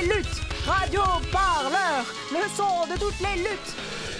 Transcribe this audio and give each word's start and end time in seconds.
les 0.00 0.06
luttes. 0.08 0.42
Radio 0.66 1.02
Parleur, 1.30 2.04
le 2.32 2.48
son 2.56 2.92
de 2.92 2.98
toutes 2.98 3.20
les 3.20 3.42
luttes. 3.42 3.75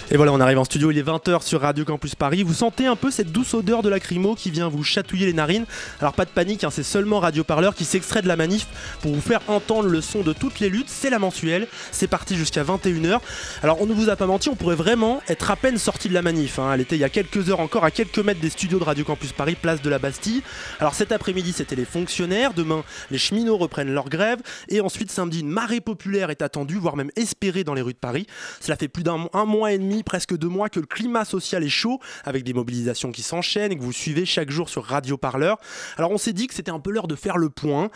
Et 0.09 0.15
voilà, 0.15 0.31
on 0.31 0.39
arrive 0.39 0.57
en 0.57 0.63
studio, 0.63 0.89
il 0.89 0.97
est 0.97 1.03
20h 1.03 1.43
sur 1.43 1.59
Radio 1.59 1.83
Campus 1.83 2.15
Paris. 2.15 2.43
Vous 2.43 2.53
sentez 2.53 2.85
un 2.85 2.95
peu 2.95 3.11
cette 3.11 3.33
douce 3.33 3.53
odeur 3.53 3.83
de 3.83 3.89
lacrymo 3.89 4.35
qui 4.35 4.51
vient 4.51 4.69
vous 4.69 4.81
chatouiller 4.81 5.25
les 5.25 5.33
narines. 5.33 5.65
Alors 5.99 6.13
pas 6.13 6.23
de 6.23 6.29
panique, 6.29 6.63
hein, 6.63 6.69
c'est 6.71 6.81
seulement 6.81 7.19
Radio 7.19 7.43
Parleur 7.43 7.75
qui 7.75 7.83
s'extrait 7.83 8.21
de 8.21 8.27
la 8.29 8.37
manif 8.37 8.67
pour 9.01 9.13
vous 9.13 9.19
faire 9.19 9.41
entendre 9.49 9.89
le 9.89 9.99
son 9.99 10.21
de 10.21 10.31
toutes 10.31 10.61
les 10.61 10.69
luttes. 10.69 10.87
C'est 10.87 11.09
la 11.09 11.19
mensuelle, 11.19 11.67
c'est 11.91 12.07
parti 12.07 12.37
jusqu'à 12.37 12.63
21h. 12.63 13.19
Alors 13.63 13.81
on 13.81 13.85
ne 13.85 13.93
vous 13.93 14.09
a 14.09 14.15
pas 14.15 14.27
menti, 14.27 14.47
on 14.47 14.55
pourrait 14.55 14.77
vraiment 14.77 15.19
être 15.27 15.51
à 15.51 15.57
peine 15.57 15.77
sorti 15.77 16.07
de 16.07 16.13
la 16.13 16.21
manif. 16.21 16.57
hein. 16.57 16.71
Elle 16.73 16.79
était 16.79 16.95
il 16.95 17.01
y 17.01 17.03
a 17.03 17.09
quelques 17.09 17.49
heures 17.49 17.59
encore 17.59 17.83
à 17.83 17.91
quelques 17.91 18.19
mètres 18.19 18.39
des 18.39 18.49
studios 18.49 18.79
de 18.79 18.85
Radio 18.85 19.03
Campus 19.03 19.33
Paris, 19.33 19.57
place 19.61 19.81
de 19.81 19.89
la 19.89 19.99
Bastille. 19.99 20.41
Alors 20.79 20.93
cet 20.93 21.11
après-midi 21.11 21.51
c'était 21.51 21.75
les 21.75 21.83
fonctionnaires, 21.83 22.53
demain 22.53 22.85
les 23.11 23.17
cheminots 23.17 23.57
reprennent 23.57 23.93
leur 23.93 24.07
grève 24.07 24.39
et 24.69 24.79
ensuite 24.79 25.11
samedi 25.11 25.41
une 25.41 25.49
marée 25.49 25.81
populaire 25.81 26.29
est 26.29 26.41
attendue, 26.41 26.77
voire 26.77 26.95
même 26.95 27.11
espérée 27.17 27.65
dans 27.65 27.73
les 27.73 27.81
rues 27.81 27.91
de 27.91 27.97
Paris. 27.97 28.25
Cela 28.61 28.77
fait 28.77 28.87
plus 28.87 29.03
d'un 29.03 29.27
un 29.33 29.43
mois 29.43 29.73
et 29.73 29.77
demi, 29.77 29.96
presque 30.03 30.35
deux 30.35 30.47
mois 30.47 30.69
que 30.69 30.79
le 30.79 30.85
climat 30.85 31.25
social 31.25 31.63
est 31.63 31.69
chaud, 31.69 31.99
avec 32.25 32.43
des 32.43 32.53
mobilisations 32.53 33.11
qui 33.11 33.21
s'enchaînent 33.21 33.71
et 33.71 33.77
que 33.77 33.83
vous 33.83 33.93
suivez 33.93 34.25
chaque 34.25 34.49
jour 34.49 34.69
sur 34.69 34.83
Radio 34.83 35.17
Parleur. 35.17 35.57
Alors 35.97 36.11
on 36.11 36.17
s'est 36.17 36.33
dit 36.33 36.47
que 36.47 36.53
c'était 36.53 36.71
un 36.71 36.79
peu 36.79 36.91
l'heure 36.91 37.07
de 37.07 37.15
faire 37.15 37.37
le 37.37 37.49
point. 37.49 37.89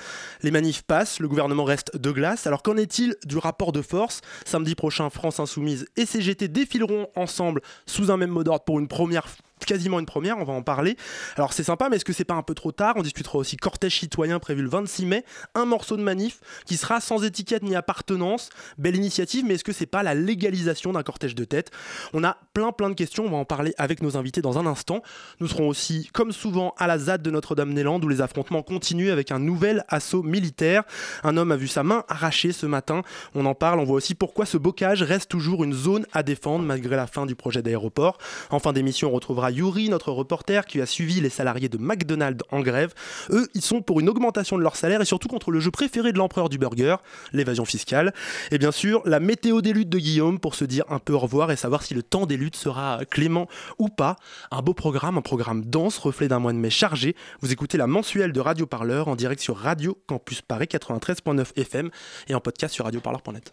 Les 0.43 0.51
manifs 0.51 0.83
passent, 0.83 1.19
le 1.19 1.27
gouvernement 1.27 1.63
reste 1.63 1.97
de 1.97 2.11
glace. 2.11 2.47
Alors 2.47 2.63
qu'en 2.63 2.77
est-il 2.77 3.15
du 3.25 3.37
rapport 3.37 3.71
de 3.71 3.81
force? 3.81 4.21
Samedi 4.45 4.75
prochain, 4.75 5.09
France 5.09 5.39
Insoumise 5.39 5.87
et 5.97 6.05
CGT 6.05 6.47
défileront 6.47 7.07
ensemble 7.15 7.61
sous 7.85 8.11
un 8.11 8.17
même 8.17 8.31
mot 8.31 8.43
d'ordre 8.43 8.63
pour 8.63 8.79
une 8.79 8.87
première 8.87 9.27
quasiment 9.65 9.99
une 9.99 10.05
première, 10.05 10.37
on 10.37 10.43
va 10.43 10.53
en 10.53 10.61
parler. 10.61 10.97
Alors 11.35 11.53
c'est 11.53 11.63
sympa, 11.63 11.89
mais 11.89 11.97
est-ce 11.97 12.05
que 12.05 12.13
c'est 12.13 12.25
pas 12.25 12.35
un 12.35 12.43
peu 12.43 12.53
trop 12.53 12.71
tard? 12.71 12.95
On 12.97 13.01
discutera 13.01 13.37
aussi 13.37 13.57
cortège 13.57 13.99
citoyen 13.99 14.39
prévu 14.39 14.61
le 14.61 14.69
26 14.69 15.05
mai, 15.05 15.25
un 15.55 15.65
morceau 15.65 15.97
de 15.97 16.03
manif 16.03 16.39
qui 16.65 16.77
sera 16.77 17.01
sans 17.01 17.23
étiquette 17.23 17.63
ni 17.63 17.75
appartenance. 17.75 18.49
Belle 18.77 18.95
initiative, 18.95 19.45
mais 19.45 19.55
est-ce 19.55 19.63
que 19.63 19.73
c'est 19.73 19.85
pas 19.85 20.03
la 20.03 20.13
légalisation 20.13 20.93
d'un 20.93 21.03
cortège 21.03 21.35
de 21.35 21.43
tête? 21.43 21.71
On 22.13 22.23
a 22.23 22.37
plein 22.53 22.71
plein 22.71 22.89
de 22.89 22.95
questions, 22.95 23.25
on 23.25 23.29
va 23.29 23.37
en 23.37 23.45
parler 23.45 23.73
avec 23.77 24.01
nos 24.01 24.17
invités 24.17 24.41
dans 24.41 24.57
un 24.57 24.65
instant. 24.65 25.01
Nous 25.39 25.47
serons 25.47 25.67
aussi, 25.67 26.09
comme 26.13 26.31
souvent, 26.31 26.73
à 26.77 26.87
la 26.87 26.97
ZAD 26.97 27.21
de 27.21 27.31
Notre-Dame-des-Landes 27.31 28.03
où 28.03 28.07
les 28.07 28.21
affrontements 28.21 28.63
continuent 28.63 29.11
avec 29.11 29.31
un 29.31 29.39
nouvel 29.39 29.85
assaut 29.87 30.23
militaire. 30.23 30.83
Un 31.23 31.37
homme 31.37 31.51
a 31.51 31.55
vu 31.55 31.67
sa 31.67 31.83
main 31.83 32.03
arrachée 32.07 32.51
ce 32.51 32.65
matin, 32.65 33.03
on 33.35 33.45
en 33.45 33.55
parle, 33.55 33.79
on 33.79 33.83
voit 33.83 33.97
aussi 33.97 34.15
pourquoi 34.15 34.45
ce 34.45 34.57
bocage 34.57 35.03
reste 35.03 35.29
toujours 35.29 35.63
une 35.63 35.73
zone 35.73 36.05
à 36.13 36.23
défendre 36.23 36.65
malgré 36.65 36.95
la 36.95 37.07
fin 37.07 37.25
du 37.25 37.35
projet 37.35 37.61
d'aéroport. 37.61 38.17
En 38.49 38.59
fin 38.59 38.73
d'émission, 38.73 39.09
on 39.09 39.11
retrouvera 39.11 39.50
Yuri, 39.51 39.89
notre 39.89 40.11
reporter, 40.11 40.65
qui 40.65 40.81
a 40.81 40.85
suivi 40.85 41.21
les 41.21 41.29
salariés 41.29 41.69
de 41.69 41.77
McDonald's 41.77 42.43
en 42.51 42.61
grève. 42.61 42.93
Eux, 43.29 43.47
ils 43.53 43.61
sont 43.61 43.81
pour 43.81 43.99
une 43.99 44.09
augmentation 44.09 44.57
de 44.57 44.63
leur 44.63 44.75
salaire 44.75 45.01
et 45.01 45.05
surtout 45.05 45.27
contre 45.27 45.51
le 45.51 45.59
jeu 45.59 45.71
préféré 45.71 46.11
de 46.11 46.17
l'empereur 46.17 46.49
du 46.49 46.57
burger, 46.57 46.95
l'évasion 47.33 47.65
fiscale. 47.65 48.13
Et 48.51 48.57
bien 48.57 48.71
sûr, 48.71 49.01
la 49.05 49.19
météo 49.19 49.61
des 49.61 49.73
luttes 49.73 49.89
de 49.89 49.99
Guillaume 49.99 50.39
pour 50.39 50.55
se 50.55 50.65
dire 50.65 50.85
un 50.89 50.99
peu 50.99 51.13
au 51.13 51.19
revoir 51.19 51.51
et 51.51 51.55
savoir 51.55 51.83
si 51.83 51.93
le 51.93 52.03
temps 52.03 52.25
des 52.25 52.37
luttes 52.37 52.55
sera 52.55 53.01
clément 53.09 53.47
ou 53.77 53.89
pas. 53.89 54.15
Un 54.51 54.61
beau 54.61 54.73
programme, 54.73 55.17
un 55.17 55.21
programme 55.21 55.65
dense, 55.65 55.97
reflet 55.97 56.27
d'un 56.27 56.39
mois 56.39 56.53
de 56.53 56.57
mai 56.57 56.69
chargé. 56.69 57.15
Vous 57.41 57.51
écoutez 57.51 57.77
la 57.77 57.87
mensuelle 57.87 58.31
de 58.31 58.39
Radio 58.39 58.65
Parleur 58.65 59.07
en 59.07 59.15
direct 59.15 59.41
sur 59.41 59.57
Radio 59.57 59.97
Campus 60.07 60.41
Paris 60.41 60.67
93.9 60.71 61.57
FM 61.57 61.89
et 62.27 62.35
en 62.35 62.39
podcast 62.39 62.73
sur 62.73 62.85
radioparleur.net. 62.85 63.51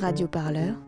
Radio 0.00 0.28
Parleur. 0.28 0.87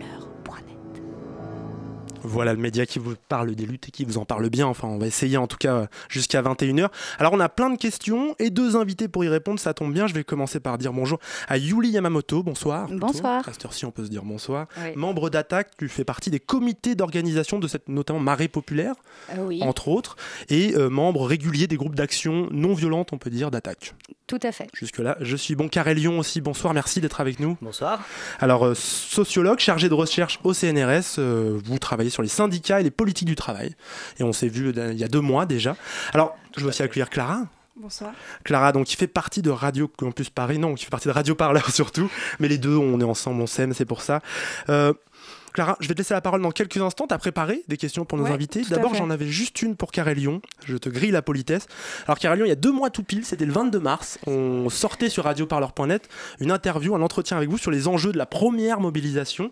Voilà 2.23 2.53
le 2.53 2.59
média 2.59 2.85
qui 2.85 2.99
vous 2.99 3.15
parle 3.29 3.53
des 3.55 3.65
luttes 3.65 3.87
et 3.87 3.91
qui 3.91 4.05
vous 4.05 4.17
en 4.17 4.25
parle 4.25 4.49
bien. 4.49 4.67
Enfin, 4.67 4.87
on 4.87 4.97
va 4.97 5.07
essayer 5.07 5.37
en 5.37 5.47
tout 5.47 5.57
cas 5.57 5.87
jusqu'à 6.09 6.41
21h. 6.41 6.89
Alors, 7.19 7.33
on 7.33 7.39
a 7.39 7.49
plein 7.49 7.69
de 7.69 7.77
questions 7.77 8.35
et 8.39 8.49
deux 8.49 8.75
invités 8.75 9.07
pour 9.07 9.23
y 9.23 9.27
répondre. 9.29 9.59
Ça 9.59 9.73
tombe 9.73 9.93
bien. 9.93 10.07
Je 10.07 10.13
vais 10.13 10.23
commencer 10.23 10.59
par 10.59 10.77
dire 10.77 10.93
bonjour 10.93 11.19
à 11.47 11.57
Yuli 11.57 11.89
Yamamoto. 11.89 12.43
Bonsoir. 12.43 12.87
Bonsoir. 12.89 13.47
À 13.47 13.53
cette 13.53 13.65
heure-ci, 13.65 13.85
on 13.85 13.91
peut 13.91 14.05
se 14.05 14.09
dire 14.09 14.23
bonsoir. 14.23 14.67
Oui. 14.83 14.91
Membre 14.95 15.29
d'Attaque, 15.29 15.71
tu 15.77 15.87
fais 15.89 16.03
partie 16.03 16.29
des 16.29 16.39
comités 16.39 16.95
d'organisation 16.95 17.59
de 17.59 17.67
cette 17.67 17.89
notamment 17.89 18.19
marée 18.19 18.47
populaire, 18.47 18.93
Euh, 19.31 19.45
oui, 19.47 19.61
entre 19.63 19.87
autres, 19.87 20.15
et 20.49 20.75
euh, 20.75 20.89
membre 20.89 21.25
régulier 21.25 21.67
des 21.67 21.77
groupes 21.77 21.95
d'action 21.95 22.47
non 22.51 22.73
violente, 22.73 23.13
on 23.13 23.17
peut 23.17 23.29
dire, 23.29 23.51
d'Attaque. 23.51 23.93
tout 24.27 24.39
à 24.43 24.51
fait. 24.51 24.67
Jusque-là, 24.73 25.17
je 25.19 25.35
suis 25.35 25.55
bon. 25.55 25.67
Carré 25.67 25.93
Lyon 25.93 26.19
aussi, 26.19 26.39
bonsoir, 26.39 26.73
merci 26.73 27.01
d'être 27.01 27.19
avec 27.19 27.39
nous. 27.39 27.57
Bonsoir. 27.61 27.99
Alors, 28.39 28.65
euh, 28.65 28.73
sociologue, 28.75 29.59
chargé 29.59 29.89
de 29.89 29.93
recherche 29.93 30.39
au 30.43 30.53
CNRS, 30.53 31.15
euh, 31.19 31.59
vous 31.65 31.79
travaillez 31.79 32.09
sur 32.11 32.21
les 32.21 32.29
syndicats 32.29 32.79
et 32.79 32.83
les 32.83 32.91
politiques 32.91 33.27
du 33.27 33.35
travail. 33.35 33.75
Et 34.19 34.23
on 34.23 34.33
s'est 34.33 34.47
vu 34.47 34.73
euh, 34.77 34.93
il 34.93 34.99
y 34.99 35.03
a 35.03 35.07
deux 35.07 35.21
mois 35.21 35.45
déjà. 35.45 35.75
Alors, 36.13 36.37
je 36.55 36.61
veux 36.61 36.69
aussi 36.69 36.83
accueillir 36.83 37.09
Clara. 37.09 37.45
Bonsoir. 37.77 38.11
Clara, 38.43 38.73
donc 38.73 38.85
qui 38.85 38.95
fait 38.95 39.07
partie 39.07 39.41
de 39.41 39.49
Radio 39.49 39.87
Campus 39.87 40.29
Paris, 40.29 40.59
non, 40.59 40.75
qui 40.75 40.83
fait 40.83 40.91
partie 40.91 41.07
de 41.07 41.13
Radio 41.13 41.33
Parleur 41.33 41.69
surtout, 41.71 42.11
mais 42.39 42.47
les 42.47 42.57
deux, 42.57 42.75
on 42.75 42.99
est 42.99 43.05
ensemble, 43.05 43.41
on 43.41 43.47
s'aime, 43.47 43.73
c'est 43.73 43.85
pour 43.85 44.01
ça. 44.01 44.21
Euh, 44.69 44.93
Clara, 45.53 45.77
je 45.79 45.87
vais 45.87 45.93
te 45.93 45.99
laisser 45.99 46.13
la 46.13 46.21
parole 46.21 46.41
dans 46.41 46.51
quelques 46.51 46.77
instants. 46.77 47.07
Tu 47.07 47.13
as 47.13 47.17
préparé 47.17 47.63
des 47.67 47.77
questions 47.77 48.05
pour 48.05 48.17
nos 48.17 48.25
Ouais, 48.25 48.31
invités. 48.31 48.61
D'abord, 48.69 48.95
j'en 48.95 49.09
avais 49.09 49.27
juste 49.27 49.61
une 49.61 49.75
pour 49.75 49.91
Carré 49.91 50.15
Lyon. 50.15 50.41
Je 50.65 50.77
te 50.77 50.89
grille 50.89 51.11
la 51.11 51.21
politesse. 51.21 51.67
Alors, 52.05 52.19
Carré 52.19 52.37
Lyon, 52.37 52.45
il 52.45 52.49
y 52.49 52.53
a 52.53 52.55
deux 52.55 52.71
mois 52.71 52.89
tout 52.89 53.03
pile, 53.03 53.25
c'était 53.25 53.45
le 53.45 53.51
22 53.51 53.79
mars. 53.79 54.19
On 54.27 54.69
sortait 54.69 55.09
sur 55.09 55.25
radioparleur.net 55.25 56.07
une 56.39 56.51
interview, 56.51 56.95
un 56.95 57.01
entretien 57.01 57.37
avec 57.37 57.49
vous 57.49 57.57
sur 57.57 57.71
les 57.71 57.87
enjeux 57.87 58.11
de 58.11 58.17
la 58.17 58.25
première 58.25 58.79
mobilisation. 58.79 59.51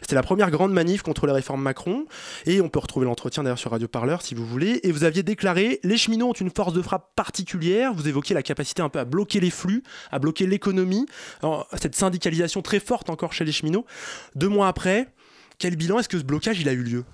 C'était 0.00 0.14
la 0.14 0.22
première 0.22 0.50
grande 0.50 0.72
manif 0.72 1.02
contre 1.02 1.26
la 1.26 1.32
réforme 1.32 1.62
Macron. 1.62 2.06
Et 2.46 2.60
on 2.60 2.68
peut 2.68 2.78
retrouver 2.78 3.06
l'entretien 3.06 3.42
d'ailleurs 3.42 3.58
sur 3.58 3.70
Radio 3.70 3.88
Parleur 3.88 4.22
si 4.22 4.34
vous 4.34 4.46
voulez. 4.46 4.80
Et 4.82 4.92
vous 4.92 5.04
aviez 5.04 5.22
déclaré 5.22 5.80
les 5.82 5.96
cheminots 5.96 6.28
ont 6.28 6.32
une 6.32 6.50
force 6.50 6.72
de 6.72 6.82
frappe 6.82 7.14
particulière. 7.14 7.92
Vous 7.94 8.08
évoquiez 8.08 8.34
la 8.34 8.42
capacité 8.42 8.82
un 8.82 8.88
peu 8.88 8.98
à 8.98 9.04
bloquer 9.04 9.40
les 9.40 9.50
flux, 9.50 9.82
à 10.10 10.18
bloquer 10.18 10.46
l'économie. 10.46 11.06
Cette 11.80 11.94
syndicalisation 11.94 12.62
très 12.62 12.80
forte 12.80 13.10
encore 13.10 13.32
chez 13.32 13.44
les 13.44 13.52
cheminots. 13.52 13.86
Deux 14.34 14.48
mois 14.48 14.68
après, 14.68 15.08
quel 15.58 15.76
bilan 15.76 15.98
est-ce 15.98 16.08
que 16.08 16.18
ce 16.18 16.24
blocage 16.24 16.60
il 16.60 16.68
a 16.68 16.72
eu 16.72 16.82
lieu? 16.82 17.04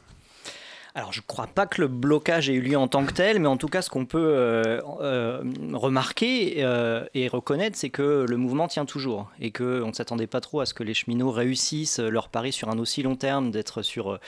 Alors, 0.96 1.12
je 1.12 1.22
ne 1.22 1.26
crois 1.26 1.48
pas 1.48 1.66
que 1.66 1.80
le 1.80 1.88
blocage 1.88 2.48
ait 2.48 2.52
eu 2.52 2.60
lieu 2.60 2.78
en 2.78 2.86
tant 2.86 3.04
que 3.04 3.12
tel, 3.12 3.40
mais 3.40 3.48
en 3.48 3.56
tout 3.56 3.66
cas, 3.66 3.82
ce 3.82 3.90
qu'on 3.90 4.06
peut 4.06 4.20
euh, 4.20 4.80
euh, 5.00 5.42
remarquer 5.72 6.58
euh, 6.58 7.04
et 7.14 7.26
reconnaître, 7.26 7.76
c'est 7.76 7.90
que 7.90 8.24
le 8.28 8.36
mouvement 8.36 8.68
tient 8.68 8.84
toujours 8.84 9.28
et 9.40 9.50
qu'on 9.50 9.88
ne 9.88 9.92
s'attendait 9.92 10.28
pas 10.28 10.40
trop 10.40 10.60
à 10.60 10.66
ce 10.66 10.72
que 10.72 10.84
les 10.84 10.94
cheminots 10.94 11.32
réussissent 11.32 11.98
leur 11.98 12.28
pari 12.28 12.52
sur 12.52 12.68
un 12.68 12.78
aussi 12.78 13.02
long 13.02 13.16
terme, 13.16 13.50
d'être 13.50 13.82
sur 13.82 14.20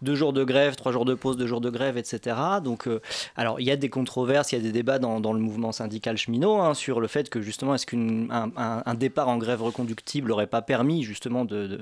deux 0.00 0.14
jours 0.14 0.32
de 0.32 0.44
grève, 0.44 0.76
trois 0.76 0.92
jours 0.92 1.04
de 1.04 1.12
pause, 1.12 1.36
deux 1.36 1.46
jours 1.46 1.60
de 1.60 1.68
grève, 1.68 1.98
etc. 1.98 2.36
Donc, 2.64 2.88
alors, 3.36 3.60
il 3.60 3.66
y 3.66 3.70
a 3.70 3.76
des 3.76 3.90
controverses, 3.90 4.52
il 4.52 4.54
y 4.56 4.58
a 4.58 4.62
des 4.62 4.72
débats 4.72 4.98
dans, 4.98 5.32
le 5.34 5.40
mouvement 5.40 5.72
syndical 5.72 6.16
cheminot 6.16 6.58
hein, 6.58 6.72
sur 6.72 7.00
le 7.00 7.06
fait 7.06 7.28
que 7.28 7.42
justement, 7.42 7.74
est-ce 7.74 7.84
qu'un 7.84 8.30
un, 8.30 8.82
un 8.86 8.94
départ 8.94 9.28
en 9.28 9.36
grève 9.36 9.60
reconductible 9.60 10.30
n'aurait 10.30 10.46
pas 10.46 10.62
permis 10.62 11.02
justement 11.02 11.44
de, 11.44 11.78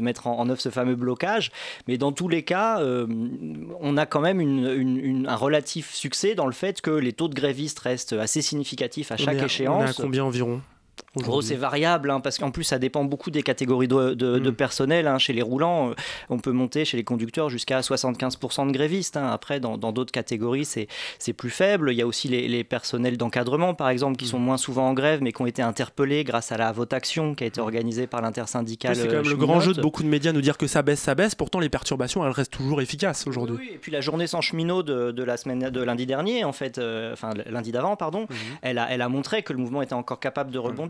mettre 0.00 0.28
en, 0.28 0.48
œuvre 0.48 0.62
ce 0.62 0.70
fameux 0.70 0.96
blocage. 0.96 1.52
Mais 1.88 1.98
dans 1.98 2.12
tous 2.12 2.28
les 2.28 2.42
cas, 2.42 2.80
on 3.80 3.96
a 3.96 4.06
quand 4.06 4.20
même 4.20 4.40
une, 4.40 4.66
une, 4.66 4.98
une, 4.98 5.26
un 5.26 5.36
relatif 5.36 5.92
succès 5.94 6.34
dans 6.34 6.46
le 6.46 6.52
fait 6.52 6.80
que 6.80 6.90
les 6.90 7.12
taux 7.12 7.28
de 7.28 7.34
grévistes 7.34 7.80
restent 7.80 8.12
assez 8.14 8.42
significatifs 8.42 9.12
à 9.12 9.16
chaque 9.16 9.36
on 9.36 9.38
est 9.38 9.42
à, 9.42 9.46
échéance. 9.46 9.82
On 9.82 9.86
est 9.86 9.90
à 9.90 10.02
combien 10.02 10.24
environ? 10.24 10.60
Gros, 11.16 11.40
c'est 11.40 11.56
variable, 11.56 12.10
hein, 12.10 12.20
parce 12.20 12.38
qu'en 12.38 12.50
plus, 12.50 12.64
ça 12.64 12.78
dépend 12.78 13.04
beaucoup 13.04 13.30
des 13.30 13.42
catégories 13.42 13.88
de, 13.88 14.12
de, 14.14 14.38
mm. 14.38 14.54
personnel. 14.54 15.06
Hein. 15.06 15.18
Chez 15.18 15.32
les 15.32 15.42
roulants, 15.42 15.90
euh, 15.90 15.94
on 16.28 16.38
peut 16.38 16.52
monter 16.52 16.84
chez 16.84 16.96
les 16.96 17.04
conducteurs 17.04 17.48
jusqu'à 17.48 17.80
75% 17.80 18.66
de 18.66 18.72
grévistes. 18.72 19.16
Hein. 19.16 19.28
Après, 19.32 19.58
dans 19.58 19.76
d'autres 19.76 20.12
catégories, 20.12 20.66
c'est 20.66 21.32
plus 21.32 21.50
faible. 21.50 21.92
Il 21.92 21.96
y 21.96 22.02
a 22.02 22.06
aussi 22.06 22.28
les, 22.28 22.48
les 22.48 22.64
personnels 22.64 23.16
d'encadrement, 23.16 23.74
par 23.74 23.88
exemple, 23.88 24.16
qui 24.16 24.26
sont 24.26 24.38
mm. 24.38 24.44
moins 24.44 24.56
souvent 24.58 24.88
en 24.88 24.92
grève, 24.92 25.22
mais 25.22 25.32
qui 25.32 25.40
ont 25.40 25.46
été 25.46 25.62
interpellés 25.62 26.22
grâce 26.22 26.52
à 26.52 26.58
la 26.58 26.70
votation 26.72 27.34
qui 27.34 27.44
a 27.44 27.46
été 27.46 27.60
mm. 27.60 27.64
organisée 27.64 28.06
par 28.06 28.20
l'intersyndicale. 28.20 28.96
c'est 28.96 29.08
quand 29.08 29.14
même 29.14 29.28
le 29.28 29.36
grand 29.36 29.60
jeu 29.60 29.72
de 29.72 29.80
beaucoup 29.80 30.02
de 30.02 30.08
médias 30.08 30.32
nous 30.32 30.42
dire 30.42 30.58
que 30.58 30.66
ça 30.66 30.82
baisse, 30.82 31.00
ça 31.00 31.14
baisse. 31.14 31.34
Pourtant, 31.34 31.60
les 31.60 31.70
perturbations, 31.70 32.26
elles 32.26 32.32
restent 32.32 32.52
toujours 32.52 32.82
efficaces 32.82 33.26
aujourd'hui. 33.26 33.56
Oui, 33.58 33.70
et 33.72 33.78
puis 33.78 33.90
la 33.90 34.02
journée 34.02 34.26
sans 34.26 34.42
cheminot 34.42 34.82
de, 34.82 35.12
de, 35.12 35.22
la 35.22 35.38
semaine 35.38 35.70
de 35.70 35.82
lundi 35.82 36.04
dernier, 36.04 36.44
en 36.44 36.52
fait, 36.52 36.76
euh, 36.76 37.14
enfin 37.14 37.30
lundi 37.46 37.72
d'avant, 37.72 37.96
pardon, 37.96 38.26
elle, 38.60 38.78
a, 38.78 38.90
elle 38.90 39.00
a 39.00 39.08
montré 39.08 39.42
que 39.42 39.54
le 39.54 39.58
mouvement 39.58 39.80
était 39.80 39.94
encore 39.94 40.20
capable 40.20 40.50
de 40.50 40.58
rebondir. 40.58 40.85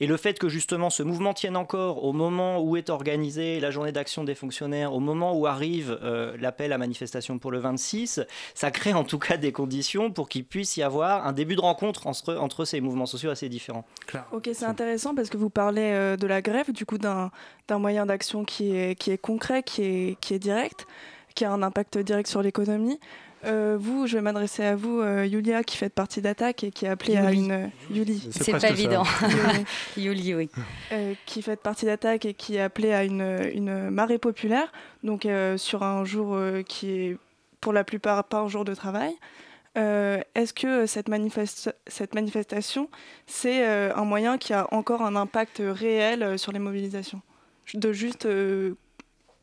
Et 0.00 0.06
le 0.06 0.16
fait 0.16 0.38
que 0.38 0.48
justement 0.48 0.90
ce 0.90 1.02
mouvement 1.02 1.34
tienne 1.34 1.56
encore 1.56 2.04
au 2.04 2.12
moment 2.12 2.60
où 2.60 2.76
est 2.76 2.90
organisée 2.90 3.60
la 3.60 3.70
journée 3.70 3.92
d'action 3.92 4.24
des 4.24 4.34
fonctionnaires, 4.34 4.94
au 4.94 5.00
moment 5.00 5.36
où 5.36 5.46
arrive 5.46 5.98
euh, 6.02 6.36
l'appel 6.40 6.72
à 6.72 6.78
manifestation 6.78 7.38
pour 7.38 7.50
le 7.50 7.58
26, 7.58 8.20
ça 8.54 8.70
crée 8.70 8.92
en 8.92 9.04
tout 9.04 9.18
cas 9.18 9.36
des 9.36 9.52
conditions 9.52 10.10
pour 10.10 10.28
qu'il 10.28 10.44
puisse 10.44 10.76
y 10.76 10.82
avoir 10.82 11.26
un 11.26 11.32
début 11.32 11.56
de 11.56 11.60
rencontre 11.60 12.06
entre, 12.06 12.36
entre 12.36 12.64
ces 12.64 12.80
mouvements 12.80 13.06
sociaux 13.06 13.30
assez 13.30 13.48
différents. 13.48 13.84
Ok, 14.32 14.50
c'est 14.52 14.64
intéressant 14.64 15.14
parce 15.14 15.28
que 15.28 15.36
vous 15.36 15.50
parlez 15.50 15.90
euh, 15.92 16.16
de 16.16 16.26
la 16.26 16.42
grève, 16.42 16.72
du 16.72 16.86
coup 16.86 16.98
d'un 16.98 17.30
moyen 17.70 18.06
d'action 18.06 18.44
qui 18.44 18.74
est, 18.74 18.94
qui 18.94 19.10
est 19.10 19.18
concret, 19.18 19.62
qui 19.62 19.82
est, 19.82 20.20
qui 20.20 20.34
est 20.34 20.38
direct, 20.38 20.86
qui 21.34 21.44
a 21.44 21.52
un 21.52 21.62
impact 21.62 21.98
direct 21.98 22.28
sur 22.28 22.42
l'économie. 22.42 22.98
Euh, 23.44 23.76
vous, 23.78 24.06
je 24.06 24.16
vais 24.16 24.22
m'adresser 24.22 24.64
à 24.64 24.74
vous, 24.74 25.00
euh, 25.00 25.24
Yulia, 25.24 25.62
qui 25.62 25.76
fait 25.76 25.88
partie 25.88 26.20
d'Attaque 26.20 26.64
et 26.64 26.70
qui 26.70 26.86
a 26.86 26.92
appelé 26.92 27.16
à 27.16 27.32
une. 27.32 27.70
Yuli. 27.90 28.28
C'est 28.32 28.52
pas 28.52 28.70
évident. 28.70 29.04
Yuli, 29.96 30.34
oui. 30.34 30.50
Euh, 30.92 31.14
qui 31.26 31.42
fait 31.42 31.60
partie 31.60 31.86
d'Attaque 31.86 32.24
et 32.24 32.34
qui 32.34 32.58
a 32.58 32.64
appelé 32.64 32.92
à 32.92 33.04
une, 33.04 33.50
une 33.54 33.90
marée 33.90 34.18
populaire, 34.18 34.72
donc 35.04 35.26
sur 35.56 35.82
un 35.82 36.04
jour 36.04 36.38
qui 36.66 36.90
est 36.90 37.16
pour 37.60 37.72
la 37.72 37.84
plupart 37.84 38.24
pas 38.24 38.38
un 38.38 38.48
jour 38.48 38.64
de 38.64 38.74
travail. 38.74 39.14
Est-ce 39.76 40.52
que 40.52 40.86
cette, 40.86 41.08
manifeste 41.08 41.72
cette 41.86 42.14
manifestation, 42.14 42.90
c'est 43.26 43.64
un 43.64 44.04
moyen 44.04 44.36
qui 44.38 44.52
a 44.52 44.66
encore 44.72 45.02
un 45.02 45.14
impact 45.14 45.62
réel 45.64 46.38
sur 46.38 46.50
les 46.50 46.58
mobilisations? 46.58 47.22
De 47.74 47.92
juste 47.92 48.26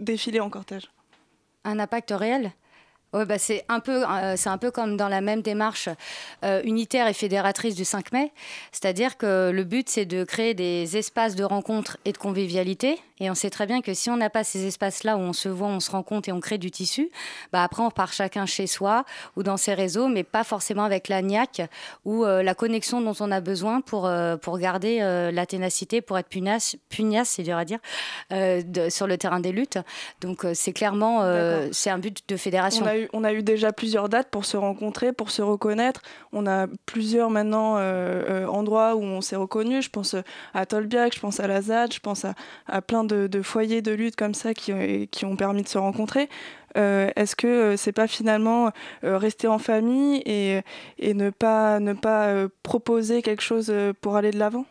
défiler 0.02 0.42
en 0.42 0.50
cortège? 0.50 0.90
Un 1.64 1.80
impact 1.80 2.12
réel? 2.12 2.52
Bah, 3.24 3.38
c'est 3.38 3.64
un, 3.70 3.80
peu, 3.80 4.04
euh, 4.04 4.36
un 4.46 4.58
peu 4.58 4.72
comme 4.72 4.98
dans 4.98 5.08
la 5.08 5.22
même 5.22 5.42
démarche 5.42 5.88
euh, 6.44 6.62
unitaire 6.64 7.08
et 7.08 7.14
fédératrice 7.14 7.76
du 7.76 7.86
5 7.86 8.12
mai. 8.12 8.34
C'est-à-dire 8.74 9.18
que 9.18 9.52
le 9.52 9.64
but, 9.64 9.88
c'est 9.88 10.06
de 10.06 10.26
créer 10.26 10.54
des 10.54 10.98
espaces 10.98 11.36
de 11.36 11.46
rencontre 11.46 11.98
et 12.04 12.12
de 12.12 12.18
convivialité. 12.18 13.00
Et 13.22 13.30
on 13.30 13.36
sait 13.36 13.50
très 13.50 13.66
bien 13.66 13.82
que 13.82 13.94
si 13.94 14.10
on 14.10 14.18
n'a 14.18 14.30
pas 14.30 14.44
ces 14.44 14.66
espaces-là 14.66 15.16
où 15.16 15.22
on 15.22 15.32
se 15.32 15.48
voit, 15.48 15.70
on 15.70 15.80
se 15.80 15.90
rencontre 15.90 16.28
et 16.28 16.34
on 16.34 16.42
crée 16.42 16.58
du 16.58 16.70
tissu, 16.70 17.10
bah 17.54 17.64
après, 17.64 17.82
on 17.82 17.90
part 17.90 18.12
chacun 18.12 18.46
chez 18.46 18.68
soi 18.68 19.06
ou 19.38 19.44
dans 19.44 19.56
ses 19.56 19.74
réseaux, 19.74 20.10
mais 20.10 20.24
pas 20.24 20.44
forcément 20.44 20.84
avec 20.84 21.08
la 21.08 21.22
niaque 21.22 21.62
ou 22.04 22.26
euh, 22.26 22.44
la 22.44 22.56
connexion 22.56 23.00
dont 23.00 23.16
on 23.22 23.32
a 23.32 23.40
besoin 23.40 23.80
pour, 23.80 24.12
pour 24.42 24.60
garder 24.60 25.00
la 25.32 25.46
ténacité, 25.46 26.02
pour 26.02 26.18
être 26.18 26.28
pugnace, 26.28 26.76
pugnace 26.90 27.30
c'est 27.30 27.44
dur 27.44 27.56
à 27.56 27.64
dire, 27.64 27.80
sur 28.90 29.08
le 29.08 29.18
terrain 29.18 29.40
des 29.40 29.54
luttes. 29.54 29.80
Donc, 30.20 30.46
c'est 30.54 30.74
clairement 30.74 31.22
c'est 31.72 31.90
un 31.90 32.00
but 32.00 32.22
de 32.28 32.36
fédération 32.36 32.86
on 32.86 32.88
a 32.88 32.98
eu 32.98 33.05
déjà 33.42 33.72
plusieurs 33.72 34.10
dates 34.10 34.30
pour 34.30 34.46
se 34.46 34.58
rencontrer, 34.58 35.14
pour 35.14 35.32
se 35.32 35.42
reconnaître. 35.42 36.02
On 36.34 36.48
a 36.48 36.68
plusieurs 36.86 37.30
maintenant 37.30 37.78
euh, 37.78 38.24
euh, 38.30 38.48
endroits 38.48 38.96
où 38.96 39.02
on 39.02 39.22
s'est 39.22 39.36
reconnu. 39.36 39.82
Je 39.82 39.90
pense 39.90 40.16
à 40.54 40.66
Tolbiac, 40.66 41.16
je 41.16 41.20
pense 41.20 41.40
à 41.40 41.48
la 41.48 41.62
ZAD, 41.62 41.94
je 41.94 42.00
pense 42.00 42.26
à, 42.26 42.82
plein 42.82 43.04
de, 43.04 43.42
foyers 43.42 43.82
de 43.82 43.92
lutte 43.92 44.16
comme 44.16 44.34
ça 44.34 44.54
qui, 44.54 45.26
ont 45.26 45.36
permis 45.36 45.64
de 45.64 45.68
se 45.68 45.78
rencontrer. 45.78 46.30
Euh, 46.78 47.10
est-ce 47.16 47.36
que 47.36 47.76
c'est 47.78 47.94
pas 47.94 48.08
finalement 48.08 48.72
rester 49.02 49.48
en 49.48 49.60
famille 49.60 50.22
et, 50.26 50.62
ne 51.14 51.30
pas, 51.30 51.80
ne 51.80 51.94
pas 51.94 52.48
proposer 52.64 53.22
quelque 53.22 53.44
chose 53.44 53.74
pour 54.02 54.16
aller 54.18 54.32
de 54.32 54.40
l'avant? 54.40 54.66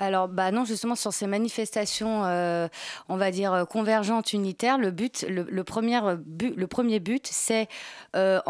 Alors, 0.00 0.28
bah 0.28 0.50
non, 0.50 0.64
justement, 0.64 0.94
sur 0.94 1.12
ces 1.12 1.26
manifestations, 1.26 2.24
euh, 2.24 2.68
on 3.08 3.16
va 3.16 3.30
dire, 3.30 3.52
euh, 3.52 3.64
convergentes, 3.64 4.32
unitaires, 4.32 4.78
le 4.78 4.90
but, 4.90 5.24
le, 5.28 5.64
premier, 5.64 6.00
but, 6.24 6.54
le 6.56 6.66
premier 6.66 7.00
but, 7.00 7.26
c'est 7.26 7.68
euh, 8.16 8.40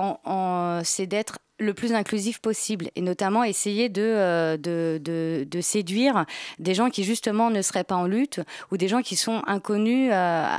d'être 1.06 1.38
le 1.58 1.74
plus 1.74 1.92
inclusif 1.92 2.38
possible 2.38 2.90
et 2.94 3.00
notamment 3.00 3.42
essayer 3.44 3.90
euh, 3.98 4.56
de, 4.56 5.00
de, 5.02 5.46
de, 5.48 5.60
séduire 5.60 6.24
des 6.58 6.74
gens 6.74 6.88
qui 6.88 7.04
justement 7.04 7.50
ne 7.50 7.62
seraient 7.62 7.84
pas 7.84 7.96
en 7.96 8.06
lutte 8.06 8.40
ou 8.70 8.76
des 8.76 8.88
gens 8.88 9.02
qui 9.02 9.16
sont 9.16 9.42
inconnus 9.46 10.10
euh, 10.12 10.56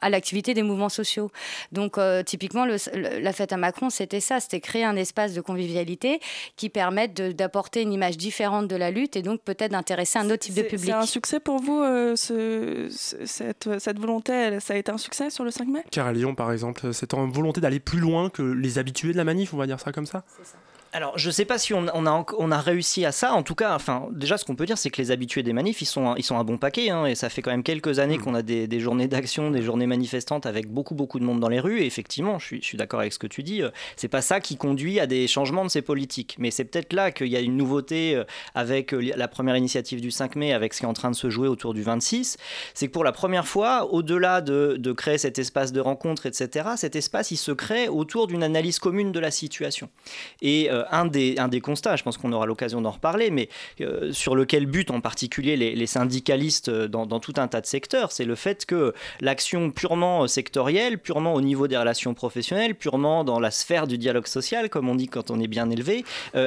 à, 0.00 0.10
l'activité 0.10 0.52
des 0.54 0.62
mouvements 0.62 0.88
sociaux. 0.88 1.30
Donc 1.72 1.96
euh, 1.96 2.22
typiquement 2.22 2.66
la 2.66 3.32
fête 3.32 3.52
à 3.52 3.56
Macron 3.56 3.88
c'était 3.88 4.20
ça, 4.20 4.40
c'était 4.40 4.60
créer 4.60 4.84
un 4.84 4.96
espace 4.96 5.32
de 5.32 5.40
convivialité 5.40 6.20
qui 6.56 6.68
permette 6.68 7.14
d'apporter 7.36 7.82
une 7.82 7.92
image 7.92 8.16
différente 8.18 8.68
de 8.68 8.76
la 8.76 8.90
lutte 8.90 9.16
et 9.16 9.22
donc 9.22 9.40
peut-être 9.40 9.72
d'intéresser 9.72 10.18
un 10.18 10.26
autre 10.26 10.40
type 10.40 10.54
de 10.54 10.62
public. 10.62 10.86
C'est 10.86 10.92
un 10.92 11.06
succès 11.06 11.40
pour 11.40 11.60
vous 11.60 11.82
ce, 12.16 12.88
cette, 12.90 13.78
cette, 13.78 13.98
volonté, 13.98 14.60
ça 14.60 14.74
a 14.74 14.76
été 14.76 14.92
un 14.92 14.98
succès 14.98 15.30
sur 15.30 15.44
le 15.44 15.50
5 15.50 15.68
mai? 15.68 15.84
Car 15.90 16.06
à 16.06 16.12
Lyon 16.12 16.34
par 16.34 16.52
exemple, 16.52 16.92
cette 16.92 17.14
volonté 17.14 17.60
d'aller 17.60 17.80
plus 17.80 18.00
loin 18.00 18.28
que 18.28 18.42
les 18.42 18.78
habitués 18.78 19.12
de 19.12 19.16
la 19.16 19.24
manif, 19.24 19.54
on 19.54 19.56
va 19.56 19.66
dire 19.66 19.80
ça 19.80 19.92
comme 19.92 20.06
ça 20.06 20.09
C'est 20.26 20.44
ça. 20.44 20.58
Alors, 20.92 21.16
je 21.16 21.28
ne 21.28 21.32
sais 21.32 21.44
pas 21.44 21.56
si 21.56 21.72
on, 21.72 21.86
a, 21.86 22.24
on, 22.38 22.50
a, 22.50 22.60
réussi 22.60 23.04
à 23.04 23.12
ça. 23.12 23.32
En 23.32 23.44
tout 23.44 23.54
cas, 23.54 23.76
enfin, 23.76 24.08
déjà, 24.10 24.36
ce 24.36 24.44
qu'on 24.44 24.56
peut 24.56 24.66
dire, 24.66 24.76
c'est 24.76 24.90
que 24.90 25.00
les 25.00 25.12
habitués 25.12 25.44
des 25.44 25.52
manifs, 25.52 25.80
ils 25.82 25.86
sont, 25.86 26.16
ils 26.16 26.24
sont 26.24 26.36
un 26.36 26.42
bon 26.42 26.58
paquet. 26.58 26.90
Hein, 26.90 27.06
et 27.06 27.14
ça 27.14 27.28
fait 27.28 27.42
quand 27.42 27.52
même 27.52 27.62
quelques 27.62 28.00
années 28.00 28.18
mm. 28.18 28.22
qu'on 28.22 28.34
a 28.34 28.42
des, 28.42 28.80
journées 28.80 29.06
d'action, 29.06 29.52
des 29.52 29.62
journées 29.62 29.86
manifestantes 29.86 30.46
avec 30.46 30.68
beaucoup, 30.68 30.96
beaucoup 30.96 31.20
de 31.20 31.24
monde 31.24 31.38
dans 31.38 31.48
les 31.48 31.60
rues. 31.60 31.80
Et 31.80 31.86
effectivement, 31.86 32.40
je 32.40 32.46
suis, 32.46 32.60
je 32.60 32.66
suis 32.66 32.76
d'accord 32.76 33.00
avec 33.00 33.12
ce 33.12 33.20
que 33.20 33.28
tu 33.28 33.44
dis. 33.44 33.62
Euh, 33.62 33.70
c'est 33.94 34.08
pas 34.08 34.20
ça 34.20 34.40
qui 34.40 34.56
conduit 34.56 34.98
à 34.98 35.06
des 35.06 35.28
changements 35.28 35.64
de 35.64 35.70
ces 35.70 35.82
politiques. 35.82 36.34
Mais 36.40 36.50
c'est 36.50 36.64
peut-être 36.64 36.92
là 36.92 37.12
qu'il 37.12 37.28
y 37.28 37.36
a 37.36 37.40
une 37.40 37.56
nouveauté 37.56 38.16
euh, 38.16 38.24
avec 38.56 38.92
euh, 38.92 39.12
la 39.14 39.28
première 39.28 39.56
initiative 39.56 40.00
du 40.00 40.10
5 40.10 40.34
mai, 40.34 40.52
avec 40.52 40.74
ce 40.74 40.80
qui 40.80 40.86
est 40.86 40.88
en 40.88 40.92
train 40.92 41.12
de 41.12 41.16
se 41.16 41.30
jouer 41.30 41.46
autour 41.46 41.72
du 41.72 41.82
26. 41.82 42.36
C'est 42.74 42.88
que 42.88 42.92
pour 42.92 43.04
la 43.04 43.12
première 43.12 43.46
fois, 43.46 43.92
au-delà 43.92 44.40
de, 44.40 44.74
de 44.76 44.92
créer 44.92 45.18
cet 45.18 45.38
espace 45.38 45.70
de 45.70 45.80
rencontre, 45.80 46.26
etc., 46.26 46.70
cet 46.76 46.96
espace, 46.96 47.30
il 47.30 47.36
se 47.36 47.52
crée 47.52 47.88
autour 47.88 48.26
d'une 48.26 48.42
analyse 48.42 48.80
commune 48.80 49.12
de 49.12 49.20
la 49.20 49.30
situation. 49.30 49.88
Et 50.42 50.68
euh, 50.79 50.79
un, 50.90 51.06
des, 51.06 51.36
un 51.38 51.48
des 51.48 51.60
constats, 51.60 51.96
je 51.96 52.02
pense 52.02 52.16
qu'on 52.16 52.32
aura 52.32 52.46
l'occasion 52.46 52.80
d'en 52.80 52.90
reparler, 52.90 53.30
mais 53.30 53.48
euh, 53.80 54.12
sur 54.12 54.34
lequel 54.34 54.66
butent 54.66 54.90
en 54.90 55.00
particulier 55.00 55.56
les, 55.56 55.86
syndicalistes 55.86 56.68
euh, 56.68 56.88
dans, 56.88 57.20
tout 57.20 57.34
un 57.36 57.48
tas 57.48 57.60
de 57.60 57.66
secteurs, 57.66 58.12
c'est 58.12 58.24
le 58.24 58.34
fait 58.34 58.66
que 58.66 58.94
l'action 59.20 59.70
purement 59.70 60.26
sectorielle, 60.28 60.98
purement 60.98 61.34
au 61.34 61.40
niveau 61.40 61.68
des 61.68 61.76
relations 61.76 62.14
professionnelles, 62.14 62.74
purement 62.74 63.24
dans 63.24 63.40
la 63.40 63.50
sphère 63.50 63.86
du 63.86 63.98
dialogue 63.98 64.26
social, 64.26 64.68
comme 64.68 64.88
on 64.88 64.94
dit 64.94 65.08
quand 65.08 65.30
on 65.30 65.40
est 65.40 65.48
bien 65.48 65.70
élevé, 65.70 66.04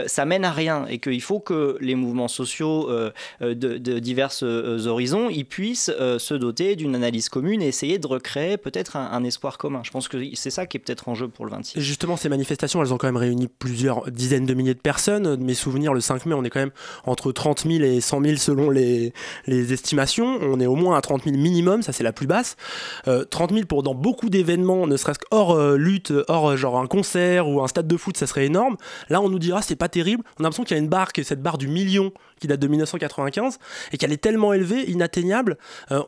ça 0.08 0.26
mène 0.26 0.46
à 0.46 0.52
rien 0.52 0.86
et 0.88 1.00
qu'il 1.00 1.22
faut 1.22 1.40
que 1.40 1.78
les 1.82 1.96
mouvements 1.96 2.28
sociaux 2.28 2.90
de, 3.42 3.54
de, 3.54 4.00
divers 4.00 4.32
horizons 4.42 5.30
ils 5.30 5.46
puissent 5.46 5.92
se 6.18 6.34
doter 6.34 6.76
d'une 6.76 6.96
analyse 6.96 7.30
commune 7.30 7.62
et 7.62 7.68
essayer 7.68 8.00
de 8.00 8.08
recréer 8.08 8.58
peut-être 8.58 8.96
un, 8.96 9.12
un 9.12 9.24
espoir 9.24 9.58
commun. 9.58 9.82
Je 9.84 9.92
pense 9.92 10.08
que 10.08 10.18
c'est 10.36 10.50
ça 10.50 10.66
qui 10.66 10.78
est 10.78 10.80
peut-être 10.80 11.10
en 11.10 11.16
jeu 11.16 11.28
pour 11.28 11.46
le 11.46 11.52
26. 11.52 11.80
justement, 11.80 12.18
ces 12.18 12.30
manifestations, 12.30 12.82
elles 12.82 12.94
ont 12.94 12.98
quand 12.98 13.08
même 13.08 13.18
réuni 13.18 13.48
plusieurs 13.48 14.10
dizaines 14.24 14.46
de 14.46 14.54
milliers 14.54 14.74
de 14.74 14.80
personnes. 14.80 15.36
De 15.36 15.44
mes 15.44 15.54
souvenirs, 15.54 15.94
le 15.94 16.00
5 16.00 16.26
mai, 16.26 16.34
on 16.34 16.44
est 16.44 16.50
quand 16.50 16.62
même 16.62 16.72
entre 17.06 17.32
30 17.32 17.64
000 17.68 17.84
et 17.84 18.00
100 18.00 18.24
000 18.24 18.38
selon 18.38 18.70
les, 18.70 19.14
estimations. 19.48 20.40
On 20.42 20.60
est 20.60 20.66
au 20.66 20.76
moins 20.76 20.98
à 20.98 21.02
30 21.02 21.24
000 21.26 21.36
minimum, 21.38 21.82
ça 21.82 21.92
c'est 21.92 22.04
la 22.04 22.14
plus 22.14 22.28
basse. 22.28 22.56
30 23.06 23.52
euh, 23.52 23.56
000 23.56 23.68
pour 23.68 23.84
dans 23.84 23.94
beaucoup 23.94 24.30
d'événements, 24.30 24.88
ne 24.88 24.96
serait-ce 24.96 25.20
qu'hors 25.20 25.52
euh, 25.52 25.76
lutte, 25.76 26.14
hors 26.28 26.52
euh, 26.52 26.58
genre 26.58 26.80
un 26.80 26.88
concert 26.88 27.50
ou 27.50 27.62
un 27.62 27.68
stade 27.68 27.88
de 27.88 27.98
foot, 27.98 28.16
ça 28.16 28.28
serait 28.28 28.46
énorme. 28.46 28.78
Là, 29.10 29.22
on 29.22 29.30
nous 29.30 29.40
dira 29.40 29.62
c'est 29.62 29.76
pas 29.76 29.90
terrible. 29.90 30.24
On 30.40 30.42
a 30.42 30.44
l'impression 30.44 30.64
qu'il 30.64 30.78
y 30.78 30.80
a 30.80 30.84
une 30.84 30.90
barre, 30.90 31.10
cette 31.24 31.42
barre 31.42 31.58
du 31.58 31.68
million 31.68 32.12
qui 32.40 32.48
date 32.48 32.60
de 32.60 32.68
1995 32.68 33.60
et 33.92 33.98
qu'elle 33.98 34.14
est 34.14 34.18
tellement 34.18 34.54
élevée, 34.54 34.90
inatteignable. 34.90 35.58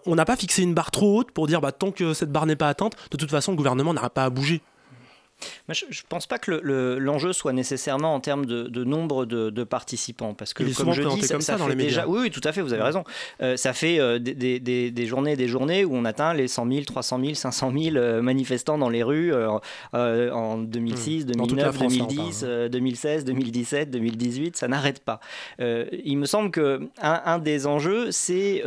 on 0.05 0.15
n'a 0.15 0.25
pas 0.25 0.35
fixé 0.35 0.63
une 0.63 0.73
barre 0.73 0.91
trop 0.91 1.19
haute 1.19 1.31
pour 1.31 1.47
dire 1.47 1.61
bah, 1.61 1.71
tant 1.71 1.91
que 1.91 2.13
cette 2.13 2.31
barre 2.31 2.45
n'est 2.45 2.55
pas 2.55 2.69
atteinte, 2.69 2.93
de 3.11 3.17
toute 3.17 3.31
façon, 3.31 3.51
le 3.51 3.57
gouvernement 3.57 3.93
n'aura 3.93 4.09
pas 4.09 4.25
à 4.25 4.29
bouger 4.29 4.61
je 5.69 5.85
ne 5.85 6.07
pense 6.07 6.27
pas 6.27 6.37
que 6.37 6.51
l'enjeu 6.51 7.33
soit 7.33 7.53
nécessairement 7.53 8.13
en 8.13 8.19
termes 8.19 8.45
de, 8.45 8.83
nombre 8.83 9.25
de, 9.25 9.63
participants, 9.63 10.33
parce 10.33 10.53
que 10.53 10.63
comme 10.75 10.93
je 10.93 11.03
dis, 11.03 11.23
ça, 11.23 11.39
ça, 11.39 11.57
fait 11.57 11.75
déjà. 11.75 12.07
Oui, 12.07 12.19
oui, 12.23 12.31
tout 12.31 12.41
à 12.43 12.51
fait, 12.51 12.61
vous 12.61 12.73
avez 12.73 12.83
raison. 12.83 13.03
Euh, 13.41 13.57
ça 13.57 13.73
fait 13.73 13.99
euh, 13.99 14.19
des, 14.19 14.59
des, 14.59 14.91
des, 14.91 15.05
journées, 15.05 15.35
des 15.35 15.47
journées 15.47 15.85
où 15.85 15.95
on 15.95 16.05
atteint 16.05 16.33
les 16.33 16.47
100 16.47 16.69
000, 16.71 16.83
300 16.85 17.19
000, 17.19 17.33
500 17.33 17.73
000 17.77 18.21
manifestants 18.21 18.77
dans 18.77 18.89
les 18.89 19.03
rues 19.03 19.33
euh, 19.33 20.31
en 20.31 20.57
2006, 20.57 21.25
2009, 21.25 21.79
2010, 21.79 22.43
2016, 22.71 23.25
2017, 23.25 23.91
2018. 23.91 24.55
Ça 24.55 24.67
n'arrête 24.67 24.99
pas. 24.99 25.19
il 25.59 26.17
me 26.17 26.25
semble 26.25 26.51
que 26.51 26.87
un, 27.01 27.39
des 27.39 27.67
enjeux, 27.67 28.11
c'est 28.11 28.63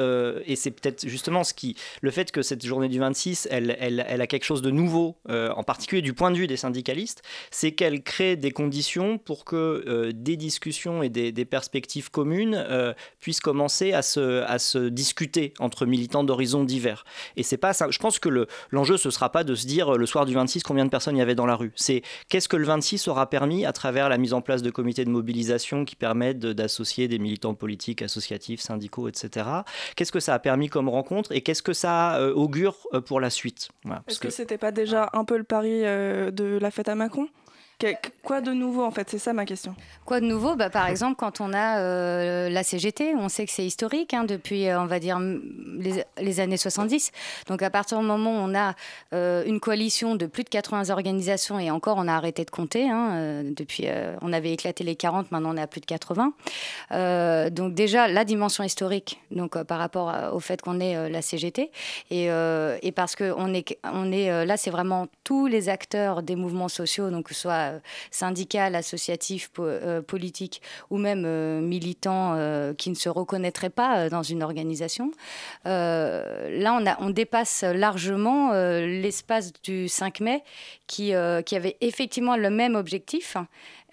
et 0.46 0.56
c'est 0.56 0.70
peut-être 0.70 1.06
justement 1.08 1.44
ce 1.44 1.54
qui, 1.54 1.76
le 2.02 2.10
fait 2.10 2.30
que 2.30 2.42
cette 2.42 2.64
journée 2.64 2.88
du 2.88 2.98
26, 2.98 3.48
elle, 3.50 3.76
elle, 3.80 4.04
elle 4.08 4.20
a 4.20 4.26
quelque 4.26 4.44
chose 4.44 4.62
de 4.62 4.70
nouveau, 4.70 5.16
en 5.28 5.62
particulier 5.62 6.02
du 6.02 6.12
point 6.12 6.30
de 6.30 6.36
vue 6.36 6.46
des 6.46 6.56
syndicalistes, 6.58 7.22
c'est 7.50 7.72
qu'elle 7.72 8.02
crée 8.02 8.36
des 8.36 8.50
conditions 8.50 9.18
pour 9.18 9.44
que 9.44 10.12
des 10.12 10.36
discussions 10.36 11.02
et 11.02 11.08
des, 11.08 11.44
perspectives 11.44 12.10
communes 12.10 12.66
puissent 13.20 13.40
commencer 13.40 13.92
à 13.92 14.02
se, 14.02 14.42
à 14.42 14.58
se 14.58 14.88
discuter 14.88 15.54
entre 15.58 15.86
militants 15.86 16.24
d'horizons 16.24 16.64
divers. 16.64 17.04
Et 17.36 17.42
c'est 17.42 17.56
pas 17.56 17.72
ça. 17.72 17.86
Je 17.90 17.98
pense 17.98 18.18
que 18.18 18.46
l'enjeu, 18.70 18.96
ce 18.96 19.10
sera 19.10 19.32
pas 19.32 19.44
de 19.44 19.54
se 19.54 19.66
dire 19.66 19.92
le 19.92 20.06
soir 20.06 20.26
du 20.26 20.34
26 20.34 20.62
combien 20.62 20.84
de 20.84 20.90
personnes 20.90 21.16
il 21.16 21.20
y 21.20 21.22
avait 21.22 21.34
dans 21.34 21.46
la 21.46 21.56
rue. 21.56 21.72
C'est 21.76 22.02
qu'est-ce 22.28 22.48
que 22.48 22.56
le 22.56 22.66
26 22.66 23.08
aura 23.08 23.30
permis 23.30 23.64
à 23.64 23.72
travers 23.72 24.08
la 24.08 24.18
mise 24.18 24.34
en 24.34 24.40
place 24.40 24.62
de 24.62 24.70
comités 24.70 25.04
de 25.04 25.10
mobilisation 25.10 25.84
qui 25.84 25.96
permettent 25.96 26.40
d'associer 26.40 27.08
des 27.08 27.18
militants 27.18 27.54
politiques, 27.54 28.02
associatifs, 28.02 28.60
syndicaux, 28.60 29.08
etc. 29.08 29.46
Qu'est-ce 29.96 30.12
que 30.12 30.20
ça 30.20 30.34
a 30.34 30.38
permis 30.38 30.68
comme 30.68 30.88
rencontre 30.88 31.32
et 31.32 31.40
qu'est-ce 31.40 31.62
que 31.62 31.72
ça 31.72 32.16
euh, 32.16 32.32
augure 32.32 32.76
euh, 32.92 33.00
pour 33.00 33.20
la 33.20 33.30
suite? 33.30 33.68
Est-ce 34.06 34.20
que, 34.20 34.30
c'était 34.30 34.58
pas 34.58 34.72
déjà 34.72 35.08
un 35.12 35.24
peu 35.24 35.36
le 35.36 35.44
pari 35.44 35.84
euh, 35.84 36.30
la 36.56 36.70
fête 36.70 36.88
à 36.88 36.94
Macron 36.94 37.28
Quoi 38.24 38.40
de 38.40 38.52
nouveau 38.52 38.82
en 38.82 38.90
fait? 38.90 39.08
C'est 39.08 39.18
ça 39.18 39.32
ma 39.32 39.44
question. 39.44 39.76
Quoi 40.04 40.20
de 40.20 40.26
nouveau? 40.26 40.56
Bah, 40.56 40.68
Par 40.68 40.88
exemple, 40.88 41.14
quand 41.16 41.40
on 41.40 41.52
a 41.52 41.78
euh, 41.78 42.48
la 42.48 42.64
CGT, 42.64 43.14
on 43.14 43.28
sait 43.28 43.46
que 43.46 43.52
c'est 43.52 43.64
historique 43.64 44.14
hein, 44.14 44.24
depuis, 44.24 44.68
euh, 44.68 44.80
on 44.80 44.86
va 44.86 44.98
dire, 44.98 45.20
les, 45.20 46.40
années 46.40 46.56
70. 46.56 47.12
Donc 47.46 47.62
à 47.62 47.70
partir 47.70 48.00
du 48.00 48.04
moment 48.04 48.32
où 48.32 48.50
on 48.50 48.54
a 48.56 48.74
euh, 49.12 49.44
une 49.46 49.60
coalition 49.60 50.16
de 50.16 50.26
plus 50.26 50.42
de 50.42 50.48
80 50.48 50.90
organisations, 50.90 51.60
et 51.60 51.70
encore 51.70 51.98
on 51.98 52.08
a 52.08 52.14
arrêté 52.14 52.44
de 52.44 52.50
compter, 52.50 52.90
hein, 52.90 53.44
on 54.22 54.32
avait 54.32 54.52
éclaté 54.52 54.82
les 54.82 54.96
40, 54.96 55.30
maintenant 55.30 55.54
on 55.54 55.56
est 55.56 55.62
à 55.62 55.68
plus 55.68 55.80
de 55.80 55.86
80. 55.86 56.32
donc 57.50 57.74
déjà 57.74 58.08
la 58.08 58.24
dimension 58.24 58.64
historique, 58.64 59.20
donc 59.30 59.62
par 59.62 59.78
rapport 59.78 60.12
au 60.32 60.40
fait 60.40 60.60
qu'on 60.62 60.80
est 60.80 61.08
la 61.08 61.22
CGT, 61.22 61.70
et, 62.10 62.24
et 62.26 62.92
parce 62.92 63.14
que 63.14 63.32
on 63.36 63.54
est, 63.54 63.78
on 63.84 64.10
est 64.10 64.44
là, 64.44 64.56
c'est 64.56 64.70
vraiment 64.70 65.06
tous 65.22 65.46
les 65.46 65.68
acteurs 65.68 66.22
des 66.22 66.34
mouvements 66.34 66.68
sociaux, 66.68 67.10
donc 67.10 67.26
que 67.26 67.34
ce 67.34 67.42
soit 67.42 67.67
euh, 67.68 67.78
syndical, 68.10 68.74
associatif, 68.74 69.50
euh, 69.58 70.02
politique 70.02 70.62
ou 70.90 70.98
même 70.98 71.24
euh, 71.26 71.60
militant 71.60 72.08
qui 72.76 72.90
ne 72.90 72.94
se 72.94 73.08
reconnaîtrait 73.08 73.70
pas 73.70 74.08
dans 74.08 74.22
une 74.22 74.42
organisation. 74.42 75.10
là, 75.64 76.96
on, 77.00 77.10
dépasse 77.10 77.62
largement 77.62 78.52
l'espace 78.52 79.52
du 79.62 79.88
5 79.88 80.20
mai 80.20 80.42
qui 80.86 81.14
avait 81.14 81.76
effectivement 81.80 82.36
le 82.36 82.50
même 82.50 82.74
objectif. 82.74 83.36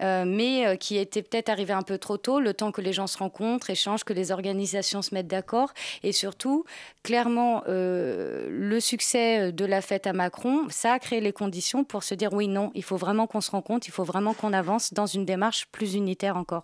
Euh, 0.01 0.25
mais 0.25 0.67
euh, 0.67 0.75
qui 0.75 0.97
était 0.97 1.21
peut-être 1.21 1.49
arrivé 1.49 1.73
un 1.73 1.81
peu 1.81 1.97
trop 1.97 2.17
tôt, 2.17 2.39
le 2.39 2.53
temps 2.53 2.71
que 2.71 2.81
les 2.81 2.93
gens 2.93 3.07
se 3.07 3.17
rencontrent, 3.17 3.69
échangent, 3.69 4.03
que 4.03 4.13
les 4.13 4.31
organisations 4.31 5.01
se 5.01 5.13
mettent 5.13 5.27
d'accord. 5.27 5.73
Et 6.03 6.11
surtout, 6.11 6.65
clairement, 7.03 7.63
euh, 7.67 8.47
le 8.49 8.79
succès 8.79 9.51
de 9.51 9.65
la 9.65 9.81
fête 9.81 10.07
à 10.07 10.13
Macron, 10.13 10.67
ça 10.69 10.93
a 10.93 10.99
créé 10.99 11.21
les 11.21 11.31
conditions 11.31 11.83
pour 11.83 12.03
se 12.03 12.13
dire 12.13 12.33
oui, 12.33 12.47
non, 12.47 12.71
il 12.75 12.83
faut 12.83 12.97
vraiment 12.97 13.27
qu'on 13.27 13.41
se 13.41 13.51
rencontre, 13.51 13.87
il 13.87 13.91
faut 13.91 14.03
vraiment 14.03 14.33
qu'on 14.33 14.53
avance 14.53 14.93
dans 14.93 15.05
une 15.05 15.25
démarche 15.25 15.67
plus 15.71 15.95
unitaire 15.95 16.35
encore. 16.35 16.63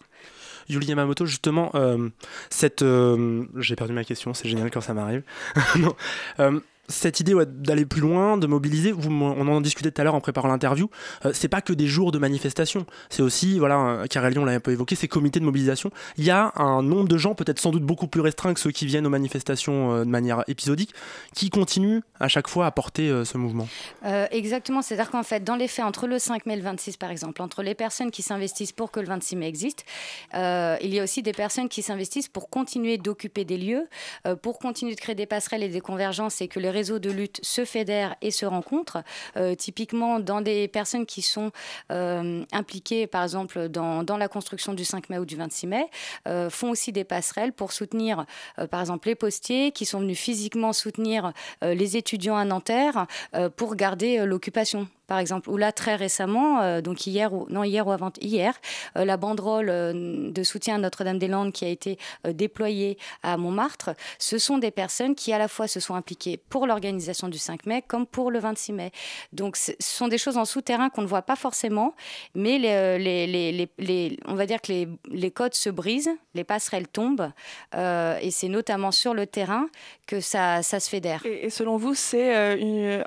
Yuli 0.70 0.88
Yamamoto, 0.88 1.26
justement, 1.26 1.72
cette. 2.50 2.84
J'ai 3.58 3.76
perdu 3.76 3.94
ma 3.94 4.04
question, 4.04 4.34
c'est 4.34 4.48
génial 4.48 4.72
quand 4.72 4.82
ça 4.82 4.94
m'arrive. 4.94 5.24
cette 6.92 7.20
idée 7.20 7.34
d'aller 7.48 7.86
plus 7.86 8.02
loin, 8.02 8.38
de 8.38 8.48
mobiliser, 8.48 8.92
vous, 8.92 9.12
on 9.12 9.48
en 9.48 9.62
discutait 9.62 9.92
tout 9.92 10.02
à 10.02 10.04
l'heure 10.04 10.16
en 10.16 10.22
préparant 10.22 10.48
l'interview, 10.48 10.90
euh, 11.26 11.32
c'est 11.34 11.48
pas 11.48 11.62
que 11.62 11.74
des 11.74 11.88
jours 11.88 12.12
de 12.12 12.20
manifestation, 12.20 12.86
c'est 13.10 13.22
aussi, 13.22 13.60
voilà, 13.60 14.04
Karel 14.10 14.34
Lyon 14.34 14.46
l'a 14.46 14.54
un 14.54 14.60
peu 14.60 14.72
évoqué, 14.72 14.96
ces 14.96 15.08
comités 15.08 15.40
de 15.40 15.46
mobilisation. 15.46 15.92
Il 16.18 16.24
y 16.24 16.32
a 16.32 16.52
un 16.56 16.84
nombre 16.84 17.08
de 17.08 17.18
gens, 17.18 17.36
peut-être 17.36 17.60
sans 17.60 17.72
doute 17.72 17.84
beaucoup 17.84 18.08
plus 18.08 18.22
restreint 18.22 18.54
que 18.54 18.60
ceux 18.60 18.72
qui 18.72 18.86
viennent 18.86 19.06
aux 19.06 19.12
manifestations 19.12 19.94
euh, 19.94 20.06
de 20.06 20.10
manière 20.10 20.44
épisodique, 20.48 20.94
qui 21.34 21.50
continuent 21.50 22.02
à 22.20 22.28
chaque 22.28 22.48
fois 22.48 22.66
à 22.66 22.72
porter 22.72 23.10
euh, 23.10 23.26
ce 23.26 23.38
mouvement. 23.38 23.68
exactement, 24.32 24.82
c'est-à-dire 24.82 25.10
qu'en 25.10 25.24
fait, 25.24 25.44
dans 25.44 25.56
les 25.56 25.68
faits, 25.68 25.86
entre 25.86 26.08
le 26.08 26.20
5 26.20 26.46
mai 26.46 26.54
et 26.54 26.58
le 26.58 26.64
26 26.64 26.98
par 26.98 27.12
exemple, 27.12 27.42
entre 27.42 27.64
les 27.64 27.76
personnes 27.76 28.12
qui 28.12 28.22
s'investissent 28.22 28.72
pour 28.72 28.92
que 28.92 29.00
le 29.00 29.08
26 29.08 29.36
mai 29.36 29.48
existe, 29.48 29.86
il 30.34 30.94
y 30.94 31.00
a 31.00 31.04
aussi 31.04 31.22
des 31.22 31.34
personnes 31.34 31.70
qui 31.70 31.82
s'investissent 31.82 32.28
pour 32.28 32.50
continuer 32.50 32.98
d'occuper 32.98 33.46
des 33.46 33.58
lieux, 33.58 33.88
pour 34.42 34.60
continuer 34.60 34.96
de 34.96 35.00
créer 35.00 35.16
des 35.16 35.26
passerelles 35.26 35.64
et 35.64 35.70
des 35.70 35.82
convergences 35.82 36.42
et 36.42 36.48
que 36.48 36.60
les 36.60 36.70
réseaux 36.82 36.98
de 36.98 37.12
lutte 37.12 37.40
se 37.44 37.64
fédèrent 37.64 38.16
et 38.24 38.32
se 38.32 38.44
rencontrent. 38.44 39.04
Euh, 39.38 39.54
typiquement, 39.54 40.20
dans 40.20 40.42
des 40.42 40.68
personnes 40.68 41.06
qui 41.06 41.22
sont 41.22 41.52
euh, 41.92 42.44
impliquées, 42.52 43.06
par 43.06 43.22
exemple, 43.22 43.70
dans, 43.70 44.02
dans, 44.02 44.18
la 44.18 44.28
construction 44.28 44.74
du 44.74 44.84
5 44.84 45.12
mai 45.12 45.20
ou 45.20 45.26
du 45.26 45.36
26 45.36 45.68
mai, 45.68 45.86
euh, 46.28 46.50
font 46.50 46.72
aussi 46.72 46.92
des 46.92 47.04
passerelles 47.04 47.54
pour 47.54 47.72
soutenir, 47.72 48.26
par 48.72 48.80
exemple, 48.80 49.08
les 49.10 49.16
postiers 49.16 49.72
qui 49.72 49.86
sont 49.86 50.00
venus 50.00 50.18
physiquement 50.18 50.74
soutenir 50.74 51.34
les 51.62 51.98
étudiants 51.98 52.38
à 52.38 52.46
Nanterre 52.46 53.06
pour 53.56 53.76
garder 53.76 54.26
l'occupation 54.26 54.88
par 55.12 55.20
exemple, 55.20 55.50
ou 55.50 55.58
là 55.58 55.74
très 55.74 55.98
récemment, 55.98 56.62
euh, 56.62 56.80
donc 56.80 57.06
hier 57.06 57.34
ou 57.34 57.46
non 57.50 57.66
hier 57.66 57.86
ou 57.86 57.92
avant 57.92 58.14
hier, 58.22 58.54
euh, 58.96 59.04
la 59.04 59.18
banderole 59.18 59.68
euh, 59.70 60.32
de 60.32 60.42
soutien 60.42 60.76
à 60.76 60.78
Notre-Dame-des-Landes 60.78 61.52
qui 61.52 61.66
a 61.66 61.68
été 61.68 61.98
déployée 62.24 62.98
à 63.22 63.36
Montmartre, 63.36 63.90
ce 64.20 64.38
sont 64.38 64.58
des 64.58 64.72
personnes 64.72 65.14
qui 65.14 65.34
à 65.34 65.38
la 65.38 65.50
fois 65.50 65.68
se 65.68 65.82
sont 65.82 65.96
impliquées 65.96 66.38
pour 66.38 66.61
l'organisation 66.68 67.28
du 67.28 67.38
5 67.38 67.66
mai 67.66 67.84
comme 67.88 68.06
pour 68.06 68.32
le 68.32 68.40
26 68.40 68.74
mai. 68.74 68.92
Donc 69.34 69.56
ce 69.56 69.72
sont 69.80 70.08
des 70.08 70.18
choses 70.18 70.38
en 70.38 70.46
souterrain 70.46 70.90
qu'on 70.90 71.02
ne 71.02 71.08
voit 71.08 71.22
pas 71.22 71.36
forcément, 71.36 71.96
mais 72.36 72.58
les, 72.58 73.28
les, 73.28 73.70
les, 73.78 74.20
on 74.26 74.36
va 74.36 74.46
dire 74.46 74.62
que 74.62 74.72
les, 75.10 75.32
codes 75.32 75.54
se 75.54 75.70
brisent, 75.70 76.12
les 76.34 76.44
passerelles 76.44 76.88
tombent, 76.88 77.32
et 77.74 78.32
c'est 78.32 78.50
notamment 78.50 78.92
sur 78.92 79.14
le 79.14 79.26
terrain 79.28 79.68
que 80.08 80.20
ça, 80.20 80.62
ça 80.64 80.80
se 80.80 80.90
fédère. 80.90 81.26
Et, 81.26 81.46
et 81.46 81.50
selon 81.50 81.78
vous, 81.78 81.94
c'est 81.94 82.34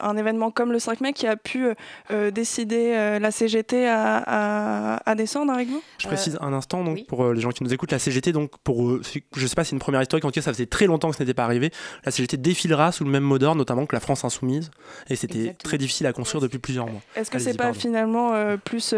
un 0.00 0.16
événement 0.16 0.50
comme 0.50 0.72
le 0.72 0.78
5 0.78 1.00
mai 1.00 1.12
qui 1.12 1.26
a 1.26 1.36
pu 1.36 1.66
euh, 2.10 2.30
décider 2.30 2.92
euh, 2.94 3.18
la 3.18 3.30
CGT 3.30 3.86
à, 3.88 5.00
à, 5.04 5.14
descendre 5.14 5.52
avec 5.52 5.68
vous? 5.68 5.82
Je 5.98 6.06
précise 6.06 6.38
un 6.40 6.52
instant 6.52 6.84
donc 6.84 7.06
pour 7.06 7.24
euh, 7.24 7.34
les 7.34 7.40
gens 7.40 7.50
qui 7.50 7.62
nous 7.62 7.72
écoutent, 7.72 7.92
la 7.92 7.98
CGT 7.98 8.32
donc 8.32 8.52
pour 8.62 8.98
je 9.02 9.46
sais 9.46 9.54
pas 9.54 9.64
si 9.64 9.70
c'est 9.70 9.76
une 9.76 9.80
première 9.80 10.02
histoire, 10.02 10.18
en 10.24 10.28
tout 10.28 10.32
cas 10.32 10.42
ça 10.42 10.52
faisait 10.52 10.66
très 10.66 10.86
longtemps 10.86 11.10
que 11.10 11.16
ce 11.16 11.22
n'était 11.22 11.34
pas 11.34 11.44
arrivé. 11.44 11.70
La 12.04 12.10
CGT 12.10 12.36
défilera 12.36 12.92
sous 12.92 13.04
le 13.04 13.10
même 13.10 13.22
mot 13.22 13.38
notamment 13.54 13.86
que 13.86 13.94
la 13.94 14.00
France 14.00 14.24
insoumise, 14.24 14.70
et 15.10 15.16
c'était 15.16 15.54
très 15.62 15.78
difficile 15.78 16.06
à 16.06 16.12
construire 16.12 16.40
depuis 16.40 16.58
plusieurs 16.58 16.86
mois. 16.86 17.00
Est-ce 17.16 17.30
que 17.30 17.38
c'est 17.38 17.56
pas 17.56 17.72
finalement 17.72 18.56
plus 18.64 18.94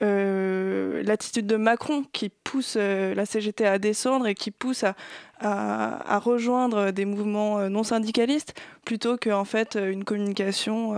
l'attitude 0.00 1.46
de 1.46 1.56
Macron 1.56 2.04
qui 2.12 2.28
pousse 2.28 2.76
la 2.76 3.26
CGT 3.26 3.66
à 3.66 3.78
descendre 3.78 4.26
et 4.26 4.34
qui 4.34 4.50
pousse 4.50 4.84
à, 4.84 4.94
à, 5.40 6.14
à 6.14 6.18
rejoindre 6.18 6.90
des 6.90 7.04
mouvements 7.04 7.68
non 7.68 7.82
syndicalistes 7.82 8.54
plutôt 8.84 9.16
qu'en 9.16 9.44
fait 9.44 9.76
une 9.76 10.04
communication 10.04 10.94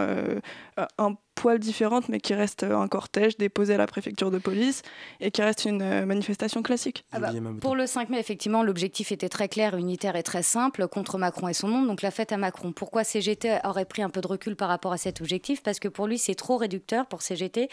un 0.98 1.14
poil 1.40 1.58
différente, 1.58 2.10
mais 2.10 2.20
qui 2.20 2.34
reste 2.34 2.64
un 2.64 2.86
cortège 2.86 3.38
déposé 3.38 3.74
à 3.74 3.78
la 3.78 3.86
préfecture 3.86 4.30
de 4.30 4.36
police 4.36 4.82
et 5.20 5.30
qui 5.30 5.40
reste 5.40 5.64
une 5.64 5.80
euh, 5.80 6.04
manifestation 6.04 6.62
classique. 6.62 7.04
Ah 7.12 7.18
bah, 7.18 7.32
pour 7.62 7.74
le 7.74 7.86
5 7.86 8.10
mai, 8.10 8.20
effectivement, 8.20 8.62
l'objectif 8.62 9.10
était 9.10 9.30
très 9.30 9.48
clair, 9.48 9.74
unitaire 9.74 10.16
et 10.16 10.22
très 10.22 10.42
simple, 10.42 10.86
contre 10.86 11.16
Macron 11.16 11.48
et 11.48 11.54
son 11.54 11.68
monde, 11.68 11.86
donc 11.86 12.02
la 12.02 12.10
fête 12.10 12.32
à 12.32 12.36
Macron. 12.36 12.72
Pourquoi 12.72 13.04
CGT 13.04 13.58
aurait 13.64 13.86
pris 13.86 14.02
un 14.02 14.10
peu 14.10 14.20
de 14.20 14.26
recul 14.26 14.54
par 14.54 14.68
rapport 14.68 14.92
à 14.92 14.98
cet 14.98 15.22
objectif? 15.22 15.62
Parce 15.62 15.78
que 15.78 15.88
pour 15.88 16.06
lui, 16.06 16.18
c'est 16.18 16.34
trop 16.34 16.58
réducteur, 16.58 17.06
pour 17.06 17.22
CGT, 17.22 17.70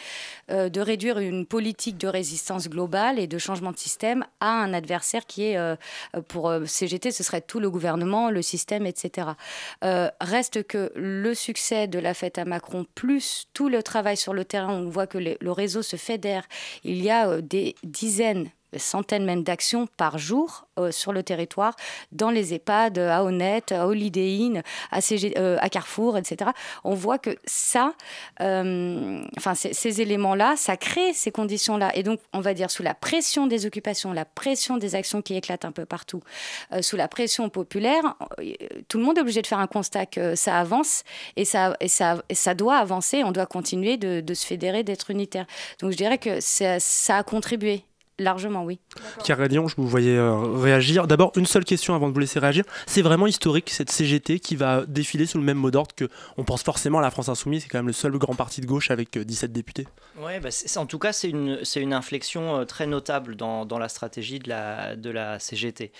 euh, 0.50 0.70
de 0.70 0.80
réduire 0.80 1.20
une 1.20 1.46
politique 1.46 1.98
de 1.98 2.08
résistance 2.08 2.70
globale 2.70 3.20
et 3.20 3.28
de 3.28 3.38
changement 3.38 3.74
de 3.74 3.78
système 3.78 4.24
à 4.40 4.50
un 4.50 4.74
adversaire 4.74 5.26
qui 5.26 5.44
est, 5.44 5.58
euh, 5.58 5.76
pour 6.30 6.57
CGT, 6.66 7.12
ce 7.12 7.24
serait 7.24 7.42
tout 7.42 7.60
le 7.60 7.70
gouvernement, 7.70 8.30
le 8.30 8.42
système, 8.42 8.86
etc. 8.86 9.30
reste 9.82 10.64
que 10.64 10.92
le 10.96 11.34
succès 11.34 11.88
de 11.88 12.00
la 12.00 12.14
fête 12.14 12.38
à 12.38 12.46
Macron, 12.46 12.86
plus 12.96 13.48
tout 13.54 13.70
le 13.70 13.84
travail 13.84 14.18
sur 14.18 14.34
le 14.34 14.46
terrain, 14.46 14.74
on 14.74 14.90
voit 14.90 15.08
que 15.08 15.18
le 15.18 15.52
réseau 15.52 15.82
se 15.82 15.96
fédère. 15.96 16.48
Il 16.84 17.02
y 17.02 17.10
a 17.10 17.30
euh, 17.30 17.42
des 17.42 17.76
dizaines 17.84 18.50
centaines 18.76 19.26
même 19.26 19.44
d'actions 19.44 19.88
par 19.98 20.18
jour 20.18 20.68
euh, 20.78 20.92
sur 20.92 21.14
le 21.14 21.24
territoire, 21.24 21.76
dans 22.12 22.30
les 22.30 22.54
EHPAD, 22.54 23.00
à 23.00 23.24
Honnête, 23.24 23.72
à 23.72 23.88
Holiday 23.88 24.28
à, 24.92 25.00
euh, 25.38 25.58
à 25.60 25.70
Carrefour, 25.70 26.18
etc. 26.18 26.52
On 26.84 26.94
voit 26.94 27.18
que 27.18 27.36
ça, 27.46 27.94
euh, 28.42 29.24
enfin 29.38 29.56
ces, 29.56 30.02
éléments-là, 30.02 30.56
ça 30.58 30.78
crée 30.78 31.14
ces 31.14 31.32
conditions-là. 31.32 31.96
Et 31.96 32.04
donc, 32.04 32.20
on 32.34 32.42
va 32.42 32.54
dire, 32.54 32.70
sous 32.70 32.84
la 32.84 32.94
pression 32.94 33.48
des 33.48 33.66
occupations, 33.66 34.14
la 34.14 34.26
pression 34.26 34.78
des 34.78 34.96
actions 34.96 35.22
qui 35.22 35.36
éclatent 35.36 35.66
un 35.66 35.72
peu 35.72 35.86
partout, 35.86 36.22
sous 36.82 36.98
la 36.98 37.08
pression 37.08 37.50
populaire, 37.50 38.16
tout 38.88 38.98
le 38.98 39.04
monde 39.04 39.18
est 39.18 39.22
obligé 39.22 39.42
de 39.42 39.48
faire 39.48 39.60
un 39.60 39.68
constat 39.68 40.06
que 40.06 40.36
ça 40.36 40.60
avance 40.60 41.04
et 41.36 41.46
ça, 41.46 41.76
et 41.80 41.88
ça, 41.88 42.22
ça 42.32 42.54
doit 42.54 42.78
avancer, 42.78 43.24
on 43.24 43.32
doit 43.32 43.46
continuer 43.46 43.98
de, 43.98 44.34
se 44.34 44.46
fédérer, 44.46 44.84
d'être 44.84 45.10
unitaire. 45.10 45.46
Donc, 45.80 45.92
je 45.92 45.98
dirais 45.98 46.18
que 46.18 46.40
ça 46.40 47.18
a 47.18 47.24
contribué 47.24 47.84
Largement, 48.20 48.64
oui. 48.64 48.80
Carrélion, 49.24 49.68
je 49.68 49.76
vous 49.76 49.88
voyais 49.88 50.18
euh, 50.18 50.36
réagir. 50.36 51.06
D'abord, 51.06 51.32
une 51.36 51.46
seule 51.46 51.66
question 51.66 51.94
avant 51.94 52.08
de 52.08 52.14
vous 52.14 52.20
laisser 52.20 52.40
réagir. 52.40 52.64
C'est 52.88 53.04
vraiment 53.04 53.28
historique 53.28 53.70
cette 53.70 53.92
CGT 53.92 54.40
qui 54.40 54.56
va 54.56 54.88
défiler 54.88 55.28
sous 55.28 55.38
le 55.38 55.44
même 55.44 55.60
mot 55.60 55.70
d'ordre 55.70 55.94
que 55.96 56.10
on 56.36 56.44
pense 56.44 56.64
forcément 56.64 56.98
à 56.98 57.02
la 57.04 57.12
France 57.12 57.30
Insoumise. 57.30 57.64
C'est 57.64 57.70
quand 57.70 57.78
même 57.78 57.86
le 57.88 57.94
seul 57.94 58.14
grand 58.14 58.34
parti 58.34 58.60
de 58.60 58.66
gauche 58.66 58.90
avec 58.90 59.20
17 59.20 59.52
députés. 59.52 59.88
Ouais, 60.20 60.40
bah 60.40 60.50
en 60.78 60.86
tout 60.88 60.98
cas, 60.98 61.14
c'est 61.14 61.30
une, 61.30 61.60
une 61.76 61.94
inflexion 61.94 62.66
très 62.66 62.88
notable 62.88 63.36
dans, 63.36 63.68
dans, 63.68 63.78
la 63.78 63.88
stratégie 63.88 64.40
de 64.40 64.50
la, 64.50 64.96
de 64.96 65.12
la 65.12 65.38
CGT. 65.38 65.92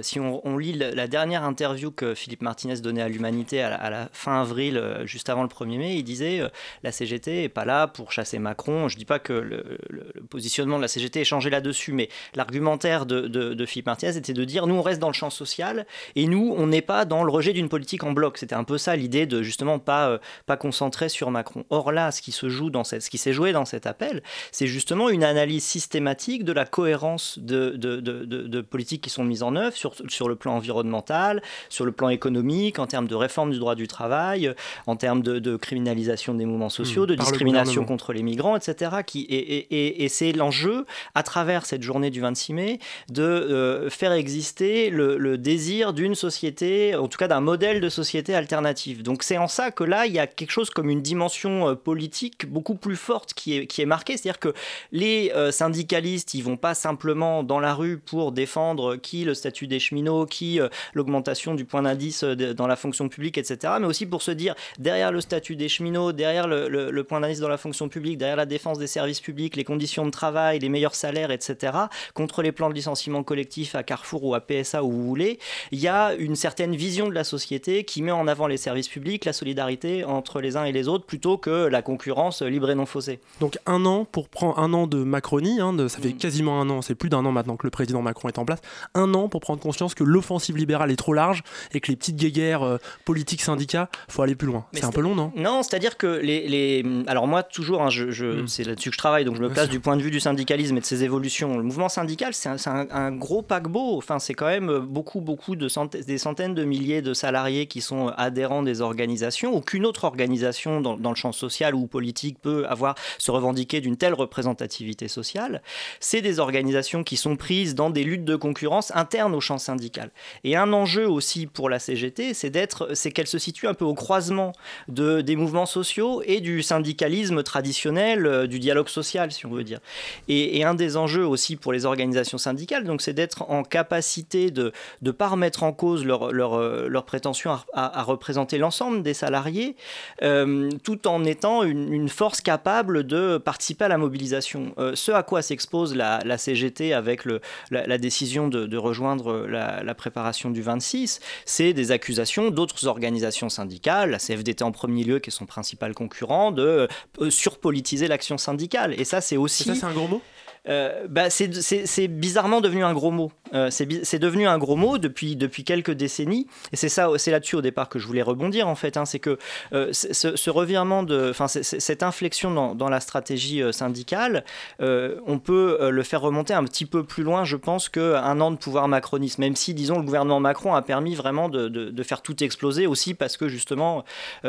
si 0.00 0.18
on, 0.18 0.56
lit 0.56 0.72
la, 0.72 1.06
dernière 1.08 1.44
interview 1.44 1.90
que 1.90 2.14
Philippe 2.14 2.40
Martinez 2.40 2.80
donnait 2.80 3.02
à 3.02 3.08
l'Humanité 3.08 3.60
à, 3.60 3.90
la 3.90 4.08
fin 4.14 4.40
avril, 4.40 4.82
juste 5.04 5.28
avant 5.28 5.42
le 5.42 5.48
1er 5.50 5.76
mai, 5.76 5.96
il 5.96 6.04
disait 6.04 6.40
la 6.82 6.90
CGT 6.90 7.42
n'est 7.42 7.48
pas 7.50 7.66
là 7.66 7.86
pour 7.86 8.12
chasser 8.12 8.38
Macron. 8.38 8.88
Je 8.88 8.94
ne 8.94 8.98
dis 8.98 9.04
pas 9.04 9.18
que 9.18 9.34
le, 9.34 9.78
le, 9.90 10.10
positionnement 10.30 10.78
de 10.78 10.82
la 10.82 10.88
CGT 10.88 11.20
ait 11.20 11.24
changé 11.24 11.50
là 11.50 11.60
mais 11.88 12.08
l'argumentaire 12.34 13.06
de, 13.06 13.66
Philippe 13.66 13.86
Martinez 13.86 14.16
était 14.16 14.32
de 14.32 14.44
dire 14.44 14.66
nous 14.66 14.74
on 14.74 14.82
reste 14.82 15.00
dans 15.00 15.08
le 15.08 15.14
champ 15.14 15.30
social 15.30 15.86
et 16.14 16.26
nous 16.26 16.54
on 16.56 16.66
n'est 16.66 16.82
pas 16.82 17.04
dans 17.04 17.24
le 17.24 17.30
rejet 17.30 17.52
d'une 17.52 17.68
politique 17.68 18.04
en 18.04 18.12
bloc. 18.12 18.38
C'était 18.38 18.54
un 18.54 18.64
peu 18.64 18.78
ça 18.78 18.96
l'idée 18.96 19.26
de 19.26 19.42
justement 19.42 19.78
pas 19.78 20.08
euh, 20.08 20.18
pas 20.46 20.56
concentrer 20.56 21.08
sur 21.08 21.30
Macron. 21.30 21.64
Or 21.70 21.92
là, 21.92 22.10
ce 22.10 22.22
qui 22.22 22.32
se 22.32 22.48
joue 22.48 22.70
dans 22.70 22.84
cette, 22.84 23.02
ce 23.02 23.10
qui 23.10 23.18
s'est 23.18 23.32
joué 23.32 23.52
dans 23.52 23.64
cet 23.64 23.86
appel, 23.86 24.22
c'est 24.52 24.66
justement 24.66 25.08
une 25.08 25.24
analyse 25.24 25.64
systématique 25.64 26.44
de 26.44 26.52
la 26.52 26.64
cohérence 26.64 27.38
de, 27.38 27.70
de, 27.70 28.00
de, 28.00 28.60
politiques 28.60 29.02
qui 29.02 29.10
sont 29.10 29.24
mises 29.24 29.42
en 29.42 29.56
œuvre 29.56 29.76
sur, 29.76 29.94
sur 30.08 30.28
le 30.28 30.36
plan 30.36 30.54
environnemental, 30.54 31.42
sur 31.68 31.84
le 31.84 31.92
plan 31.92 32.08
économique, 32.08 32.78
en 32.78 32.86
termes 32.86 33.06
de 33.06 33.14
réforme 33.14 33.50
du 33.50 33.58
droit 33.58 33.74
du 33.74 33.88
travail, 33.88 34.54
en 34.86 34.96
termes 34.96 35.22
de, 35.22 35.56
criminalisation 35.56 36.34
des 36.34 36.44
mouvements 36.44 36.68
sociaux, 36.68 37.04
mmh, 37.04 37.06
de 37.06 37.14
discrimination 37.14 37.84
contre 37.84 38.12
les 38.12 38.22
migrants, 38.22 38.56
etc. 38.56 38.96
Qui, 39.06 39.22
et, 39.22 39.36
et, 39.36 40.04
et 40.04 40.08
c'est 40.08 40.32
l'enjeu 40.32 40.84
à 41.14 41.22
travers 41.22 41.55
cette 41.64 41.82
journée 41.82 42.10
du 42.10 42.20
26 42.20 42.52
mai, 42.52 42.78
de 43.08 43.22
euh, 43.22 43.88
faire 43.88 44.12
exister 44.12 44.90
le, 44.90 45.38
désir 45.38 45.92
d'une 45.92 46.14
société, 46.14 46.94
en 46.94 47.08
tout 47.08 47.18
cas 47.18 47.28
d'un 47.28 47.40
modèle 47.40 47.80
de 47.80 47.88
société 47.88 48.34
alternative. 48.34 49.02
Donc 49.02 49.22
c'est 49.22 49.38
en 49.38 49.48
ça 49.48 49.70
que 49.70 49.84
là, 49.84 50.06
il 50.06 50.12
y 50.12 50.18
a 50.18 50.26
quelque 50.26 50.50
chose 50.50 50.70
comme 50.70 50.90
une 50.90 51.02
dimension 51.02 51.68
euh, 51.68 51.74
politique 51.74 52.50
beaucoup 52.50 52.74
plus 52.74 52.96
forte 52.96 53.34
qui 53.34 53.56
est, 53.56 53.66
qui 53.66 53.82
est 53.82 53.86
marquée. 53.86 54.16
C'est-à-dire 54.16 54.40
que 54.40 54.54
les 54.92 55.32
euh, 55.34 55.50
syndicalistes, 55.50 56.34
ils 56.34 56.42
vont 56.42 56.56
pas 56.56 56.74
simplement 56.74 57.42
dans 57.42 57.60
la 57.60 57.74
rue 57.74 57.98
pour 57.98 58.32
défendre 58.32 58.96
qui 58.96 59.24
le 59.24 59.34
statut 59.34 59.66
des 59.66 59.78
cheminots, 59.78 60.26
qui 60.26 60.58
l'augmentation 60.94 61.54
du 61.54 61.64
point 61.64 61.82
d'indice 61.82 62.24
dans 62.24 62.66
la 62.66 62.76
fonction 62.76 63.08
publique, 63.08 63.38
etc. 63.38 63.74
Mais 63.80 63.86
aussi 63.86 64.06
pour 64.06 64.22
se 64.22 64.30
dire, 64.30 64.54
derrière 64.78 65.12
le 65.12 65.20
statut 65.20 65.56
des 65.56 65.68
cheminots, 65.68 66.12
derrière 66.12 66.48
le, 66.48 66.68
le 66.68 67.04
point 67.04 67.20
d'indice 67.20 67.40
dans 67.40 67.48
la 67.48 67.56
fonction 67.56 67.88
publique, 67.88 68.18
derrière 68.18 68.36
la 68.36 68.46
défense 68.46 68.78
des 68.78 68.86
services 68.86 69.20
publics, 69.20 69.56
les 69.56 69.64
conditions 69.64 70.04
de 70.04 70.10
travail, 70.10 70.58
les 70.58 70.68
meilleurs 70.68 70.94
salaires, 70.94 71.30
etc 71.30 71.45
etc., 71.50 71.72
contre 72.14 72.42
les 72.42 72.52
plans 72.52 72.68
de 72.68 72.74
licenciement 72.74 73.22
collectif 73.22 73.74
à 73.74 73.82
Carrefour 73.82 74.24
ou 74.24 74.34
à 74.34 74.40
PSA 74.40 74.82
où 74.82 74.90
vous 74.90 75.06
voulez, 75.06 75.38
il 75.72 75.80
y 75.80 75.88
a 75.88 76.14
une 76.14 76.36
certaine 76.36 76.74
vision 76.76 77.08
de 77.08 77.14
la 77.14 77.24
société 77.24 77.84
qui 77.84 78.02
met 78.02 78.12
en 78.12 78.26
avant 78.26 78.46
les 78.46 78.56
services 78.56 78.88
publics, 78.88 79.24
la 79.24 79.32
solidarité 79.32 80.04
entre 80.04 80.40
les 80.40 80.56
uns 80.56 80.64
et 80.64 80.72
les 80.72 80.88
autres, 80.88 81.04
plutôt 81.04 81.38
que 81.38 81.66
la 81.66 81.82
concurrence 81.82 82.42
libre 82.42 82.70
et 82.70 82.74
non 82.74 82.86
faussée. 82.86 83.20
Donc 83.40 83.58
un 83.66 83.84
an 83.84 84.04
pour 84.04 84.28
prendre 84.28 84.58
un 84.58 84.72
an 84.72 84.86
de 84.86 84.98
Macronie, 84.98 85.60
hein, 85.60 85.74
ça 85.88 85.98
fait 85.98 86.10
mm. 86.10 86.18
quasiment 86.18 86.60
un 86.60 86.70
an, 86.70 86.82
c'est 86.82 86.94
plus 86.94 87.08
d'un 87.08 87.24
an 87.24 87.32
maintenant 87.32 87.56
que 87.56 87.66
le 87.66 87.70
président 87.70 88.02
Macron 88.02 88.28
est 88.28 88.38
en 88.38 88.44
place, 88.44 88.60
un 88.94 89.12
an 89.14 89.28
pour 89.28 89.40
prendre 89.40 89.60
conscience 89.60 89.94
que 89.94 90.04
l'offensive 90.04 90.56
libérale 90.56 90.90
est 90.90 90.96
trop 90.96 91.12
large 91.12 91.42
et 91.72 91.80
que 91.80 91.90
les 91.90 91.96
petites 91.96 92.16
guéguerres 92.16 92.62
euh, 92.62 92.78
politiques 93.04 93.42
syndicats, 93.42 93.88
faut 94.08 94.22
aller 94.22 94.34
plus 94.34 94.46
loin. 94.46 94.66
C'est 94.72 94.84
un 94.84 94.90
peu 94.90 95.00
long, 95.00 95.14
non? 95.14 95.32
Non, 95.36 95.62
c'est-à-dire 95.62 95.96
que 95.96 96.06
les, 96.06 96.48
les, 96.48 96.84
Alors 97.06 97.26
moi, 97.26 97.42
toujours, 97.42 97.82
hein, 97.82 97.90
je, 97.90 98.42
mm. 98.42 98.48
c'est 98.48 98.64
là-dessus 98.64 98.90
que 98.90 98.94
je 98.94 98.98
travaille, 98.98 99.24
donc 99.24 99.36
je 99.36 99.42
me 99.42 99.48
place 99.48 99.68
du 99.68 99.80
point 99.80 99.96
de 99.96 100.02
vue 100.02 100.10
du 100.10 100.20
syndicalisme 100.20 100.76
et 100.76 100.80
de 100.80 100.86
ses 100.86 101.04
évolutions 101.04 101.35
le 101.42 101.62
mouvement 101.62 101.88
syndical, 101.88 102.34
c'est 102.34 102.48
un, 102.48 103.12
gros 103.12 103.42
paquebot. 103.42 103.96
Enfin, 103.96 104.18
c'est 104.18 104.34
quand 104.34 104.46
même 104.46 104.78
beaucoup, 104.78 105.20
beaucoup 105.20 105.56
de 105.56 105.68
centaines, 105.68 106.02
des 106.02 106.18
centaines 106.18 106.54
de 106.54 106.64
milliers 106.64 107.02
de 107.02 107.14
salariés 107.14 107.66
qui 107.66 107.80
sont 107.80 108.08
adhérents 108.16 108.62
des 108.62 108.80
organisations. 108.80 109.54
Aucune 109.54 109.86
autre 109.86 110.04
organisation 110.04 110.80
dans, 110.80 110.96
le 110.96 111.14
champ 111.14 111.32
social 111.32 111.74
ou 111.74 111.86
politique 111.86 112.38
peut 112.40 112.66
avoir 112.68 112.94
se 113.18 113.30
revendiquer 113.30 113.80
d'une 113.80 113.96
telle 113.96 114.14
représentativité 114.14 115.08
sociale. 115.08 115.62
C'est 116.00 116.22
des 116.22 116.38
organisations 116.38 117.04
qui 117.04 117.16
sont 117.16 117.36
prises 117.36 117.74
dans 117.74 117.90
des 117.90 118.04
luttes 118.04 118.24
de 118.24 118.36
concurrence 118.36 118.92
internes 118.94 119.34
au 119.34 119.40
champ 119.40 119.58
syndical. 119.58 120.10
Et 120.44 120.56
un 120.56 120.72
enjeu 120.72 121.08
aussi 121.08 121.46
pour 121.46 121.68
la 121.68 121.78
CGT, 121.78 122.34
c'est 122.34 122.50
d'être, 122.50 122.94
c'est 122.94 123.10
qu'elle 123.10 123.26
se 123.26 123.38
situe 123.38 123.66
un 123.66 123.74
peu 123.74 123.84
au 123.84 123.94
croisement 123.94 124.52
de, 124.88 125.20
des 125.20 125.36
mouvements 125.36 125.66
sociaux 125.66 126.22
et 126.24 126.40
du 126.40 126.62
syndicalisme 126.62 127.42
traditionnel, 127.42 128.26
euh, 128.26 128.46
du 128.46 128.58
dialogue 128.58 128.88
social, 128.88 129.32
si 129.32 129.46
on 129.46 129.50
veut 129.50 129.64
dire. 129.64 129.80
Et, 130.28 130.58
et 130.58 130.64
un 130.64 130.74
des 130.74 130.96
enjeux 130.96 131.25
aussi 131.26 131.56
pour 131.56 131.72
les 131.72 131.84
organisations 131.84 132.38
syndicales, 132.38 132.84
donc 132.84 133.02
c'est 133.02 133.12
d'être 133.12 133.50
en 133.50 133.62
capacité 133.62 134.50
de 134.50 134.72
ne 135.02 135.10
pas 135.10 135.28
remettre 135.28 135.62
en 135.62 135.72
cause 135.72 136.04
leur, 136.04 136.32
leur, 136.32 136.54
euh, 136.54 136.88
leur 136.88 137.04
prétention 137.04 137.58
à, 137.72 138.02
représenter 138.02 138.58
l'ensemble 138.58 139.02
des 139.02 139.14
salariés, 139.14 139.76
euh, 140.22 140.70
tout 140.82 141.08
en 141.08 141.24
étant 141.24 141.62
une, 141.62 142.06
force 142.08 142.40
capable 142.40 143.04
de 143.04 143.36
participer 143.38 143.86
à 143.86 143.88
la 143.88 143.98
mobilisation. 143.98 144.74
Euh, 144.78 144.92
ce 144.94 145.10
à 145.10 145.22
quoi 145.22 145.42
s'expose 145.42 145.94
la, 145.94 146.20
la, 146.24 146.38
CGT 146.38 146.92
avec 146.92 147.24
le, 147.24 147.40
la, 147.70 147.98
décision 147.98 148.48
de, 148.48 148.66
de 148.66 148.76
rejoindre 148.76 149.46
la, 149.48 149.82
la, 149.82 149.94
préparation 149.94 150.50
du 150.50 150.62
26, 150.62 151.20
c'est 151.44 151.72
des 151.72 151.90
accusations 151.90 152.50
d'autres 152.50 152.86
organisations 152.86 153.48
syndicales, 153.48 154.10
la 154.10 154.18
CFDT 154.18 154.62
en 154.62 154.72
premier 154.72 155.04
lieu, 155.04 155.18
qui 155.18 155.30
est 155.30 155.32
son 155.32 155.46
principal 155.46 155.94
concurrent, 155.94 156.52
de 156.52 156.88
surpolitiser 157.28 158.08
l'action 158.08 158.38
syndicale. 158.38 158.94
Et 158.98 159.04
ça, 159.04 159.20
c'est 159.20 159.36
aussi... 159.36 159.64
ça, 159.64 159.74
c'est 159.74 159.84
un 159.84 159.92
gros 159.92 160.08
mot? 160.08 160.22
Bah, 160.66 161.30
c'est 161.30 162.08
bizarrement 162.08 162.60
devenu 162.60 162.84
un 162.84 162.92
gros 162.94 163.10
mot. 163.10 163.30
Euh, 163.54 163.70
c'est 163.70 164.18
devenu 164.18 164.46
un 164.46 164.58
gros 164.58 164.76
mot 164.76 164.98
depuis, 164.98 165.36
depuis 165.36 165.64
quelques 165.64 165.92
décennies. 165.92 166.46
Et 166.72 166.76
c'est 166.76 167.30
là-dessus 167.30 167.56
au 167.56 167.62
départ 167.62 167.88
que 167.88 167.98
je 167.98 168.06
voulais 168.06 168.22
rebondir 168.22 168.68
en 168.68 168.74
fait. 168.74 168.96
Hein, 168.96 169.04
c'est 169.04 169.18
que 169.18 169.38
euh, 169.72 169.92
ce, 169.92 170.50
revirement 170.50 171.04
enfin 171.30 171.48
cette 171.48 172.02
inflexion 172.02 172.74
dans, 172.74 172.88
la 172.88 173.00
stratégie 173.00 173.62
syndicale, 173.72 174.44
on 174.80 175.38
peut 175.38 175.90
le 175.90 176.02
faire 176.02 176.20
remonter 176.20 176.54
un 176.54 176.64
petit 176.64 176.86
peu 176.86 177.04
plus 177.04 177.22
loin, 177.22 177.44
je 177.44 177.56
pense, 177.56 177.88
qu'un 177.88 178.40
an 178.40 178.50
de 178.50 178.56
pouvoir 178.56 178.88
macroniste. 178.88 179.38
Même 179.38 179.56
si, 179.56 179.74
disons, 179.74 179.98
le 179.98 180.04
gouvernement 180.04 180.40
Macron 180.40 180.74
a 180.74 180.82
permis 180.82 181.14
vraiment 181.14 181.48
de, 181.48 182.02
faire 182.02 182.22
tout 182.22 182.42
exploser 182.44 182.86
aussi 182.86 183.14
parce 183.14 183.36
que 183.36 183.48
justement, 183.48 184.04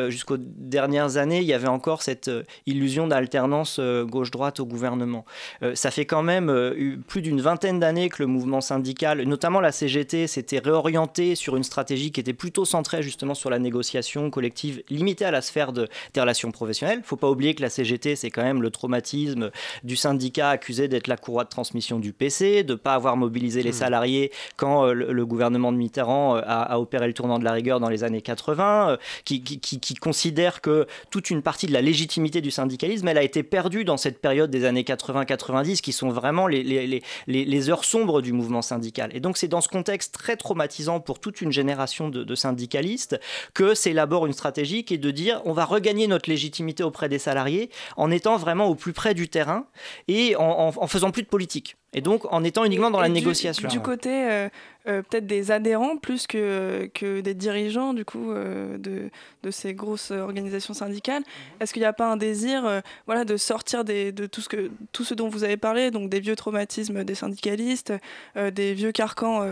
jusqu'aux 0.08 0.38
dernières 0.38 1.17
années, 1.17 1.39
il 1.39 1.48
y 1.48 1.54
avait 1.54 1.67
encore 1.67 2.02
cette 2.02 2.30
illusion 2.65 3.08
d'alternance 3.08 3.80
gauche-droite 3.80 4.60
au 4.60 4.65
gouvernement. 4.65 5.26
ça 5.74 5.91
fait 5.91 6.06
quand 6.06 6.24
même 6.24 6.50
euh, 6.50 6.98
plus 7.08 7.22
d'une 7.22 7.41
vingtaine 7.41 7.80
d'années 7.80 8.10
que 8.10 8.22
le 8.22 8.28
mouvement 8.28 8.62
syndical, 8.62 8.87
notamment 9.26 9.60
la 9.60 9.71
CGT, 9.71 10.28
s'était 10.28 10.60
réorienté 10.60 11.36
sur 11.36 11.56
une 11.56 11.63
stratégie 11.63 12.12
qui 12.12 12.19
était 12.19 12.34
plutôt 12.34 12.65
centrée 12.65 13.02
justement 13.02 13.34
sur 13.34 13.50
la 13.50 13.60
négociation 13.60 14.30
collective, 14.30 14.84
limitée 14.89 15.26
à 15.26 15.32
la 15.32 15.41
sphère 15.41 15.73
de, 15.73 15.88
des 16.13 16.21
relations 16.21 16.52
professionnelles. 16.52 17.00
Il 17.00 17.02
ne 17.02 17.06
faut 17.08 17.15
pas 17.15 17.30
oublier 17.30 17.56
que 17.56 17.62
la 17.62 17.69
CGT, 17.69 18.15
c'est 18.15 18.30
quand 18.30 18.43
même 18.43 18.62
le 18.62 18.69
traumatisme 18.69 19.52
du 19.84 19.95
syndicat 19.95 20.50
accusé 20.50 20.88
d'être 20.88 21.08
la 21.08 21.17
courroie 21.17 21.43
de 21.43 21.50
transmission 21.50 22.00
du 22.00 22.13
PC, 22.13 22.63
de 22.63 22.73
ne 22.73 22.78
pas 22.78 22.93
avoir 22.93 23.17
mobilisé 23.17 23.63
les 23.63 23.69
mmh. 23.69 23.73
salariés 23.73 24.32
quand 24.56 24.86
euh, 24.86 24.93
le, 24.93 25.26
gouvernement 25.26 25.71
de 25.71 25.78
Mitterrand 25.78 26.38
euh, 26.38 26.41
a, 26.45 26.80
opéré 26.80 27.08
le 27.08 27.13
tournant 27.13 27.39
de 27.39 27.43
la 27.43 27.52
rigueur 27.52 27.80
dans 27.80 27.89
les 27.89 28.04
années 28.04 28.21
80, 28.21 28.97
qui, 29.26 29.41
qui, 29.41 29.60
qui 29.60 29.95
considère 29.95 30.62
que 30.62 30.88
toute 31.10 31.30
une 31.30 31.41
partie 31.41 31.67
de 31.67 31.73
la 31.73 31.82
légitimité 31.82 32.41
du 32.41 32.52
syndicalisme, 32.52 33.08
elle 33.08 33.17
a 33.17 33.23
été 33.23 33.43
perdue 33.43 33.84
dans 33.84 33.97
cette 33.97 34.19
période 34.19 34.50
des 34.50 34.65
années 34.65 34.84
80-90 34.84 35.82
qui 35.82 35.91
sont 35.91 36.10
vraiment 36.10 36.47
les, 36.47 36.63
les, 36.63 37.02
les, 37.28 37.69
heures 37.69 37.86
sombres 37.86 38.21
du 38.21 38.34
mouvement 38.34 38.62
syndical. 38.62 38.77
Et 39.12 39.20
donc 39.20 39.38
c'est 39.38 39.48
dans 39.48 39.62
ce 39.62 39.68
contexte 39.68 40.13
très 40.13 40.36
traumatisant 40.36 41.00
pour 41.00 41.20
toute 41.20 41.42
une 41.42 41.52
génération 41.52 42.10
de, 42.10 42.36
syndicalistes 42.36 43.20
que 43.54 43.74
s'élabore 43.74 44.26
une 44.26 44.34
stratégie 44.34 44.84
qui 44.84 44.94
est 44.94 45.00
de 45.00 45.12
dire 45.12 45.42
on 45.46 45.54
va 45.54 45.66
regagner 45.66 46.08
notre 46.08 46.30
légitimité 46.30 46.84
auprès 46.84 47.10
des 47.10 47.20
salariés 47.20 47.70
en 47.96 48.12
étant 48.12 48.38
vraiment 48.38 48.68
au 48.68 48.76
plus 48.76 48.94
près 48.94 49.13
du 49.13 49.30
terrain 49.30 49.66
et 50.08 50.36
en, 50.38 50.88
faisant 50.88 51.12
plus 51.12 51.24
de 51.24 51.28
politique. 51.28 51.78
Et 51.98 52.02
donc 52.02 52.32
en 52.32 52.44
étant 52.44 52.64
uniquement 52.64 52.92
dans 52.92 53.02
la 53.02 53.10
négociation. 53.10 53.68
Du 53.70 53.80
côté 53.80 54.10
euh, 54.12 54.50
euh, 54.88 55.02
peut-être 55.02 55.26
des 55.26 55.50
adhérents 55.50 55.98
plus 55.98 56.28
que, 56.28 56.92
que 56.94 57.22
des 57.22 57.34
dirigeants 57.34 57.96
du 57.96 58.06
coup 58.06 58.30
euh, 58.30 58.78
de, 58.78 59.10
de, 59.42 59.50
ces 59.50 59.74
grosses 59.74 60.12
organisations 60.12 60.76
syndicales, 60.76 61.24
mhm. 61.24 61.58
est-ce 61.60 61.74
qu'il 61.74 61.82
n'y 61.82 61.88
a 61.88 61.94
pas 61.94 62.12
un 62.12 62.18
désir 62.18 62.84
voilà, 63.08 63.26
de 63.26 63.36
sortir 63.36 63.84
des, 63.84 64.12
de 64.12 64.28
tout 64.28 64.42
ce, 64.42 64.50
que, 64.50 64.70
tout 64.92 65.04
ce 65.04 65.16
dont 65.16 65.28
vous 65.28 65.44
avez 65.44 65.58
parlé, 65.58 65.90
donc 65.90 66.12
des 66.12 66.20
vieux 66.20 66.36
traumatismes 66.36 67.04
des 67.04 67.16
syndicalistes, 67.16 67.94
des 68.36 68.76
vieux 68.76 68.92
carcans 68.92 69.44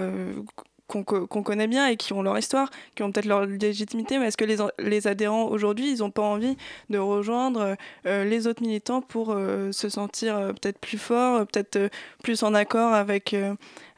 qu'on 0.87 1.43
connaît 1.43 1.67
bien 1.67 1.87
et 1.87 1.97
qui 1.97 2.13
ont 2.13 2.21
leur 2.21 2.37
histoire, 2.37 2.69
qui 2.95 3.03
ont 3.03 3.11
peut-être 3.11 3.25
leur 3.25 3.45
légitimité, 3.45 4.19
mais 4.19 4.27
est-ce 4.27 4.37
que 4.37 4.45
les, 4.45 5.07
adhérents 5.07 5.45
aujourd'hui, 5.45 5.91
ils 5.91 5.99
n'ont 5.99 6.11
pas 6.11 6.21
envie 6.21 6.57
de 6.89 6.97
rejoindre 6.97 7.75
euh, 8.05 8.23
les 8.23 8.47
autres 8.47 8.61
militants 8.61 9.01
pour 9.01 9.31
euh, 9.31 9.71
se 9.71 9.89
sentir 9.89 10.37
euh, 10.37 10.53
peut-être 10.53 10.79
plus 10.79 10.97
forts, 10.97 11.45
peut-être 11.47 11.89
plus 12.23 12.43
en 12.43 12.53
accord 12.53 12.93
avec, 12.93 13.35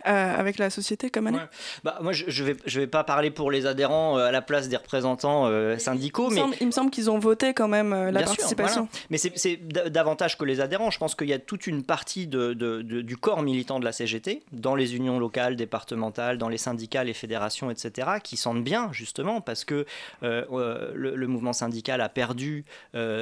avec 0.08 0.58
la 0.58 0.70
société 0.70 1.10
comme 1.10 1.28
année 1.28 1.40
bah, 1.84 1.98
Moi, 2.02 2.14
je 2.14 2.26
ne 2.26 2.48
vais, 2.48 2.58
je 2.66 2.80
vais 2.80 2.88
pas 2.88 3.04
parler 3.04 3.32
pour 3.32 3.52
les 3.52 3.66
adhérents 3.66 4.18
à 4.18 4.32
la 4.32 4.42
place 4.42 4.70
des 4.70 4.78
représentants 4.78 5.50
syndicaux, 5.78 6.28
il 6.30 6.36
mais... 6.36 6.42
Semble, 6.42 6.56
il 6.62 6.68
me 6.68 6.72
semble 6.72 6.92
qu'ils 6.92 7.10
ont 7.10 7.20
voté 7.20 7.54
quand 7.54 7.68
même 7.68 8.10
la 8.10 8.24
participation. 8.24 8.88
Mais 9.10 9.18
c'est 9.18 9.58
davantage 9.68 10.38
que 10.38 10.46
les 10.46 10.62
adhérents. 10.62 10.92
Je 10.92 10.98
pense 10.98 11.16
qu'il 11.16 11.30
y 11.30 11.34
a 11.34 11.40
toute 11.40 11.68
une 11.68 11.84
partie 11.84 12.28
de, 12.28 12.54
du 12.54 13.18
corps 13.18 13.42
militant 13.42 13.80
de 13.80 13.86
la 13.86 13.92
CGT, 13.92 14.44
dans 14.52 14.76
les 14.76 14.96
unions 14.96 15.20
locales, 15.20 15.56
départementales, 15.56 16.38
dans 16.38 16.50
les 16.50 16.58
syndicats, 16.58 17.04
les 17.04 17.14
fédérations, 17.14 17.70
etc., 17.72 18.10
qui 18.24 18.38
sentent 18.38 18.64
bien, 18.64 18.90
justement, 18.92 19.42
parce 19.42 19.66
que 19.66 19.86
le, 20.22 21.16
le, 21.16 21.28
mouvement 21.28 21.54
syndical 21.54 22.02
a 22.02 22.10
perdu 22.10 22.66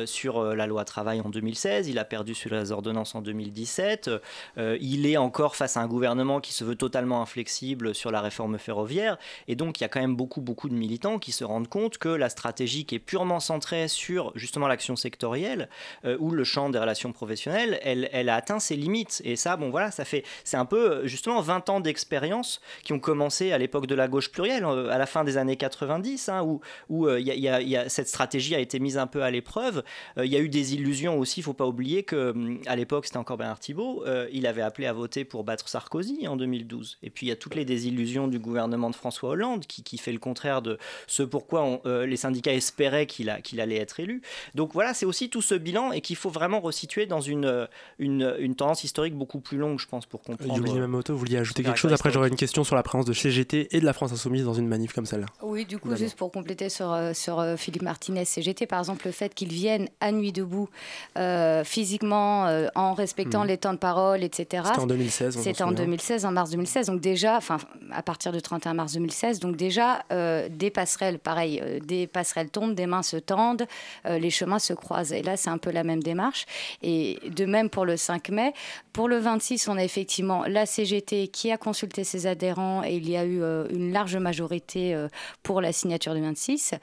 sur 0.05 0.43
la 0.43 0.67
loi 0.67 0.85
travail 0.85 1.21
en 1.21 1.29
2016, 1.29 1.87
il 1.87 1.99
a 1.99 2.05
perdu 2.05 2.33
sur 2.33 2.53
les 2.53 2.71
ordonnances 2.71 3.15
en 3.15 3.21
2017, 3.21 4.09
euh, 4.57 4.77
il 4.79 5.05
est 5.05 5.17
encore 5.17 5.55
face 5.55 5.77
à 5.77 5.81
un 5.81 5.87
gouvernement 5.87 6.39
qui 6.39 6.53
se 6.53 6.63
veut 6.63 6.74
totalement 6.75 7.21
inflexible 7.21 7.95
sur 7.95 8.11
la 8.11 8.21
réforme 8.21 8.57
ferroviaire, 8.57 9.17
et 9.47 9.55
donc 9.55 9.79
il 9.79 9.83
y 9.83 9.85
a 9.85 9.89
quand 9.89 9.99
même 9.99 10.15
beaucoup, 10.15 10.41
beaucoup 10.41 10.69
de 10.69 10.73
militants 10.73 11.19
qui 11.19 11.31
se 11.31 11.43
rendent 11.43 11.67
compte 11.67 11.97
que 11.97 12.09
la 12.09 12.29
stratégie 12.29 12.85
qui 12.85 12.95
est 12.95 12.99
purement 12.99 13.39
centrée 13.39 13.87
sur 13.87 14.31
justement 14.35 14.67
l'action 14.67 14.95
sectorielle 14.95 15.69
euh, 16.05 16.17
ou 16.19 16.31
le 16.31 16.43
champ 16.43 16.69
des 16.69 16.79
relations 16.79 17.11
professionnelles, 17.11 17.79
elle, 17.83 18.09
elle, 18.11 18.29
a 18.29 18.35
atteint 18.35 18.59
ses 18.59 18.75
limites. 18.75 19.21
Et 19.25 19.35
ça, 19.35 19.57
bon 19.57 19.69
voilà, 19.69 19.91
ça 19.91 20.05
fait, 20.05 20.23
c'est 20.43 20.57
un 20.57 20.65
peu 20.65 21.05
justement 21.07 21.41
20 21.41 21.69
ans 21.69 21.79
d'expérience 21.79 22.61
qui 22.83 22.93
ont 22.93 22.99
commencé 22.99 23.51
à 23.51 23.57
l'époque 23.57 23.87
de 23.87 23.95
la 23.95 24.07
gauche 24.07 24.31
plurielle, 24.31 24.65
euh, 24.65 24.89
à 24.89 24.97
la 24.97 25.05
fin 25.05 25.23
des 25.23 25.37
années 25.37 25.57
90, 25.57 26.29
hein, 26.29 26.43
où, 26.43 26.61
où 26.89 27.09
y 27.09 27.23
y 27.23 27.77
a, 27.77 27.89
cette 27.89 28.07
stratégie 28.07 28.55
a 28.55 28.59
été 28.59 28.79
mise 28.79 28.97
un 28.97 29.07
peu 29.07 29.23
à 29.23 29.31
l'épreuve. 29.31 29.83
Il 30.17 30.25
y 30.25 30.35
a 30.35 30.39
eu 30.39 30.49
des 30.49 30.73
illusions 30.73 31.17
aussi, 31.19 31.39
il 31.39 31.43
ne 31.43 31.45
faut 31.45 31.53
pas 31.53 31.67
oublier 31.67 32.03
que 32.03 32.31
hum, 32.31 32.59
à 32.65 32.75
l'époque, 32.75 33.05
c'était 33.05 33.17
encore 33.17 33.37
Bernard 33.37 33.59
Thibault, 33.59 34.03
euh, 34.05 34.27
il 34.31 34.47
avait 34.47 34.61
appelé 34.61 34.87
à 34.87 34.93
voter 34.93 35.25
pour 35.25 35.43
battre 35.43 35.69
Sarkozy 35.69 36.27
en 36.27 36.35
2012. 36.65 36.97
Et 37.03 37.09
puis 37.09 37.27
il 37.27 37.29
y 37.29 37.31
a 37.31 37.35
toutes 37.35 37.55
les 37.55 37.65
désillusions 37.65 38.27
du 38.27 38.39
gouvernement 38.39 38.89
de 38.89 38.95
François 38.95 39.29
Hollande 39.29 39.65
qui, 39.65 39.83
qui 39.83 39.97
fait 39.97 40.11
le 40.11 40.19
contraire 40.19 40.61
de 40.61 40.77
ce 41.07 41.23
pourquoi 41.23 41.81
euh, 41.85 42.05
les 42.05 42.17
syndicats 42.17 42.53
espéraient 42.53 43.05
qu'il 43.05 43.35
qu'il 43.43 43.61
allait 43.61 43.77
être 43.77 43.99
élu. 43.99 44.21
Donc 44.53 44.73
voilà, 44.73 44.93
c'est 44.93 45.05
aussi 45.05 45.29
tout 45.29 45.41
ce 45.41 45.55
bilan 45.55 45.91
et 45.91 46.01
qu'il 46.01 46.15
faut 46.15 46.29
vraiment 46.29 46.59
resituer 46.59 47.05
dans 47.05 47.21
une, 47.21 47.67
une, 47.99 48.35
une, 48.39 48.55
tendance 48.55 48.83
historique 48.83 49.15
beaucoup 49.15 49.39
plus 49.39 49.57
longue, 49.57 49.79
je 49.79 49.87
pense, 49.87 50.05
pour 50.05 50.21
comprendre. 50.21 50.55
Julie 50.55 50.79
Mamoto, 50.79 51.13
vous 51.13 51.19
vouliez 51.19 51.37
ajouter 51.37 51.63
quelque 51.63 51.77
chose? 51.77 51.93
Après, 51.93 52.11
j'aurais 52.11 52.29
une 52.29 52.35
question 52.35 52.63
sur 52.63 52.75
la 52.75 52.83
présence 52.83 53.05
de 53.05 53.13
CGT 53.13 53.75
et 53.75 53.79
de 53.79 53.85
la 53.85 53.93
France 53.93 54.11
Insoumise 54.11 54.45
dans 54.45 54.53
une 54.53 54.67
manif 54.67 54.93
comme 54.93 55.05
celle-là. 55.05 55.27
Oui, 55.41 55.65
du 55.65 55.77
coup, 55.77 55.95
juste 55.95 56.17
pour 56.17 56.31
compléter 56.31 56.69
sur, 56.69 56.91
euh, 56.91 57.13
sur 57.13 57.43
Philippe 57.57 57.83
Martinez, 57.83 58.25
CGT, 58.25 58.65
par 58.65 58.79
exemple, 58.79 59.05
le 59.05 59.11
fait 59.11 59.33
qu'ils 59.33 59.51
viennent 59.51 59.89
à 59.99 60.11
nuit 60.11 60.31
debout 60.31 60.69
euh, 61.17 61.63
physiquement, 61.63 62.47
euh, 62.47 62.67
en 62.75 62.93
respectant 62.93 63.43
hmm. 63.43 63.47
les 63.47 63.57
temps 63.57 63.73
de 63.73 63.77
parole, 63.77 64.23
etc. 64.23 64.63
C'était 64.65 64.79
en 64.79 64.87
2016. 64.87 65.37
C'était 65.37 65.63
en 65.63 65.71
2016, 65.71 66.25
en 66.25 66.31
mars 66.31 66.44
2016. 66.51 66.87
Donc 66.87 67.01
déjà, 67.01 67.37
enfin, 67.37 67.57
à 67.91 68.01
partir 68.01 68.31
du 68.31 68.41
31 68.41 68.73
mars 68.73 68.93
2016, 68.93 69.39
donc 69.39 69.55
déjà, 69.55 70.03
euh, 70.11 70.47
des 70.49 70.69
passerelles, 70.69 71.19
pareil, 71.19 71.61
des 71.83 72.07
passerelles 72.07 72.49
tombent, 72.49 72.75
des 72.75 72.85
mains 72.85 73.03
se 73.03 73.17
tendent, 73.17 73.65
les 74.05 74.29
chemins 74.29 74.59
se 74.59 74.73
croisent. 74.73 75.13
Et 75.13 75.21
là, 75.21 75.37
c'est 75.37 75.49
un 75.49 75.57
peu 75.57 75.71
la 75.71 75.83
même 75.83 76.01
démarche. 76.01 76.45
Et 76.81 77.19
de 77.29 77.45
même 77.45 77.69
pour 77.69 77.85
le 77.85 77.97
5 77.97 78.29
mai. 78.29 78.53
Pour 78.93 79.07
le 79.09 79.17
26, 79.17 79.67
on 79.67 79.77
a 79.77 79.83
effectivement 79.83 80.45
la 80.45 80.65
CGT 80.65 81.27
qui 81.27 81.51
a 81.51 81.57
consulté 81.57 82.03
ses 82.03 82.27
adhérents 82.27 82.83
et 82.83 82.95
il 82.95 83.09
y 83.09 83.17
a 83.17 83.25
eu 83.25 83.41
une 83.71 83.91
large 83.91 84.15
majorité 84.17 84.95
pour 85.43 85.61
la 85.61 85.73
signature 85.73 86.13
du 86.13 86.21
26. 86.21 86.75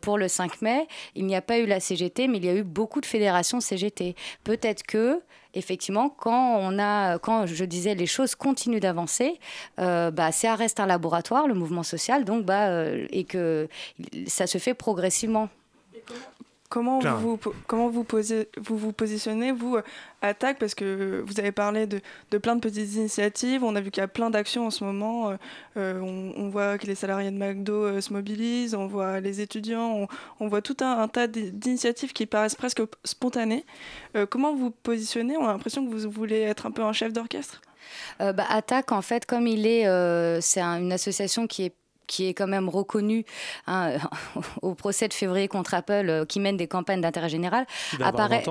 pour 0.00 0.18
le 0.18 0.28
5 0.28 0.62
mai, 0.62 0.86
il 1.14 1.26
n'y 1.26 1.36
a 1.36 1.42
pas 1.42 1.58
eu 1.58 1.66
la 1.66 1.80
CGT, 1.80 2.28
mais 2.28 2.38
il 2.38 2.44
y 2.44 2.48
a 2.48 2.54
eu 2.54 2.62
beaucoup 2.62 3.00
de 3.00 3.06
fédérations 3.06 3.60
CGT. 3.60 4.14
Peut-être 4.44 4.82
que 4.84 5.20
effectivement, 5.54 6.08
quand 6.08 6.58
on 6.60 6.78
a, 6.78 7.18
quand 7.18 7.46
je 7.46 7.64
disais 7.64 7.94
les 7.94 8.06
choses 8.06 8.34
continuent 8.34 8.80
d'avancer, 8.80 9.38
euh, 9.80 10.10
bah, 10.10 10.32
ça 10.32 10.54
reste 10.54 10.80
un 10.80 10.86
laboratoire, 10.86 11.46
le 11.46 11.54
mouvement 11.54 11.82
social, 11.82 12.24
donc 12.24 12.44
bah, 12.44 12.68
euh, 12.68 13.06
et 13.10 13.24
que 13.24 13.68
ça 14.26 14.46
se 14.46 14.58
fait 14.58 14.74
progressivement. 14.74 15.48
Comment 16.68 16.98
vous, 16.98 17.40
comment 17.66 17.88
vous, 17.88 18.04
posez, 18.04 18.48
vous 18.58 18.76
vous 18.76 18.92
positionnez, 18.92 19.52
vous, 19.52 19.76
euh, 19.76 19.82
attaque 20.20 20.58
Parce 20.58 20.74
que 20.74 21.24
vous 21.26 21.40
avez 21.40 21.50
parlé 21.50 21.86
de, 21.86 22.02
de 22.30 22.36
plein 22.36 22.56
de 22.56 22.60
petites 22.60 22.94
initiatives. 22.94 23.64
On 23.64 23.74
a 23.74 23.80
vu 23.80 23.90
qu'il 23.90 24.02
y 24.02 24.04
a 24.04 24.08
plein 24.08 24.28
d'actions 24.28 24.66
en 24.66 24.70
ce 24.70 24.84
moment. 24.84 25.30
Euh, 25.30 25.36
euh, 25.78 26.00
on, 26.00 26.50
voit 26.50 26.76
que 26.76 26.86
les 26.86 26.94
salariés 26.94 27.30
de 27.30 27.38
McDo 27.38 27.98
se 28.02 28.12
mobilisent, 28.12 28.74
on 28.74 28.86
voit 28.86 29.20
les 29.20 29.40
étudiants, 29.40 30.06
on, 30.40 30.48
voit 30.48 30.60
tout 30.60 30.76
un, 30.80 31.08
tas 31.08 31.26
d'initiatives 31.26 32.12
qui 32.12 32.26
paraissent 32.26 32.54
presque 32.54 32.82
spontanées. 33.02 33.64
comment 34.28 34.54
vous 34.54 34.70
positionnez? 34.70 35.36
On 35.38 35.46
a 35.46 35.52
l'impression 35.52 35.86
que 35.86 35.94
vous 35.94 36.10
voulez 36.10 36.40
être 36.40 36.66
un 36.66 36.70
peu 36.70 36.82
un 36.82 36.92
chef 36.92 37.12
d'orchestre 37.12 37.62
bah, 38.18 38.44
Attaque, 38.48 38.92
en 38.92 39.02
fait, 39.02 39.24
comme 39.24 39.46
il 39.46 39.66
est, 39.66 39.84
c'est 40.40 40.60
une 40.60 40.92
association 40.92 41.46
qui 41.46 41.64
est 41.64 41.74
qui 42.08 42.26
est 42.26 42.34
quand 42.34 42.48
même 42.48 42.68
reconnu 42.68 43.24
hein, 43.68 43.98
au 44.62 44.74
procès 44.74 45.06
de 45.06 45.14
février 45.14 45.46
contre 45.46 45.74
Apple, 45.74 46.08
euh, 46.08 46.24
qui 46.24 46.40
mène 46.40 46.56
des 46.56 46.66
campagnes 46.66 47.00
d'intérêt 47.00 47.28
général, 47.28 47.66
apparaît. 48.02 48.42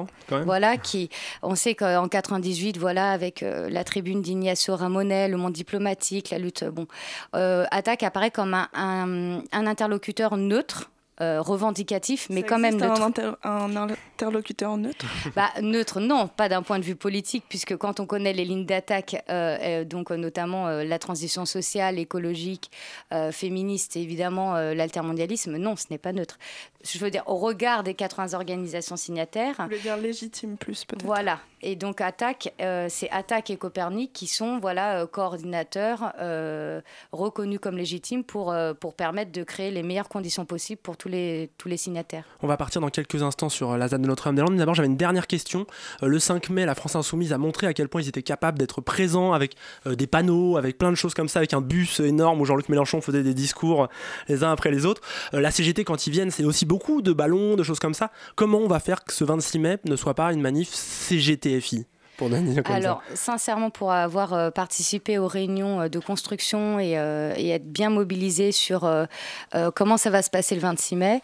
Voilà, 0.46 0.78
qui, 0.78 1.10
on 1.44 1.56
sait 1.56 1.76
qu'en 1.76 2.08
98, 2.08 2.78
voilà, 2.78 3.12
avec 3.12 3.44
euh, 3.44 3.70
la 3.70 3.84
tribune 3.84 4.22
d'Ignacio 4.22 4.76
Ramonet, 4.76 5.28
le 5.28 5.36
monde 5.36 5.54
diplomatique, 5.54 6.30
la 6.30 6.38
lutte, 6.38 6.64
bon, 6.64 6.88
euh, 7.36 7.66
Attaque 7.72 8.04
apparaît 8.04 8.32
comme 8.32 8.54
un 8.54 9.42
interlocuteur 9.52 10.38
neutre 10.38 10.90
euh, 11.20 11.42
revendicatif, 11.42 12.28
mais 12.30 12.44
quand 12.44 12.60
même 12.60 12.78
neutre. 12.78 13.38
Un, 13.44 13.76
interlocuteur 13.76 14.78
neutre? 14.78 15.06
Bah, 15.36 15.50
Neutre, 15.62 16.00
non, 16.00 16.28
pas 16.28 16.48
d'un 16.48 16.62
point 16.62 16.80
de 16.80 16.84
vue 16.84 16.96
politique, 16.96 17.44
puisque 17.50 17.76
quand 17.76 18.00
on 18.00 18.06
connaît 18.06 18.34
les 18.34 18.46
lignes 18.46 18.66
d'attaque, 18.66 19.24
euh, 19.30 19.58
euh, 19.62 19.84
donc 19.84 20.12
notamment 20.12 20.68
la 20.68 21.00
transition 21.00 21.46
sociale, 21.46 22.00
écologique, 22.00 22.72
féministe 23.32 23.96
et 23.96 24.02
évidemment 24.02 24.54
l'altermondialisme, 24.56 25.58
non, 25.58 25.76
ce 25.76 25.86
n'est 25.90 25.98
pas 25.98 26.14
neutre. 26.14 26.38
Je 26.92 27.00
veux 27.00 27.10
dire, 27.10 27.24
au 27.26 27.38
regard 27.38 27.84
des 27.84 27.96
80 27.96 28.34
organisations 28.34 28.96
signataires. 28.96 29.56
Vous 29.58 29.66
voulez 29.66 29.80
dire 29.80 29.98
légitime 29.98 30.58
plus, 30.58 30.86
peut-être 30.86 31.04
Voilà. 31.04 31.40
Et 31.64 31.76
donc, 31.76 32.02
Attaque, 32.02 32.54
c'est 32.88 33.10
Attaque 33.10 33.50
et 33.50 33.58
Copernic 33.58 34.14
qui 34.14 34.28
sont 34.28 34.60
voilà, 34.60 35.08
coordinateurs 35.08 36.14
reconnus 37.12 37.60
comme 37.60 37.78
légitimes 37.78 38.24
pour, 38.24 38.56
pour 38.80 38.94
permettre 38.94 39.32
de 39.32 39.44
créer 39.44 39.72
les 39.72 39.82
meilleures 39.82 40.08
conditions 40.08 40.46
possibles 40.46 40.80
pour 40.82 40.98
tout 40.98 41.08
tous 41.58 41.68
les, 41.70 41.78
signataires. 41.78 42.26
On 42.42 42.48
va 42.48 42.58
partir 42.58 42.82
dans 42.82 42.90
quelques 42.90 43.24
instants 43.24 43.50
sur 43.50 43.72
euh, 43.72 43.78
la 43.78 43.88
ZAD 43.88 44.02
de 44.02 44.08
Notre-Dame-des-Landes. 44.08 44.58
D'abord, 44.58 44.76
j'avais 44.76 44.88
une 44.88 44.98
dernière 44.98 45.28
question. 45.28 45.66
Euh, 46.04 46.08
le 46.08 46.20
5 46.20 46.50
mai, 46.50 46.66
la 46.66 46.76
France 46.76 46.96
Insoumise 46.96 47.34
a 47.34 47.38
montré 47.38 47.68
à 47.68 47.74
quel 47.74 47.88
point 47.88 48.02
ils 48.02 48.10
étaient 48.10 48.24
capables 48.24 48.58
d'être 48.58 48.82
présents 48.82 49.34
avec 49.34 49.56
euh, 49.86 49.96
des 49.96 50.08
panneaux, 50.08 50.58
avec 50.58 50.78
plein 50.78 50.92
de 50.92 50.96
choses 50.96 51.14
comme 51.14 51.30
ça, 51.30 51.40
avec 51.40 51.54
un 51.54 51.62
bus 51.62 52.00
énorme 52.00 52.42
où 52.42 52.46
Jean-Luc 52.46 52.70
Mélenchon 52.70 53.02
faisait 53.02 53.24
des 53.24 53.34
discours 53.34 53.88
les 54.28 54.44
uns 54.44 54.52
après 54.52 54.72
les 54.72 54.86
autres. 54.86 55.02
la 55.32 55.52
CGT, 55.52 55.84
quand 55.84 56.08
ils 56.08 56.12
viennent, 56.12 56.32
c'est 56.32 56.44
aussi 56.44 56.66
beaucoup 56.66 56.77
de 57.02 57.14
ballons, 57.14 57.56
de 57.56 57.64
choses 57.64 57.80
comme 57.80 57.94
ça. 57.94 58.12
Comment 58.36 58.60
on 58.60 58.68
va 58.68 58.80
faire 58.80 59.04
que 59.04 59.14
ce 59.14 59.24
26 59.24 59.60
mai 59.60 59.78
ne 59.86 59.96
soit 59.96 60.14
pas 60.14 60.32
une 60.34 60.42
manif 60.42 60.70
CGTFI 60.74 61.86
alors, 62.66 63.02
sincèrement, 63.14 63.70
pour 63.70 63.92
avoir 63.92 64.34
euh, 64.34 64.50
participé 64.50 65.18
aux 65.18 65.28
réunions 65.28 65.82
euh, 65.82 65.88
de 65.88 66.00
construction 66.00 66.78
euh, 66.80 67.34
et 67.38 67.50
être 67.50 67.72
bien 67.72 67.90
mobilisé 67.90 68.52
sur 68.52 68.90
comment 69.76 69.98
ça 69.98 70.10
va 70.10 70.22
se 70.22 70.30
passer 70.30 70.56
le 70.56 70.62
26 70.62 70.96
mai, 70.96 71.22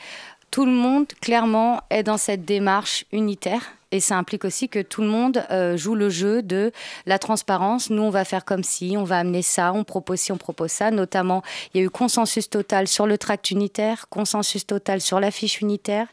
tout 0.52 0.66
le 0.66 0.72
monde, 0.72 1.08
clairement, 1.22 1.82
est 1.89 2.04
dans 2.04 2.18
cette 2.18 2.46
démarche 2.46 3.06
unitaire 3.12 3.62
et 3.93 3.99
ça 3.99 4.17
implique 4.17 4.43
aussi 4.43 4.69
que 4.69 4.79
tout 4.79 5.01
le 5.01 5.08
monde 5.08 5.45
euh, 5.51 5.77
joue 5.77 5.93
le 5.93 6.10
jeu 6.10 6.41
de 6.41 6.71
la 7.06 7.19
transparence. 7.19 7.91
Nous, 7.91 8.01
on 8.01 8.10
va 8.10 8.25
faire 8.25 8.43
comme 8.43 8.63
si, 8.63 8.95
on 8.97 9.03
va 9.03 9.19
amener 9.19 9.43
ça, 9.43 9.71
on 9.71 9.84
propose 9.84 10.19
si, 10.19 10.32
on 10.32 10.38
propose 10.38 10.71
ça. 10.71 10.89
Notamment, 10.89 11.43
il 11.73 11.77
y 11.77 11.82
a 11.82 11.86
eu 11.86 11.91
consensus 11.91 12.49
total 12.49 12.88
sur 12.88 13.06
le 13.06 13.19
tract 13.19 13.51
unitaire, 13.51 14.10
consensus 14.10 14.65
total 14.65 14.99
sur 14.99 15.19
l'affiche 15.19 15.62
unitaire. 15.62 16.08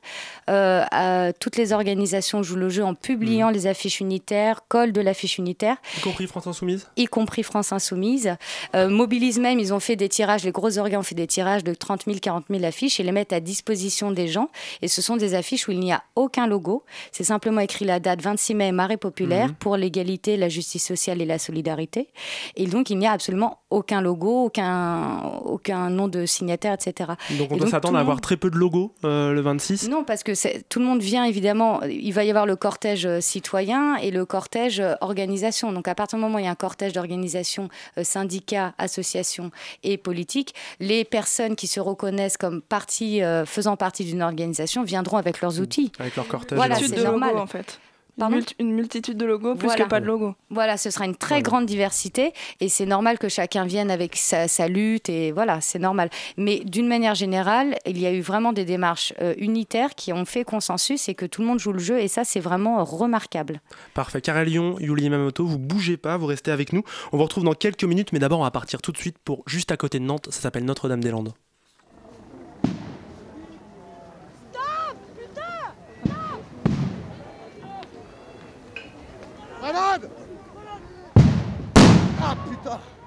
Euh, 0.50 1.32
toutes 1.40 1.56
les 1.56 1.72
organisations 1.72 2.42
jouent 2.42 2.56
le 2.56 2.68
jeu 2.68 2.84
en 2.84 2.94
publiant 2.94 3.50
mmh. 3.50 3.54
les 3.54 3.66
affiches 3.66 4.00
unitaires, 4.00 4.60
collent 4.68 4.92
de 4.92 5.00
l'affiche 5.00 5.38
unitaire. 5.38 5.76
Y 5.96 6.00
compris 6.02 6.26
France 6.26 6.46
Insoumise? 6.46 6.86
Y 6.98 7.06
compris 7.06 7.42
France 7.42 7.72
Insoumise. 7.72 8.36
Euh, 8.74 8.90
Mobilise 8.90 9.38
même, 9.38 9.58
ils 9.58 9.72
ont 9.72 9.80
fait 9.80 9.96
des 9.96 10.10
tirages, 10.10 10.44
les 10.44 10.52
gros 10.52 10.76
organes 10.76 11.00
ont 11.00 11.04
fait 11.04 11.14
des 11.14 11.26
tirages 11.26 11.64
de 11.64 11.72
30 11.72 12.04
000, 12.04 12.18
40 12.20 12.44
000 12.50 12.62
affiches 12.64 13.00
et 13.00 13.04
les 13.04 13.12
mettent 13.12 13.32
à 13.32 13.40
disposition 13.40 14.10
des 14.10 14.28
gens. 14.28 14.50
Et 14.82 14.88
ce 14.88 15.00
sont 15.00 15.16
des 15.16 15.32
affiches 15.32 15.66
où 15.66 15.70
il 15.70 15.80
n'y 15.80 15.92
a 15.92 16.02
aucun 16.14 16.46
logo. 16.46 16.84
C'est 17.10 17.24
simplement 17.24 17.62
écrit 17.70 17.85
la 17.85 18.00
date 18.00 18.20
26 18.20 18.54
mai, 18.54 18.72
marée 18.72 18.96
populaire 18.96 19.48
mhm. 19.48 19.54
pour 19.54 19.76
l'égalité, 19.76 20.37
la 20.37 20.48
justice 20.48 20.85
sociale 20.85 21.22
et 21.22 21.24
la 21.24 21.38
solidarité. 21.38 22.09
Et 22.56 22.66
donc, 22.66 22.90
il 22.90 22.98
n'y 22.98 23.06
a 23.06 23.12
absolument 23.12 23.59
aucun 23.70 24.00
logo, 24.00 24.46
aucun, 24.46 25.22
aucun 25.44 25.88
nom 25.88 26.09
de 26.09 26.26
signataire, 26.26 26.74
etc. 26.74 27.12
Donc, 27.38 27.52
on 27.52 27.56
doit 27.56 27.68
s'attendre 27.68 27.96
à 27.96 28.00
avoir 28.00 28.20
très 28.20 28.37
peu 28.37 28.50
de 28.50 28.56
logos 28.56 28.92
euh, 29.04 29.33
le 29.33 29.40
26 29.40 29.88
Non, 29.88 30.02
parce 30.02 30.24
que 30.24 30.33
tout 30.68 30.80
le 30.80 30.85
monde 30.85 31.00
vient, 31.00 31.24
évidemment. 31.24 31.80
Il 31.85 32.12
va 32.12 32.24
y 32.24 32.30
avoir 32.30 32.46
le 32.46 32.56
cortège 32.56 33.06
euh, 33.06 33.20
citoyen 33.20 33.94
et 33.96 34.11
le 34.11 34.26
cortège 34.26 34.80
euh, 34.80 34.94
organisation. 35.00 35.72
Donc, 35.72 35.87
à 35.87 35.94
partir 35.94 36.18
du 36.18 36.24
moment 36.24 36.37
où 36.37 36.38
il 36.40 36.46
y 36.46 36.48
a 36.48 36.50
un 36.50 36.56
cortège 36.56 36.92
d'organisation, 36.92 37.68
syndicats, 38.02 38.74
associations 38.78 39.52
et 39.85 39.96
politiques, 39.96 40.54
les 40.80 41.04
personnes 41.04 41.54
qui 41.54 41.68
se 41.68 41.78
reconnaissent 41.78 42.37
comme 42.37 42.62
partie, 42.62 43.20
faisant 43.46 43.76
partie 43.76 44.04
d'une 44.04 44.22
organisation 44.22 44.83
viendront 44.83 45.18
avec 45.18 45.40
leurs 45.40 45.61
outils. 45.61 45.92
Avec 46.00 46.16
leur 46.16 46.26
cortège. 46.26 46.56
Voilà, 46.56 46.76
c'est 46.76 47.02
normal. 47.02 47.37
en 47.37 47.46
fait 47.46 47.60
une 48.59 48.73
multitude 48.73 49.16
de 49.16 49.25
logos 49.25 49.55
plus 49.55 49.75
que 49.75 49.83
pas 49.85 50.01
de 50.01 50.07
logos. 50.07 50.35
Voilà, 50.51 50.77
ce 50.77 50.90
sera 50.90 51.05
une 51.05 51.14
très 51.14 51.42
grande 51.42 51.66
diversité 51.66 52.33
et 52.61 52.68
c'est 52.68 52.87
normal 52.87 53.18
que 53.18 53.29
chacun 53.29 53.64
vienne 53.64 53.90
avec 53.90 54.16
sa, 54.16 54.68
lutte 54.68 55.09
et 55.09 55.33
voilà, 55.33 55.61
c'est 55.61 55.79
normal. 55.79 56.11
Mais 56.37 56.61
d'une 56.61 56.87
manière 56.87 57.14
générale, 57.14 57.77
il 57.87 57.99
y 57.99 58.07
a 58.07 58.12
eu 58.12 58.20
vraiment 58.20 58.53
des 58.53 58.64
démarches 58.64 59.12
euh, 59.20 59.35
unitaires 59.38 59.94
qui 59.94 60.12
ont 60.12 60.25
fait 60.25 60.44
consensus 60.44 61.09
et 61.09 61.14
que 61.14 61.27
tout 61.27 61.40
le 61.40 61.46
monde 61.46 61.59
joue 61.59 61.73
le 61.73 61.79
jeu 61.79 61.99
et 61.99 62.09
ça, 62.09 62.25
c'est 62.25 62.40
vraiment 62.40 62.85
remarquable. 62.85 63.61
Parfait. 63.94 64.20
Lyon, 64.44 64.77
Yuli 64.79 65.05
Yamamoto, 65.05 65.44
vous 65.44 65.59
bougez 65.59 65.96
pas, 65.96 66.16
vous 66.16 66.27
restez 66.27 66.51
avec 66.51 66.73
nous. 66.73 66.83
On 67.12 67.16
vous 67.16 67.25
retrouve 67.25 67.44
dans 67.44 67.55
quelques 67.55 67.85
minutes, 67.85 68.12
mais 68.12 68.18
d'abord, 68.18 68.40
on 68.40 68.44
va 68.44 68.51
partir 68.51 68.81
tout 68.81 68.92
de 68.92 68.99
suite 68.99 69.16
pour 69.18 69.42
juste 69.46 69.73
à 69.73 69.77
côté 69.77 69.99
de 69.99 70.05
Nantes. 70.05 70.29
Ça 70.31 70.40
s'appelle 70.40 70.64
Notre-Dame-des-Landes. 70.64 71.33
Ah 79.72 79.96
putain 82.44 82.99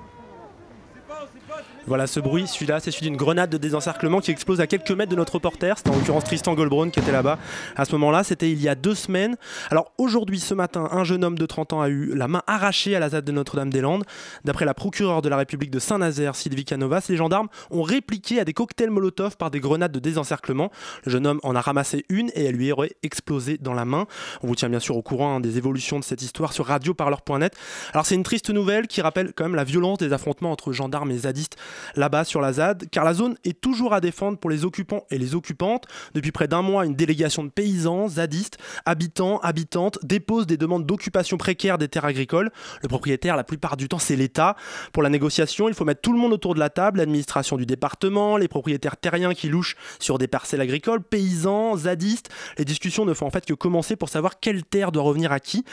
voilà 1.86 2.08
ce 2.08 2.22
bruit, 2.22 2.48
celui-là, 2.48 2.80
c'est 2.80 2.92
celui 2.92 3.08
d'une 3.08 3.18
grenade 3.18 3.50
de 3.50 3.58
désencerclement 3.58 4.22
qui 4.22 4.32
explose 4.32 4.62
à 4.62 4.68
quelques 4.68 4.92
mètres 4.92 5.12
de 5.12 5.18
notre 5.18 5.34
reporter. 5.34 5.78
C'était 5.78 5.90
en 5.90 5.96
l'occurrence 5.96 6.24
Tristan 6.24 6.54
Goldbraun 6.54 6.90
qui 6.90 7.00
était 7.00 7.12
là-bas 7.12 7.38
à 7.76 7.84
ce 7.84 7.92
moment-là. 7.94 8.24
C'était 8.24 8.50
il 8.50 8.62
y 8.62 8.70
a 8.70 8.76
deux 8.76 8.96
semaines. 8.96 9.36
Alors 9.70 9.92
aujourd'hui, 9.98 10.40
ce 10.40 10.54
matin, 10.54 10.88
un 10.92 11.04
jeune 11.04 11.26
homme 11.26 11.38
de 11.38 11.46
30 11.46 11.74
ans 11.74 11.82
a 11.82 11.90
eu 11.90 12.16
la 12.16 12.30
main 12.30 12.42
arrachée 12.48 12.96
à 12.96 13.00
la 13.00 13.10
ZAD 13.10 13.26
de 13.26 13.32
Notre-Dame-des-Landes. 13.34 14.06
D'après 14.46 14.64
la 14.64 14.74
procureure 14.74 15.22
de 15.22 15.28
la 15.28 15.36
République 15.36 15.72
de 15.72 15.80
Saint-Nazaire, 15.80 16.36
Sylvie 16.36 16.64
Canovas, 16.64 17.06
les 17.10 17.18
gendarmes 17.18 17.50
ont 17.70 17.82
répliqué 17.82 18.40
à 18.40 18.46
des 18.46 18.54
cocktails 18.54 18.90
Molotov 18.90 19.36
par 19.36 19.52
des 19.52 19.60
grenades 19.60 19.92
de 19.92 20.00
désencerclement. 20.00 20.72
Le 21.04 21.12
jeune 21.12 21.28
homme 21.28 21.42
en 21.44 21.54
a 21.54 21.62
ramassé 21.62 22.06
une 22.08 22.30
et 22.34 22.46
elle 22.46 22.56
lui 22.56 22.72
aurait 22.72 22.94
explosé 23.04 23.58
dans 23.58 23.74
la 23.74 23.84
main. 23.84 24.08
On 24.42 24.48
vous 24.48 24.56
tient 24.56 24.70
bien 24.70 24.80
sûr 24.80 24.96
au 24.96 25.02
courant 25.02 25.36
hein, 25.36 25.40
des 25.42 25.58
évolutions 25.58 26.00
de 26.00 26.06
cette 26.06 26.22
histoire 26.22 26.54
sur 26.54 26.68
radioparleur.net. 26.68 27.56
Alors 27.92 28.06
c'est 28.06 28.16
une 28.16 28.24
triste 28.24 28.50
nouvelle 28.52 28.88
qui 28.88 29.02
rappelle 29.02 29.34
quand 29.36 29.44
même 29.44 29.56
la 29.56 29.66
violence 29.66 29.98
des 29.98 30.14
affrontements 30.14 30.52
entre 30.52 30.72
gendarmes 30.72 31.12
et 31.12 31.13
zadistes 31.20 31.58
là-bas 31.96 32.24
sur 32.24 32.42
la 32.42 32.54
ZAD, 32.54 32.90
car 32.92 33.04
la 33.04 33.14
zone 33.14 33.36
est 33.44 33.60
toujours 33.60 33.94
à 33.94 34.02
défendre 34.02 34.38
pour 34.38 34.50
les 34.50 34.66
occupants 34.66 35.06
et 35.10 35.18
les 35.18 35.36
occupantes. 35.36 35.86
Depuis 36.14 36.32
près 36.32 36.48
d'un 36.48 36.62
mois, 36.62 36.86
une 36.86 36.96
délégation 36.96 37.44
de 37.44 37.50
paysans, 37.50 38.08
zadistes, 38.08 38.58
habitants, 38.86 39.40
habitantes 39.40 40.00
dépose 40.04 40.48
des 40.48 40.58
demandes 40.58 40.86
d'occupation 40.86 41.38
précaire 41.38 41.78
des 41.78 41.88
terres 41.88 42.06
agricoles. 42.06 42.52
Le 42.82 42.88
propriétaire, 42.88 43.36
la 43.36 43.44
plupart 43.44 43.78
du 43.78 43.88
temps, 43.88 44.00
c'est 44.00 44.16
l'État. 44.16 44.56
Pour 44.92 45.04
la 45.04 45.10
négociation, 45.10 45.68
il 45.68 45.76
faut 45.76 45.86
mettre 45.86 46.02
tout 46.02 46.14
le 46.14 46.20
monde 46.20 46.34
autour 46.34 46.54
de 46.54 46.60
la 46.60 46.70
table, 46.70 47.00
l'administration 47.00 47.58
du 47.58 47.66
département, 47.66 48.38
les 48.38 48.48
propriétaires 48.48 48.98
terriens 48.98 49.34
qui 49.34 49.50
louchent 49.50 49.76
sur 50.00 50.18
des 50.18 50.28
parcelles 50.28 50.62
agricoles, 50.62 51.02
paysans, 51.02 51.78
zadistes. 51.78 52.30
Les 52.58 52.66
discussions 52.66 53.06
ne 53.06 53.14
font 53.14 53.28
en 53.28 53.32
fait 53.32 53.46
que 53.46 53.54
commencer 53.54 53.96
pour 53.96 54.10
savoir 54.10 54.40
quelle 54.40 54.64
terre 54.64 54.92
doit 54.92 55.04
revenir 55.04 55.32
à 55.32 55.40
qui. 55.40 55.64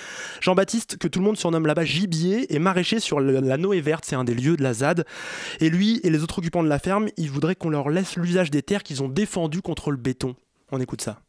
Jean-Baptiste, 0.41 0.99
que 0.99 1.09
tout 1.09 1.19
le 1.19 1.25
monde 1.25 1.37
surnomme 1.37 1.67
là-bas 1.67 1.85
gibier, 1.85 2.53
est 2.55 2.59
maraîcher 2.59 3.01
sur 3.01 3.21
la 3.21 3.57
Noé 3.57 3.81
Verte, 3.81 4.05
c'est 4.07 4.17
un 4.17 4.25
des 4.25 4.35
lieux 4.35 4.57
de 4.57 4.63
la 4.63 4.75
ZAD. 4.75 5.05
Et 5.61 5.71
lui 5.71 6.01
et 6.03 6.11
les 6.11 6.23
autres 6.23 6.39
occupants 6.39 6.63
de 6.63 6.69
la 6.69 6.79
ferme, 6.79 7.09
ils 7.17 7.31
voudraient 7.31 7.57
qu'on 7.57 7.71
leur 7.71 7.89
laisse 7.89 8.17
l'usage 8.17 8.51
des 8.51 8.63
terres 8.63 8.83
qu'ils 8.83 9.03
ont 9.03 9.09
défendues 9.09 9.63
contre 9.63 9.91
le 9.91 9.97
béton. 9.97 10.37
On 10.73 10.81
écoute 10.81 11.03
ça. 11.03 11.21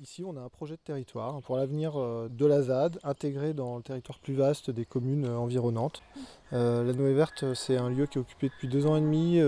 Ici, 0.00 0.24
on 0.24 0.34
a 0.38 0.40
un 0.40 0.48
projet 0.48 0.76
de 0.76 0.80
territoire 0.80 1.42
pour 1.42 1.58
l'avenir 1.58 2.00
euh, 2.00 2.28
de 2.30 2.46
la 2.46 2.62
ZAD, 2.62 2.98
intégré 3.02 3.52
dans 3.52 3.76
le 3.76 3.82
territoire 3.82 4.18
plus 4.18 4.32
vaste 4.32 4.70
des 4.70 4.86
communes 4.86 5.26
euh, 5.26 5.36
environnantes. 5.36 6.02
Euh, 6.52 6.84
la 6.84 6.92
Noé 6.92 7.12
Verte, 7.12 7.54
c'est 7.54 7.76
un 7.76 7.88
lieu 7.88 8.06
qui 8.06 8.18
est 8.18 8.20
occupé 8.20 8.48
depuis 8.48 8.68
deux 8.68 8.86
ans 8.86 8.96
et 8.96 9.00
demi, 9.00 9.40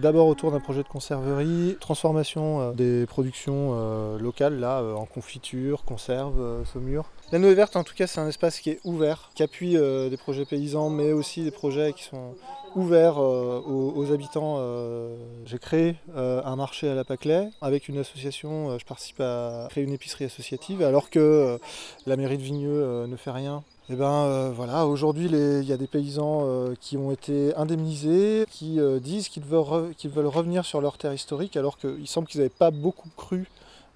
d'abord 0.00 0.26
autour 0.26 0.52
d'un 0.52 0.60
projet 0.60 0.82
de 0.82 0.88
conserverie, 0.88 1.76
transformation 1.80 2.72
des 2.72 3.06
productions 3.06 4.16
locales, 4.18 4.64
en 4.64 5.04
confiture, 5.06 5.84
conserve, 5.84 6.64
saumure. 6.64 7.10
La 7.32 7.38
Noé 7.38 7.54
Verte, 7.54 7.76
en 7.76 7.84
tout 7.84 7.94
cas, 7.94 8.06
c'est 8.06 8.20
un 8.20 8.28
espace 8.28 8.60
qui 8.60 8.70
est 8.70 8.80
ouvert, 8.84 9.30
qui 9.34 9.42
appuie 9.42 9.74
des 9.74 10.16
projets 10.16 10.44
paysans, 10.44 10.90
mais 10.90 11.12
aussi 11.12 11.44
des 11.44 11.50
projets 11.50 11.92
qui 11.92 12.04
sont 12.04 12.34
ouvert 12.76 13.18
euh, 13.18 13.60
aux, 13.66 14.12
habitants. 14.12 14.56
Euh, 14.58 15.16
j'ai 15.44 15.58
créé 15.58 15.96
euh, 16.14 16.42
un 16.44 16.54
marché 16.56 16.88
à 16.88 16.94
la 16.94 17.04
Paclay. 17.04 17.48
Avec 17.60 17.88
une 17.88 17.98
association, 17.98 18.78
je 18.78 18.84
participe 18.84 19.20
à 19.20 19.66
créer 19.70 19.82
une 19.82 19.92
épicerie 19.92 20.26
associative 20.26 20.82
alors 20.82 21.10
que 21.10 21.58
la 22.06 22.16
mairie 22.16 22.36
de 22.36 22.42
Vigneux 22.42 23.06
ne 23.06 23.16
fait 23.16 23.30
rien. 23.30 23.64
Eh 23.88 23.94
ben 23.94 24.50
voilà, 24.50 24.84
aujourd'hui 24.86 25.26
il 25.26 25.64
y 25.64 25.72
a 25.72 25.76
des 25.76 25.86
paysans 25.86 26.74
qui 26.80 26.96
ont 26.96 27.12
été 27.12 27.54
indemnisés, 27.54 28.44
qui 28.50 28.80
disent 29.00 29.28
qu'ils 29.28 29.44
veulent, 29.44 30.26
revenir 30.26 30.64
sur 30.64 30.80
leur 30.80 30.98
terre 30.98 31.12
historique 31.12 31.56
alors 31.56 31.78
qu'il 31.78 32.08
semble 32.08 32.26
qu'ils 32.26 32.40
n'avaient 32.40 32.50
pas 32.50 32.72
beaucoup 32.72 33.08
cru 33.16 33.46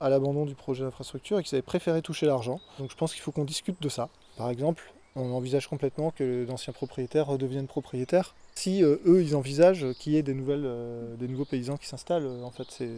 à 0.00 0.08
l'abandon 0.08 0.46
du 0.46 0.54
projet 0.54 0.84
d'infrastructure 0.84 1.40
et 1.40 1.42
qu'ils 1.42 1.56
avaient 1.56 1.62
préféré 1.62 2.02
toucher 2.02 2.26
l'argent. 2.26 2.60
Donc 2.78 2.90
je 2.90 2.96
pense 2.96 3.12
qu'il 3.12 3.22
faut 3.22 3.32
qu'on 3.32 3.44
discute 3.44 3.82
de 3.82 3.88
ça. 3.88 4.08
Par 4.36 4.48
exemple, 4.48 4.92
on 5.16 5.32
envisage 5.32 5.66
complètement 5.66 6.10
que 6.10 6.44
d'anciens 6.44 6.72
propriétaires 6.72 7.26
redeviennent 7.26 7.66
propriétaires. 7.66 8.34
Si 8.54 8.84
euh, 8.84 8.96
eux, 9.06 9.22
ils 9.22 9.34
envisagent 9.34 9.92
qu'il 9.98 10.12
y 10.12 10.16
ait 10.16 10.22
des, 10.22 10.34
nouvelles, 10.34 10.64
euh, 10.64 11.16
des 11.16 11.28
nouveaux 11.28 11.44
paysans 11.44 11.76
qui 11.76 11.86
s'installent, 11.86 12.26
euh, 12.26 12.42
en 12.42 12.50
fait, 12.50 12.66
c'est... 12.68 12.90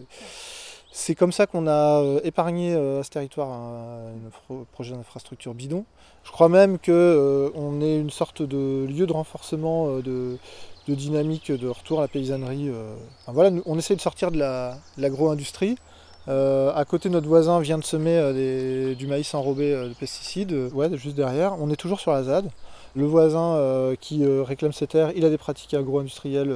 C'est 0.94 1.14
comme 1.14 1.32
ça 1.32 1.46
qu'on 1.46 1.66
a 1.66 2.02
épargné 2.22 2.74
à 2.74 3.02
ce 3.02 3.08
territoire 3.08 3.50
un, 3.50 4.64
projet 4.72 4.94
d'infrastructure 4.94 5.54
bidon. 5.54 5.84
Je 6.22 6.30
crois 6.30 6.50
même 6.50 6.78
qu'on 6.78 7.80
est 7.80 7.98
une 7.98 8.10
sorte 8.10 8.42
de 8.42 8.86
lieu 8.86 9.06
de 9.06 9.12
renforcement 9.12 10.00
de, 10.00 10.36
dynamique 10.86 11.50
de 11.50 11.66
retour 11.66 12.00
à 12.00 12.02
la 12.02 12.08
paysannerie. 12.08 12.70
voilà, 13.26 13.58
on 13.64 13.78
essaie 13.78 13.96
de 13.96 14.02
sortir 14.02 14.30
de 14.30 14.38
l'agro-industrie. 14.98 15.76
Euh, 16.28 16.72
à 16.74 16.84
côté, 16.84 17.08
notre 17.08 17.26
voisin 17.26 17.60
vient 17.60 17.78
de 17.78 17.84
semer 17.84 18.16
euh, 18.16 18.94
du 18.94 19.06
maïs 19.06 19.34
enrobé 19.34 19.72
euh, 19.72 19.88
de 19.88 19.94
pesticides, 19.94 20.52
ouais, 20.72 20.96
juste 20.96 21.16
derrière. 21.16 21.56
On 21.60 21.70
est 21.70 21.76
toujours 21.76 22.00
sur 22.00 22.12
la 22.12 22.22
ZAD. 22.22 22.48
Le 22.94 23.06
voisin 23.06 23.94
qui 24.00 24.24
réclame 24.26 24.72
ses 24.72 24.86
terres, 24.86 25.12
il 25.16 25.24
a 25.24 25.30
des 25.30 25.38
pratiques 25.38 25.74
agro-industrielles 25.74 26.54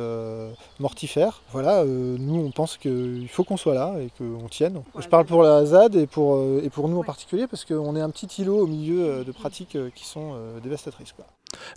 mortifères. 0.81 1.43
Voilà, 1.53 1.85
nous 1.85 2.41
on 2.41 2.51
pense 2.51 2.77
qu'il 2.77 3.29
faut 3.31 3.45
qu'on 3.45 3.57
soit 3.57 3.75
là 3.75 3.95
et 4.01 4.11
qu'on 4.19 4.49
tienne. 4.49 4.83
Je 4.99 5.09
parle 5.09 5.25
pour 5.27 5.43
la 5.43 5.65
ZAD 5.65 5.97
et 5.97 6.07
pour, 6.07 6.43
et 6.63 6.69
pour 6.69 6.89
nous 6.89 6.99
en 6.99 7.05
particulier 7.05 7.47
parce 7.47 7.65
qu'on 7.65 7.97
est 7.97 8.01
un 8.01 8.11
petit 8.11 8.43
îlot 8.43 8.59
au 8.59 8.67
milieu 8.67 9.25
de 9.25 9.33
pratiques 9.33 9.79
qui 9.95 10.05
sont 10.05 10.35
dévastatrices. 10.63 11.13
Quoi. 11.13 11.27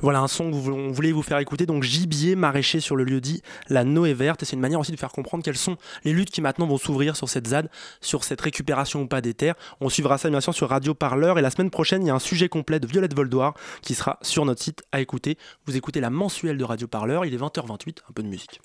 Voilà 0.01 0.19
un 0.19 0.27
son 0.27 0.49
que 0.49 0.55
vous, 0.55 0.93
voulez 0.93 1.11
vous 1.11 1.21
faire 1.21 1.37
écouter, 1.39 1.65
donc 1.65 1.83
gibier 1.83 2.35
maraîcher 2.35 2.79
sur 2.79 2.95
le 2.95 3.03
lieu 3.03 3.21
dit 3.21 3.41
La 3.67 3.83
Noé 3.83 4.13
Verte. 4.13 4.43
Et 4.43 4.45
c'est 4.45 4.55
une 4.55 4.61
manière 4.61 4.79
aussi 4.79 4.91
de 4.91 4.97
faire 4.97 5.11
comprendre 5.11 5.43
quelles 5.43 5.57
sont 5.57 5.77
les 6.03 6.13
luttes 6.13 6.31
qui 6.31 6.41
maintenant 6.41 6.67
vont 6.67 6.77
s'ouvrir 6.77 7.15
sur 7.15 7.29
cette 7.29 7.47
ZAD, 7.47 7.69
sur 8.01 8.23
cette 8.23 8.41
récupération 8.41 9.01
ou 9.01 9.07
pas 9.07 9.21
des 9.21 9.33
terres. 9.33 9.55
On 9.81 9.89
suivra 9.89 10.17
ça 10.17 10.29
bien 10.29 10.41
sûr 10.41 10.53
sur 10.53 10.69
Radio 10.69 10.93
Parleur. 10.93 11.37
Et 11.37 11.41
la 11.41 11.49
semaine 11.49 11.69
prochaine, 11.69 12.03
il 12.03 12.07
y 12.07 12.11
a 12.11 12.15
un 12.15 12.19
sujet 12.19 12.49
complet 12.49 12.79
de 12.79 12.87
Violette 12.87 13.15
Voldoir 13.15 13.53
qui 13.81 13.93
sera 13.93 14.17
sur 14.21 14.45
notre 14.49 14.61
site 14.63 14.83
à 14.91 14.99
écouter. 14.99 15.37
Vous 15.65 15.77
écoutez 15.77 16.01
la 16.01 16.09
mensuelle 16.09 16.57
de 16.57 16.63
Radio 16.63 16.87
Parleur, 16.87 17.25
il 17.25 17.33
est 17.33 17.37
20h28, 17.37 17.99
un 18.09 18.13
peu 18.13 18.23
de 18.23 18.27
musique. 18.27 18.61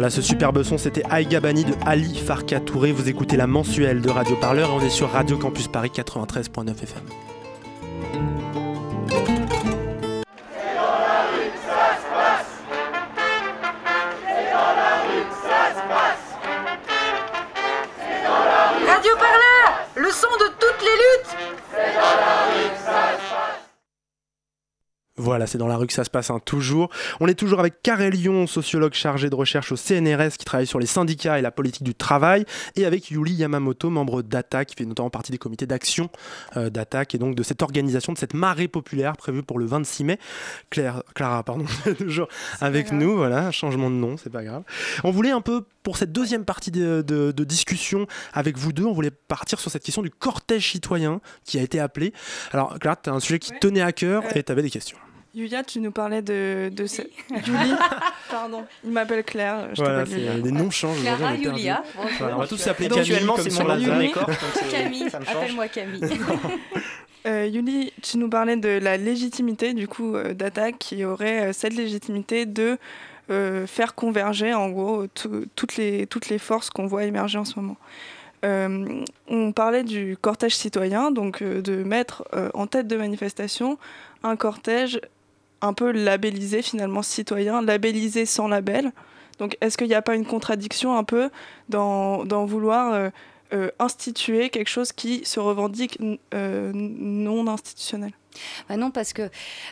Voilà, 0.00 0.08
ce 0.08 0.22
superbe 0.22 0.62
son, 0.62 0.78
c'était 0.78 1.02
Aïga 1.10 1.40
Bani 1.40 1.62
de 1.62 1.74
Ali 1.84 2.16
Farka 2.16 2.58
Touré. 2.58 2.90
Vous 2.90 3.10
écoutez 3.10 3.36
la 3.36 3.46
mensuelle 3.46 4.00
de 4.00 4.08
Radio 4.08 4.34
Parleur 4.36 4.70
et 4.70 4.72
on 4.72 4.80
est 4.80 4.88
sur 4.88 5.10
Radio 5.10 5.36
Campus 5.36 5.68
Paris 5.68 5.92
93.9 5.94 6.70
FM. 6.70 7.02
C'est 25.50 25.58
dans 25.58 25.66
la 25.66 25.76
rue 25.76 25.86
que 25.86 25.92
ça 25.92 26.04
se 26.04 26.10
passe, 26.10 26.30
hein, 26.30 26.40
toujours. 26.44 26.90
On 27.20 27.26
est 27.28 27.34
toujours 27.34 27.60
avec 27.60 27.82
Karel 27.82 28.12
Lyon, 28.12 28.46
sociologue 28.46 28.94
chargé 28.94 29.28
de 29.30 29.34
recherche 29.34 29.72
au 29.72 29.76
CNRS, 29.76 30.36
qui 30.38 30.44
travaille 30.44 30.66
sur 30.66 30.78
les 30.78 30.86
syndicats 30.86 31.38
et 31.38 31.42
la 31.42 31.50
politique 31.50 31.82
du 31.82 31.94
travail, 31.94 32.44
et 32.76 32.84
avec 32.86 33.10
Yuli 33.10 33.34
Yamamoto, 33.34 33.90
membre 33.90 34.22
d'ATA, 34.22 34.64
qui 34.64 34.76
fait 34.76 34.84
notamment 34.84 35.10
partie 35.10 35.32
des 35.32 35.38
comités 35.38 35.66
d'action 35.66 36.08
euh, 36.56 36.70
et 37.12 37.18
donc 37.18 37.34
de 37.34 37.42
cette 37.42 37.62
organisation, 37.62 38.12
de 38.12 38.18
cette 38.18 38.34
marée 38.34 38.68
populaire 38.68 39.16
prévue 39.16 39.42
pour 39.42 39.58
le 39.58 39.66
26 39.66 40.04
mai. 40.04 40.18
Claire, 40.70 41.02
Clara, 41.14 41.42
pardon, 41.42 41.64
toujours 41.98 42.28
avec 42.60 42.92
nous, 42.92 43.16
voilà, 43.16 43.50
changement 43.50 43.90
de 43.90 43.96
nom, 43.96 44.16
c'est 44.16 44.30
pas 44.30 44.44
grave. 44.44 44.62
On 45.04 45.10
voulait 45.10 45.30
un 45.30 45.40
peu, 45.40 45.64
pour 45.82 45.96
cette 45.96 46.12
deuxième 46.12 46.44
partie 46.44 46.70
de, 46.70 47.02
de- 47.06 47.32
de 47.32 47.44
discussion 47.44 48.06
avec 48.32 48.56
vous 48.56 48.72
deux, 48.72 48.84
on 48.84 48.92
voulait 48.92 49.10
partir 49.10 49.58
sur 49.60 49.70
cette 49.70 49.82
question 49.82 50.02
du 50.02 50.10
cortège 50.10 50.70
citoyen 50.70 51.20
qui 51.44 51.58
a 51.58 51.62
été 51.62 51.80
appelé. 51.80 52.12
Alors, 52.52 52.78
Clara, 52.78 52.96
tu 52.96 53.10
as 53.10 53.12
un 53.12 53.20
sujet 53.20 53.38
qui 53.38 53.50
te 53.52 53.58
tenait 53.58 53.80
à 53.82 53.92
cœur 53.92 54.22
Euh, 54.24 54.30
et 54.34 54.42
tu 54.42 54.52
avais 54.52 54.62
des 54.62 54.70
questions. 54.70 54.98
Yulia, 55.34 55.62
tu 55.62 55.80
nous 55.80 55.92
parlais 55.92 56.22
de, 56.22 56.70
de 56.72 56.86
ce- 56.86 57.02
Julie. 57.44 57.72
Pardon, 58.30 58.64
il 58.84 58.90
m'appelle 58.90 59.22
Claire. 59.22 59.68
Je 59.74 59.82
Voilà, 59.82 60.04
Yulia. 60.04 60.34
les 60.34 60.50
noms 60.50 60.70
changent. 60.70 61.00
Clara. 61.02 61.34
Yulia. 61.34 61.82
Voilà, 62.18 62.36
on 62.36 62.40
va 62.40 62.46
tous 62.48 62.56
s'appeler 62.56 62.88
Donc, 62.88 62.98
Camille 62.98 63.12
Actuellement, 63.12 63.34
comme 63.34 63.44
c'est 63.44 63.50
sur 63.50 63.64
mon 63.68 63.74
c'est- 63.78 64.68
Camille, 64.70 65.06
appelle-moi 65.12 65.68
Camille. 65.68 66.00
Euh, 67.26 67.44
Yuli, 67.46 67.92
tu 68.00 68.16
nous 68.16 68.30
parlais 68.30 68.56
de 68.56 68.70
la 68.82 68.96
légitimité 68.96 69.74
du 69.74 69.86
coup 69.86 70.16
euh, 70.16 70.32
d'attaque 70.32 70.78
qui 70.78 71.04
aurait 71.04 71.48
euh, 71.48 71.52
cette 71.52 71.74
légitimité 71.74 72.46
de 72.46 72.78
euh, 73.30 73.66
faire 73.66 73.94
converger 73.94 74.54
en 74.54 74.70
gros 74.70 75.06
tout- 75.06 75.44
toutes, 75.54 75.76
les, 75.76 76.06
toutes 76.06 76.30
les 76.30 76.38
forces 76.38 76.70
qu'on 76.70 76.86
voit 76.86 77.04
émerger 77.04 77.36
en 77.36 77.44
ce 77.44 77.56
moment. 77.60 77.76
Euh, 78.46 79.02
on 79.28 79.52
parlait 79.52 79.84
du 79.84 80.16
cortège 80.18 80.56
citoyen, 80.56 81.10
donc 81.10 81.42
euh, 81.42 81.60
de 81.60 81.84
mettre 81.84 82.24
euh, 82.34 82.48
en 82.54 82.66
tête 82.66 82.88
de 82.88 82.96
manifestation 82.96 83.76
un 84.22 84.36
cortège 84.36 84.98
un 85.62 85.72
peu 85.72 85.92
labellisé 85.92 86.62
finalement 86.62 87.02
citoyen, 87.02 87.62
labellisé 87.62 88.26
sans 88.26 88.48
label. 88.48 88.92
Donc 89.38 89.56
est-ce 89.60 89.78
qu'il 89.78 89.88
n'y 89.88 89.94
a 89.94 90.02
pas 90.02 90.14
une 90.14 90.26
contradiction 90.26 90.96
un 90.96 91.04
peu 91.04 91.30
dans, 91.68 92.24
vouloir 92.46 92.92
euh, 92.92 93.10
euh, 93.52 93.70
instituer 93.78 94.50
quelque 94.50 94.68
chose 94.68 94.92
qui 94.92 95.24
se 95.24 95.40
revendique 95.40 95.98
euh, 96.34 96.72
non 96.74 97.46
institutionnel? 97.46 98.12
Bah 98.68 98.76
non, 98.76 98.90
parce 98.90 99.12
que 99.12 99.30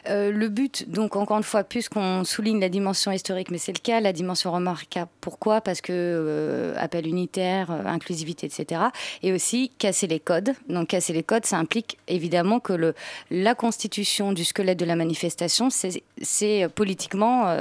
euh, 0.09 0.31
le 0.31 0.49
but, 0.49 0.91
donc 0.91 1.17
encore 1.17 1.39
une 1.39 1.43
fois, 1.43 1.65
puisqu'on 1.65 2.25
souligne 2.25 2.61
la 2.61 2.69
dimension 2.69 3.13
historique, 3.13 3.51
mais 3.51 3.59
c'est 3.59 3.73
le 3.73 3.81
cas, 3.81 4.01
la 4.01 4.13
dimension 4.13 4.53
remarquable. 4.53 5.11
Pourquoi? 5.21 5.61
Parce 5.61 5.81
que 5.81 5.93
euh, 5.93 6.75
appel 6.77 7.07
unitaire, 7.07 7.71
euh, 7.71 7.85
inclusivité, 7.87 8.47
etc. 8.47 8.83
Et 9.23 9.33
aussi 9.33 9.71
casser 9.79 10.07
les 10.07 10.21
codes. 10.21 10.53
Donc 10.69 10.89
casser 10.89 11.13
les 11.13 11.23
codes, 11.23 11.47
ça 11.47 11.59
implique 11.59 11.99
évidemment 12.09 12.61
que 12.61 12.73
le, 12.73 12.95
la 13.31 13.55
constitution 13.55 14.33
du 14.33 14.45
squelette 14.45 14.79
de 14.79 14.85
la 14.85 14.97
manifestation, 14.97 15.69
c'est 15.71 16.69
politiquement, 16.75 17.57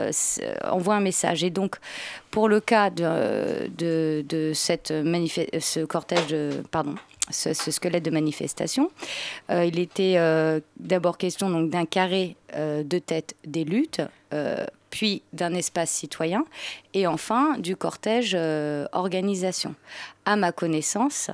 envoie 0.64 0.96
un 0.96 1.02
message. 1.02 1.44
Et 1.44 1.50
donc, 1.50 1.78
pour 2.32 2.50
le 2.50 2.60
cas 2.60 2.90
de, 2.90 3.68
de, 3.78 4.26
de 4.28 4.52
cette 4.54 4.94
ce 5.60 5.86
cortège 5.86 6.28
de, 6.28 6.64
pardon, 6.72 6.96
ce, 7.30 7.54
squelette 7.54 8.04
de 8.04 8.12
manifestation, 8.12 8.92
euh, 9.50 9.66
il 9.66 9.80
était 9.80 10.16
euh, 10.18 10.60
d'abord 10.80 11.18
question 11.18 11.50
donc 11.50 11.70
d'un 11.70 11.86
carré 11.86 12.36
de 12.56 13.00
tête 13.00 13.36
des 13.46 13.64
luttes, 13.64 14.02
euh, 14.34 14.66
puis 14.90 15.22
d'un 15.34 15.54
espace 15.54 15.90
citoyen, 15.92 16.46
et 16.94 17.08
enfin 17.08 17.58
du 17.60 17.76
cortège 17.76 18.32
euh, 18.40 18.86
organisation. 18.94 19.76
À 20.26 20.36
ma 20.38 20.52
connaissance, 20.54 21.30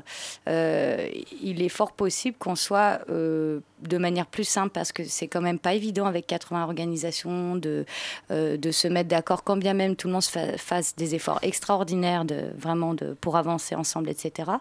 euh, 0.48 1.08
il 1.42 1.62
est 1.62 1.70
fort 1.70 1.92
possible 1.94 2.36
qu'on 2.38 2.56
soit 2.56 3.00
euh, 3.10 3.60
de 3.82 3.98
manière 3.98 4.26
plus 4.26 4.44
simple, 4.44 4.70
parce 4.72 4.92
que 4.92 5.04
c'est 5.04 5.28
quand 5.28 5.42
même 5.42 5.60
pas 5.60 5.74
évident 5.76 6.06
avec 6.06 6.26
80 6.28 6.64
organisations 6.64 7.56
de, 7.56 7.86
euh, 8.32 8.58
de 8.58 8.72
se 8.72 8.88
mettre 8.88 9.10
d'accord, 9.10 9.44
quand 9.44 9.58
bien 9.58 9.74
même 9.74 9.96
tout 9.96 10.08
le 10.08 10.14
monde 10.14 10.24
se 10.24 10.32
fa- 10.32 10.58
fasse 10.58 10.96
des 10.96 11.14
efforts 11.16 11.40
extraordinaires 11.44 12.26
de, 12.26 12.52
vraiment 12.58 12.94
de, 12.96 13.14
pour 13.22 13.38
avancer 13.38 13.76
ensemble, 13.76 14.10
etc. 14.10 14.52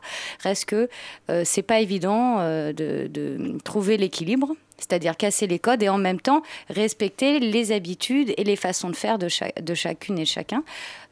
Reste 0.40 0.66
que 0.66 0.88
euh, 1.30 1.42
c'est 1.44 1.62
pas 1.62 1.80
évident 1.80 2.36
euh, 2.40 2.72
de, 2.72 3.06
de 3.08 3.58
trouver 3.64 3.96
l'équilibre, 3.96 4.54
c'est-à-dire 4.82 5.16
casser 5.16 5.46
les 5.46 5.58
codes 5.58 5.82
et 5.82 5.88
en 5.88 5.98
même 5.98 6.20
temps 6.20 6.42
respecter 6.68 7.38
les 7.40 7.72
habitudes 7.72 8.34
et 8.36 8.44
les 8.44 8.56
façons 8.56 8.90
de 8.90 8.96
faire 8.96 9.18
de, 9.18 9.28
cha- 9.28 9.52
de 9.60 9.74
chacune 9.74 10.18
et 10.18 10.24
chacun. 10.24 10.62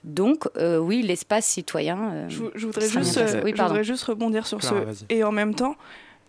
Donc, 0.05 0.49
euh, 0.57 0.79
oui, 0.79 1.03
l'espace 1.03 1.47
citoyen. 1.47 1.99
euh, 2.13 2.29
Je, 2.29 2.39
vou- 2.39 2.51
je 2.55 2.67
voudrais 2.67 2.89
juste, 2.89 3.17
euh, 3.19 3.43
Oui, 3.45 3.53
je 3.57 3.63
voudrais 3.63 3.85
juste 3.85 4.05
rebondir 4.05 4.47
sur 4.47 4.59
Clara, 4.59 4.81
ce 4.93 5.05
et 5.15 5.23
en 5.25 5.33
même 5.33 5.55
temps. 5.55 5.77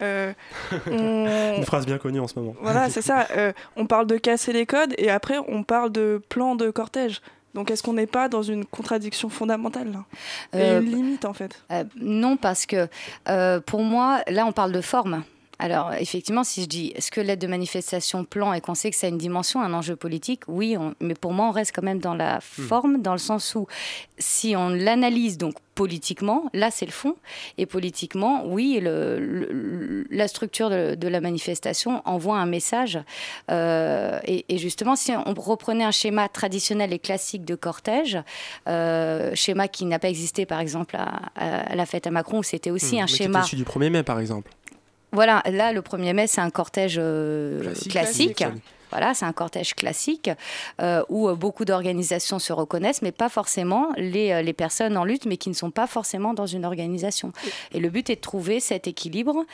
euh, 0.01 0.33
on- 0.91 1.55
Une 1.57 1.65
phrase 1.65 1.85
bien 1.85 1.97
connue 1.97 2.19
en 2.19 2.27
ce 2.27 2.37
moment. 2.37 2.55
Voilà, 2.61 2.89
c'est 2.89 3.01
ça. 3.01 3.27
euh, 3.37 3.53
on 3.75 3.85
parle 3.85 4.07
de 4.07 4.17
casser 4.17 4.51
les 4.53 4.65
codes 4.65 4.93
et 4.97 5.09
après 5.09 5.37
on 5.47 5.63
parle 5.63 5.91
de 5.91 6.21
plan 6.29 6.55
de 6.55 6.69
cortège. 6.69 7.21
Donc 7.53 7.69
est-ce 7.69 7.83
qu'on 7.83 7.93
n'est 7.93 8.07
pas 8.07 8.29
dans 8.29 8.43
une 8.43 8.63
contradiction 8.65 9.27
fondamentale 9.29 9.91
là? 9.91 10.05
Et 10.53 10.61
Euh, 10.61 10.81
une 10.81 10.91
limite 10.91 11.25
en 11.25 11.33
fait? 11.33 11.61
Euh, 11.71 11.83
non, 11.97 12.37
parce 12.37 12.65
que 12.65 12.87
euh, 13.29 13.59
pour 13.59 13.81
moi, 13.81 14.21
là, 14.29 14.45
on 14.45 14.53
parle 14.53 14.71
de 14.71 14.79
forme. 14.81 15.23
Alors, 15.63 15.93
effectivement, 15.93 16.43
si 16.43 16.63
je 16.63 16.67
dis 16.67 16.93
squelette 16.97 17.39
de 17.39 17.45
manifestation, 17.47 18.25
plan, 18.25 18.51
et 18.53 18.61
qu'on 18.61 18.73
sait 18.73 18.89
que 18.89 18.95
ça 18.97 19.05
a 19.05 19.09
une 19.11 19.17
dimension, 19.19 19.61
un 19.61 19.73
enjeu 19.73 19.95
politique, 19.95 20.41
oui, 20.47 20.75
on- 20.77 20.95
mais 20.99 21.13
pour 21.13 21.33
moi, 21.33 21.45
on 21.47 21.51
reste 21.51 21.71
quand 21.75 21.83
même 21.83 21.99
dans 21.99 22.15
la 22.15 22.39
forme, 22.41 23.01
dans 23.01 23.11
le 23.13 23.19
sens 23.19 23.53
où, 23.53 23.67
si 24.17 24.55
on 24.57 24.69
l'analyse 24.69 25.37
donc 25.37 25.53
politiquement, 25.75 26.45
là, 26.53 26.69
c'est 26.71 26.85
le 26.85 26.91
fond, 26.91 27.15
et 27.57 27.65
politiquement, 27.65 28.43
oui, 28.45 28.79
le- 28.81 29.19
le- 29.19 30.07
la 30.09 30.27
structure 30.27 30.69
de, 30.69 30.95
de 30.95 31.07
la 31.07 31.21
manifestation 31.21 32.01
envoie 32.05 32.37
un 32.37 32.45
message. 32.45 32.99
Euh, 33.49 34.19
et, 34.25 34.45
et 34.49 34.57
justement, 34.57 34.95
si 34.95 35.11
on 35.11 35.33
reprenait 35.33 35.83
un 35.83 35.91
schéma 35.91 36.27
traditionnel 36.29 36.91
et 36.93 36.99
classique 36.99 37.45
de 37.45 37.55
cortège, 37.55 38.17
euh, 38.67 39.31
schéma 39.35 39.67
qui 39.67 39.85
n'a 39.85 39.99
pas 39.99 40.09
existé, 40.09 40.45
par 40.45 40.59
exemple, 40.59 40.97
à, 40.97 41.75
la 41.75 41.85
fête 41.85 42.07
à 42.07 42.11
Macron, 42.11 42.39
où 42.39 42.43
c'était 42.43 42.71
aussi 42.71 42.95
Hmm, 42.95 42.99
un 42.99 43.01
mais 43.01 43.07
qui 43.07 43.13
était 43.15 43.23
schéma. 43.25 43.39
issu 43.41 43.55
du 43.55 43.63
1er 43.63 43.89
mai, 43.89 44.03
par 44.03 44.19
exemple. 44.19 44.51
Voilà, 45.11 45.43
là, 45.51 45.73
le 45.73 45.81
1er 45.81 46.13
mai, 46.13 46.27
c'est 46.27 46.41
un 46.41 46.49
cortège 46.49 46.95
euh, 46.97 47.61
Classique. 47.61 47.91
classique. 47.91 48.35
Classique. 48.37 48.63
Voilà, 48.91 49.13
c'est 49.13 49.25
un 49.25 49.33
cortège 49.33 49.73
classique 49.73 50.29
euh, 50.81 51.03
où 51.09 51.29
euh, 51.29 51.35
beaucoup 51.35 51.65
d'organisations 51.65 52.39
se 52.39 52.53
reconnaissent, 52.53 53.01
mais 53.01 53.11
pas 53.11 53.29
forcément 53.29 53.89
les, 53.97 54.31
euh, 54.31 54.41
les 54.41 54.53
personnes 54.53 54.97
en 54.97 55.05
lutte, 55.05 55.25
mais 55.25 55.37
qui 55.37 55.49
ne 55.49 55.53
sont 55.53 55.71
pas 55.71 55.87
forcément 55.87 56.33
dans 56.33 56.45
une 56.45 56.65
organisation. 56.65 57.31
Et 57.73 57.79
le 57.79 57.89
but 57.89 58.09
est 58.09 58.17
de 58.17 58.21
trouver 58.21 58.59
cet 58.59 58.87
équilibre, 58.87 59.45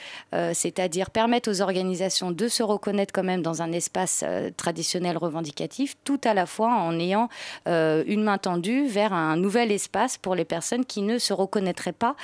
c'est-à-dire 0.53 1.09
permettre 1.09 1.49
aux 1.51 1.61
organisations 1.61 2.31
de 2.31 2.47
se 2.47 2.63
reconnaître 2.63 3.13
quand 3.13 3.23
même 3.23 3.41
dans 3.41 3.61
un 3.61 3.71
espace 3.71 4.23
traditionnel 4.57 5.17
revendicatif, 5.17 5.95
tout 6.03 6.19
à 6.23 6.33
la 6.33 6.45
fois 6.45 6.73
en 6.73 6.97
ayant 6.99 7.29
une 7.65 8.23
main 8.23 8.37
tendue 8.37 8.87
vers 8.87 9.13
un 9.13 9.37
nouvel 9.37 9.71
espace 9.71 10.17
pour 10.17 10.35
les 10.35 10.45
personnes 10.45 10.85
qui 10.85 11.01
ne 11.01 11.17
se 11.17 11.33
reconnaîtraient 11.33 11.93
pas 11.93 12.15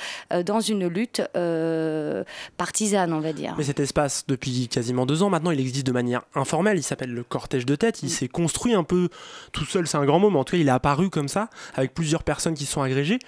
dans 0.44 0.60
une 0.60 0.86
lutte 0.86 1.22
partisane, 2.56 3.12
on 3.12 3.20
va 3.20 3.32
dire. 3.32 3.54
Mais 3.56 3.64
cet 3.64 3.80
espace, 3.80 4.24
depuis 4.26 4.68
quasiment 4.68 5.06
deux 5.06 5.22
ans 5.22 5.30
maintenant, 5.30 5.50
il 5.50 5.60
existe 5.60 5.86
de 5.86 5.92
manière 5.92 6.22
informelle. 6.34 6.78
Il 6.78 6.82
s'appelle 6.82 7.03
le 7.10 7.22
cortège 7.24 7.66
de 7.66 7.76
tête. 7.76 8.02
Il 8.02 8.10
s'est 8.10 8.28
construit 8.28 8.74
un 8.74 8.84
peu 8.84 9.08
tout 9.52 9.64
seul, 9.64 9.86
c'est 9.86 9.96
un 9.96 10.04
grand 10.04 10.18
mot, 10.18 10.30
mais 10.30 10.38
en 10.38 10.44
tout 10.44 10.52
cas, 10.52 10.58
il 10.58 10.68
est 10.68 10.72
apparu 10.72 11.10
comme 11.10 11.28
ça, 11.28 11.48
avec 11.74 11.94
plusieurs 11.94 12.22
personnes 12.22 12.54
qui 12.54 12.66
sont 12.66 12.82
agrégées. 12.82 13.18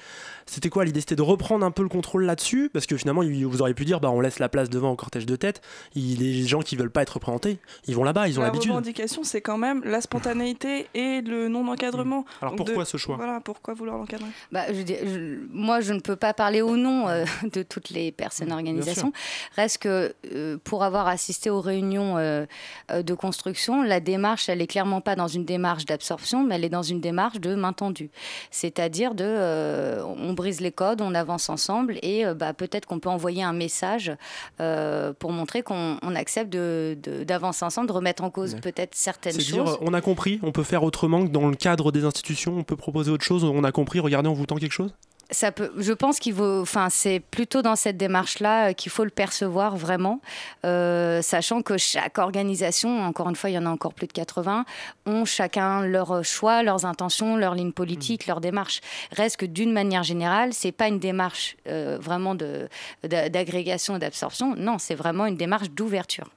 C'était 0.49 0.69
quoi 0.71 0.85
l'idée? 0.85 1.01
C'était 1.01 1.17
de 1.17 1.23
reprendre 1.23 1.67
un 1.67 1.71
peu 1.73 1.83
le 1.83 1.89
contrôle 1.89 2.25
là-dessus? 2.25 2.71
Parce 2.73 2.87
que 2.87 2.97
finalement, 2.97 3.23
vous 3.23 3.61
auriez 3.61 3.75
pu 3.75 3.85
dire, 3.85 3.99
bah, 4.01 4.11
on 4.11 4.21
laisse 4.21 4.39
la 4.39 4.49
place 4.49 4.71
devant 4.71 4.91
au 4.93 4.97
cortège 4.97 5.27
de 5.27 5.35
tête. 5.37 5.61
Il, 5.95 6.21
les 6.21 6.47
gens 6.47 6.61
qui 6.61 6.77
veulent 6.77 6.91
pas 6.91 7.03
être 7.03 7.15
représentés, 7.15 7.59
ils 7.89 7.95
vont 7.97 8.05
là-bas, 8.05 8.29
ils 8.29 8.39
ont 8.39 8.43
la 8.43 8.49
l'habitude. 8.49 8.71
revendication, 8.71 9.25
c'est 9.25 9.41
quand 9.41 9.59
même 9.59 9.83
la 9.85 10.01
spontanéité 10.01 10.87
et 10.95 11.21
le 11.21 11.49
non-encadrement. 11.49 12.25
Alors 12.41 12.55
Donc 12.55 12.67
pourquoi 12.67 12.85
de- 12.85 12.89
ce 12.89 12.97
choix? 12.97 13.17
Voilà, 13.17 13.41
pourquoi 13.41 13.75
vouloir 13.75 13.99
l'encadrer? 13.99 14.29
Bah, 14.53 14.73
je 14.73 14.83
dis- 14.83 14.95
je- 15.05 15.39
moi, 15.51 15.81
je 15.81 15.93
ne 15.93 16.01
peux 16.01 16.17
pas 16.17 16.33
parler 16.33 16.63
au 16.63 16.77
nom 16.77 17.09
euh, 17.09 17.25
de 17.53 17.63
toutes 17.63 17.91
les 17.91 18.13
personnes 18.13 18.53
organisations. 18.53 19.13
Reste 19.57 19.79
que 19.79 20.15
euh, 20.33 20.59
pour 20.63 20.85
avoir 20.85 21.09
assisté 21.09 21.51
aux 21.51 21.61
réunions 21.61 22.19
euh, 22.19 22.47
de 22.93 23.15
construction, 23.15 23.83
la 23.83 23.99
démarche, 24.01 24.49
elle 24.49 24.63
est 24.63 24.67
clairement 24.69 25.01
pas 25.01 25.17
dans 25.17 25.29
une 25.29 25.45
démarche 25.45 25.87
d'absorption, 25.87 26.45
mais 26.45 26.55
elle 26.55 26.65
est 26.65 26.69
dans 26.69 26.83
une 26.83 27.01
démarche 27.01 27.41
de 27.41 27.55
main 27.57 27.73
tendue. 27.73 28.11
C'est-à-dire 28.53 29.15
de, 29.15 29.25
euh, 29.27 30.05
on 30.05 30.36
brise 30.37 30.61
les 30.61 30.71
codes, 30.71 31.01
on 31.01 31.15
avance 31.15 31.49
ensemble, 31.49 31.99
et 32.03 32.25
euh, 32.25 32.35
bah, 32.35 32.53
peut-être 32.53 32.87
qu'on 32.87 33.01
peut 33.01 33.09
envoyer 33.09 33.43
un 33.43 33.53
message 33.53 34.13
euh, 34.61 35.13
pour 35.19 35.33
montrer 35.33 35.63
qu'on 35.65 35.99
on 36.03 36.15
accepte 36.15 36.53
de- 36.53 36.97
de- 37.03 37.25
d'avancer 37.25 37.65
ensemble, 37.65 37.89
de 37.89 37.93
remettre 37.93 38.23
en 38.23 38.31
cause 38.31 38.55
Ouais. 38.55 38.61
peut-être 38.61 38.95
certaines 38.95 39.33
choses. 39.33 39.47
dire, 39.65 39.79
on 39.81 39.93
a 39.95 40.01
compris, 40.01 40.39
on 40.45 40.53
peut 40.53 40.63
faire 40.63 40.85
autrement 40.85 41.25
que 41.27 41.31
dans 41.33 41.49
le 41.49 41.57
cadre 41.57 41.91
des 41.91 42.05
institutions, 42.05 42.57
on 42.57 42.63
peut 42.63 42.77
proposer 42.77 43.11
autre 43.11 43.25
chose, 43.25 43.43
on 43.43 43.65
a 43.65 43.73
compris, 43.73 43.99
regardez, 43.99 44.29
on 44.29 44.35
vous 44.35 44.47
tend 44.47 44.57
quelque 44.57 44.71
chose? 44.73 44.95
Ça 45.31 45.51
peut, 45.53 45.73
je 45.79 45.93
pense 45.93 46.19
qu'il 46.19 46.35
vaut, 46.35 46.61
enfin, 46.63 46.89
c'est 46.91 47.21
plutôt 47.21 47.63
dans 47.63 47.75
cette 47.77 47.97
démarche-là 47.97 48.71
euh, 48.71 48.73
qu'il 48.73 48.93
faut 48.93 49.05
le 49.05 49.11
percevoir 49.11 49.77
vraiment, 49.77 50.21
euh, 50.65 51.21
sachant 51.23 51.63
que 51.63 51.77
chaque 51.77 52.19
organisation, 52.19 53.03
encore 53.03 53.29
une 53.29 53.37
fois, 53.37 53.51
il 53.51 53.55
y 53.55 53.59
en 53.59 53.67
a 53.67 53.71
encore 53.71 53.93
plus 53.95 54.07
de 54.07 54.13
80, 54.13 54.65
ont 55.07 55.25
chacun 55.25 55.83
leurs 55.83 56.25
choix, 56.25 56.63
leurs 56.63 56.85
intentions, 56.85 57.37
leur 57.37 57.55
ligne 57.55 57.73
politique, 57.73 58.27
leur 58.27 58.41
démarche. 58.41 58.81
Reste 59.13 59.39
que 59.39 59.47
d'une 59.47 59.73
manière 59.73 60.03
générale, 60.03 60.53
c'est 60.53 60.73
pas 60.73 60.89
une 60.89 60.99
démarche 61.01 61.57
euh, 61.67 61.99
vraiment 62.01 62.35
de, 62.35 62.69
d'a- 63.03 63.29
d'agrégation 63.29 63.97
et 63.97 63.99
d'absorption. 63.99 64.55
Non, 64.57 64.79
c'est 64.79 64.95
vraiment 64.95 65.27
une 65.27 65.37
démarche 65.37 65.71
d'ouverture. 65.71 66.31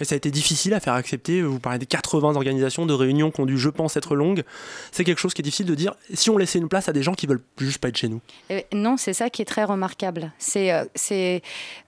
Et 0.00 0.04
ça 0.04 0.14
a 0.14 0.16
été 0.16 0.30
difficile 0.30 0.74
à 0.74 0.80
faire 0.80 0.94
accepter. 0.94 1.42
Vous 1.42 1.60
parlez 1.60 1.78
des 1.78 1.86
80 1.86 2.34
organisations 2.36 2.86
de 2.86 2.94
réunions 2.94 3.30
qui 3.30 3.40
ont 3.40 3.46
dû, 3.46 3.58
je 3.58 3.68
pense, 3.68 3.96
être 3.96 4.14
longues. 4.14 4.42
C'est 4.92 5.04
quelque 5.04 5.20
chose 5.20 5.34
qui 5.34 5.42
est 5.42 5.44
difficile 5.44 5.66
de 5.66 5.74
dire 5.74 5.94
si 6.12 6.30
on 6.30 6.36
laissait 6.36 6.58
une 6.58 6.68
place 6.68 6.88
à 6.88 6.92
des 6.92 7.02
gens 7.02 7.14
qui 7.14 7.26
veulent 7.26 7.42
juste 7.58 7.78
pas 7.78 7.88
être 7.88 7.96
chez 7.96 8.08
nous. 8.08 8.20
Euh, 8.50 8.60
non, 8.72 8.96
c'est 8.96 9.12
ça 9.12 9.30
qui 9.30 9.42
est 9.42 9.46
très 9.46 9.64
remarquable. 9.64 10.32
C'est 10.38 10.72
euh, 10.72 11.40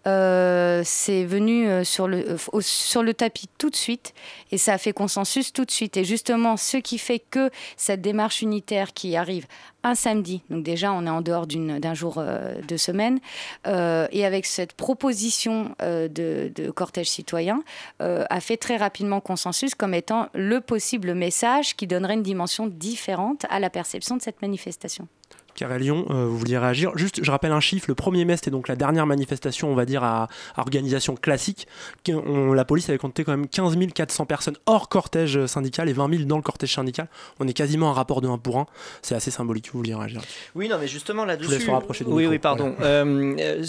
euh, 0.06 0.82
venu 1.08 1.68
euh, 1.68 1.84
sur 1.84 2.08
le 2.08 2.36
sur 2.60 3.02
le 3.02 3.14
tapis 3.14 3.48
tout 3.58 3.70
de 3.70 3.76
suite 3.76 4.14
et 4.50 4.58
ça 4.58 4.74
a 4.74 4.78
fait 4.78 4.92
consensus 4.92 5.52
tout 5.52 5.64
de 5.64 5.70
suite. 5.70 5.96
Et 5.96 6.04
justement, 6.04 6.56
ce 6.56 6.76
qui 6.76 6.98
fait 6.98 7.18
que 7.18 7.50
cette 7.76 8.02
démarche 8.02 8.42
unitaire 8.42 8.92
qui 8.92 9.16
arrive 9.16 9.46
un 9.86 9.94
samedi, 9.94 10.42
donc 10.50 10.64
déjà 10.64 10.92
on 10.92 11.06
est 11.06 11.10
en 11.10 11.20
dehors 11.20 11.46
d'un 11.46 11.94
jour 11.94 12.16
euh, 12.18 12.60
de 12.66 12.76
semaine, 12.76 13.20
euh, 13.68 14.08
et 14.10 14.26
avec 14.26 14.44
cette 14.44 14.72
proposition 14.72 15.76
euh, 15.80 16.08
de, 16.08 16.50
de 16.54 16.70
cortège 16.70 17.08
citoyen, 17.08 17.62
a 18.00 18.40
fait 18.40 18.56
très 18.56 18.76
rapidement 18.76 19.20
consensus 19.20 19.74
comme 19.74 19.94
étant 19.94 20.28
le 20.34 20.60
possible 20.60 21.14
message 21.14 21.76
qui 21.76 21.86
donnerait 21.86 22.14
une 22.14 22.22
dimension 22.22 22.66
différente 22.66 23.46
à 23.48 23.60
la 23.60 23.70
perception 23.70 24.16
de 24.16 24.22
cette 24.22 24.42
manifestation. 24.42 25.08
Carré 25.56 25.78
Lyon, 25.78 26.06
euh, 26.10 26.26
vous 26.26 26.38
vouliez 26.38 26.58
réagir 26.58 26.92
Juste, 26.96 27.24
je 27.24 27.30
rappelle 27.30 27.52
un 27.52 27.60
chiffre. 27.60 27.86
Le 27.88 27.94
1er 27.94 28.24
mai, 28.24 28.36
c'était 28.36 28.50
donc 28.50 28.68
la 28.68 28.76
dernière 28.76 29.06
manifestation, 29.06 29.70
on 29.70 29.74
va 29.74 29.84
dire, 29.86 30.04
à, 30.04 30.28
à 30.54 30.60
organisation 30.60 31.16
classique. 31.16 31.66
On- 32.08 32.52
la 32.52 32.64
police 32.64 32.88
avait 32.88 32.98
compté 32.98 33.24
quand 33.24 33.32
même 33.32 33.48
15 33.48 33.76
400 33.94 34.26
personnes 34.26 34.56
hors 34.66 34.88
cortège 34.88 35.46
syndical 35.46 35.88
et 35.88 35.92
20 35.92 36.10
000 36.10 36.22
dans 36.24 36.36
le 36.36 36.42
cortège 36.42 36.74
syndical. 36.74 37.08
On 37.40 37.48
est 37.48 37.52
quasiment 37.52 37.88
à 37.88 37.90
un 37.90 37.94
rapport 37.94 38.20
de 38.20 38.28
1 38.28 38.38
pour 38.38 38.58
1. 38.58 38.66
C'est 39.02 39.14
assez 39.14 39.30
symbolique, 39.30 39.70
vous 39.72 39.78
vouliez 39.78 39.94
réagir 39.94 40.20
Oui, 40.54 40.68
non, 40.68 40.76
mais 40.80 40.86
justement 40.88 41.22
Je 41.22 41.24
vous 41.24 41.28
là-dessus. 41.28 41.50
laisse 41.50 41.64
vous 41.66 41.72
rapprocher 41.72 42.04
du 42.04 42.10
Oui, 42.10 42.18
micro. 42.24 42.30
oui, 42.32 42.38
pardon. 42.38 42.74
Euh, 42.80 43.34
euh, 43.40 43.64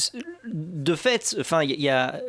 de 0.45 0.95
fait, 0.95 1.35
enfin, 1.39 1.63
il 1.63 1.71
y, 1.71 1.83
y 1.83 1.89
a. 1.89 2.19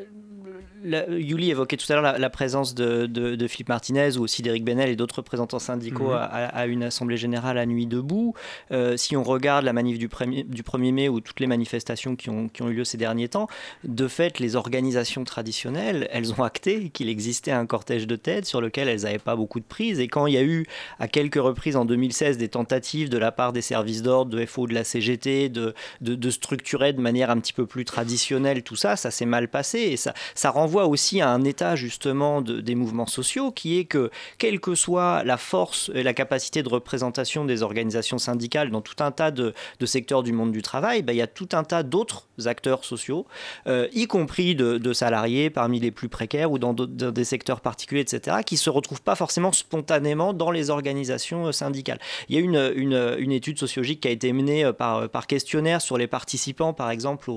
la- 0.85 1.09
Yuli 1.09 1.51
évoquait 1.51 1.77
tout 1.77 1.87
à 1.91 1.95
l'heure 1.95 2.03
la, 2.03 2.19
la 2.19 2.31
présence 2.31 2.75
de, 2.75 3.07
de- 3.07 3.35
de 3.37 3.47
Philippe 3.49 3.69
Martinez 3.69 4.17
ou 4.17 4.23
aussi 4.23 4.43
d'Éric 4.43 4.65
Benel 4.65 4.89
et 4.91 4.97
d'autres 4.97 5.17
représentants 5.17 5.59
syndicaux 5.59 6.09
Mhm. 6.09 6.13
à, 6.13 6.25
à 6.47 6.67
une 6.67 6.83
assemblée 6.83 7.17
générale 7.17 7.59
à 7.59 7.67
nuit 7.67 7.87
debout. 7.87 8.35
Euh, 8.73 8.97
si 8.97 9.17
on 9.17 9.23
regarde 9.23 9.65
la 9.65 9.73
manif 9.73 9.99
du, 9.99 10.09
premier- 10.09 10.45
du 10.45 10.63
1er 10.63 10.93
mai 10.93 11.09
ou 11.09 11.21
toutes 11.21 11.41
les 11.41 11.47
manifestations 11.47 12.17
qui 12.17 12.31
ont, 12.31 12.49
qui 12.49 12.63
ont 12.63 12.69
eu 12.69 12.75
lieu 12.75 12.85
ces 12.85 12.97
derniers 12.99 13.29
temps, 13.29 13.49
de 13.85 14.09
fait, 14.09 14.39
les 14.39 14.57
organisations 14.57 15.25
traditionnelles, 15.25 16.09
elles 16.13 16.33
ont 16.33 16.43
acté 16.45 16.91
qu'il 16.91 17.09
existait 17.09 17.51
un 17.53 17.67
cortège 17.67 18.07
de 18.07 18.17
tête 18.17 18.45
sur 18.47 18.61
lequel 18.61 18.89
elles 18.89 19.03
n'avaient 19.03 19.19
pas 19.19 19.37
beaucoup 19.37 19.61
de 19.61 19.65
prise. 19.65 20.01
Et 20.01 20.09
quand 20.09 20.27
il 20.27 20.35
y 20.35 20.39
a 20.39 20.43
eu 20.43 20.67
à 20.99 21.09
quelques 21.09 21.37
reprises 21.41 21.77
en 21.77 21.85
2016 21.85 22.39
des 22.39 22.49
tentatives 22.49 23.09
de 23.09 23.19
la 23.19 23.33
part 23.33 23.53
des 23.53 23.63
services 23.63 24.03
d'ordre, 24.03 24.31
de 24.31 24.45
FO, 24.47 24.67
de 24.67 24.75
la 24.75 24.85
CGT, 24.85 25.49
de, 25.49 25.75
de, 26.01 26.15
de 26.15 26.31
structurer 26.31 26.93
de 26.93 27.01
manière 27.01 27.31
un 27.31 27.39
petit 27.39 27.53
peu 27.53 27.67
plus 27.67 27.85
traditionnelle 27.85 28.63
tout 28.63 28.77
ça, 28.77 28.97
ça 28.97 29.11
s'est 29.11 29.27
mal 29.27 29.49
passé. 29.49 29.79
Et 29.79 29.97
ça, 29.97 30.15
ça 30.35 30.51
renvoie 30.69 30.87
aussi 30.87 31.23
un 31.23 31.45
état 31.45 31.77
justement 31.77 32.43
de- 32.43 32.61
des 32.61 32.75
mouvements 32.75 33.07
sociaux 33.07 33.51
qui 33.53 33.79
est 33.79 33.87
que, 33.87 34.11
quelle 34.37 34.61
que 34.61 34.75
soit 34.75 35.25
la 35.25 35.39
force 35.39 35.91
et 35.95 36.03
la 36.03 36.13
capacité 36.13 36.63
de 36.63 36.69
représentation 36.69 37.47
des 37.47 37.63
organisations 37.63 38.19
syndicales 38.19 38.71
dans 38.71 38.83
tout 38.83 39.03
un 39.03 39.11
tas 39.11 39.31
de, 39.31 39.55
secteurs 39.87 40.23
du 40.23 40.33
monde 40.33 40.53
du 40.53 40.61
travail, 40.61 41.01
ben, 41.01 41.15
il 41.15 41.17
y 41.17 41.23
a 41.23 41.27
tout 41.27 41.49
un 41.53 41.65
tas 41.65 41.83
d'autres 41.83 42.27
acteurs 42.45 42.85
sociaux, 42.85 43.25
euh, 43.67 43.89
y 43.95 44.07
compris 44.07 44.55
de, 44.55 44.93
salariés 44.93 45.49
parmi 45.49 45.81
les 45.81 45.91
plus 45.91 46.11
précaires 46.11 46.53
ou 46.53 46.59
dans, 46.59 46.75
des 46.75 47.25
secteurs 47.25 47.61
particuliers, 47.63 48.03
etc., 48.03 48.39
qui 48.45 48.59
se 48.59 48.69
retrouvent 48.69 49.01
pas 49.03 49.15
forcément 49.15 49.53
spontanément 49.53 50.35
dans 50.35 50.51
les 50.51 50.69
organisations 50.69 51.47
euh, 51.47 51.53
syndicales. 51.53 51.99
Il 52.29 52.35
y 52.35 52.39
a 52.39 52.43
une, 52.43 53.33
étude 53.33 53.59
sociologique 53.59 54.01
qui 54.01 54.09
a 54.09 54.11
été 54.11 54.33
menée 54.35 54.65
euh, 54.65 54.73
par, 54.73 55.27
questionnaire 55.27 55.81
sur 55.81 55.97
les 55.97 56.07
participants, 56.07 56.75
par 56.75 56.91
exemple, 56.91 57.31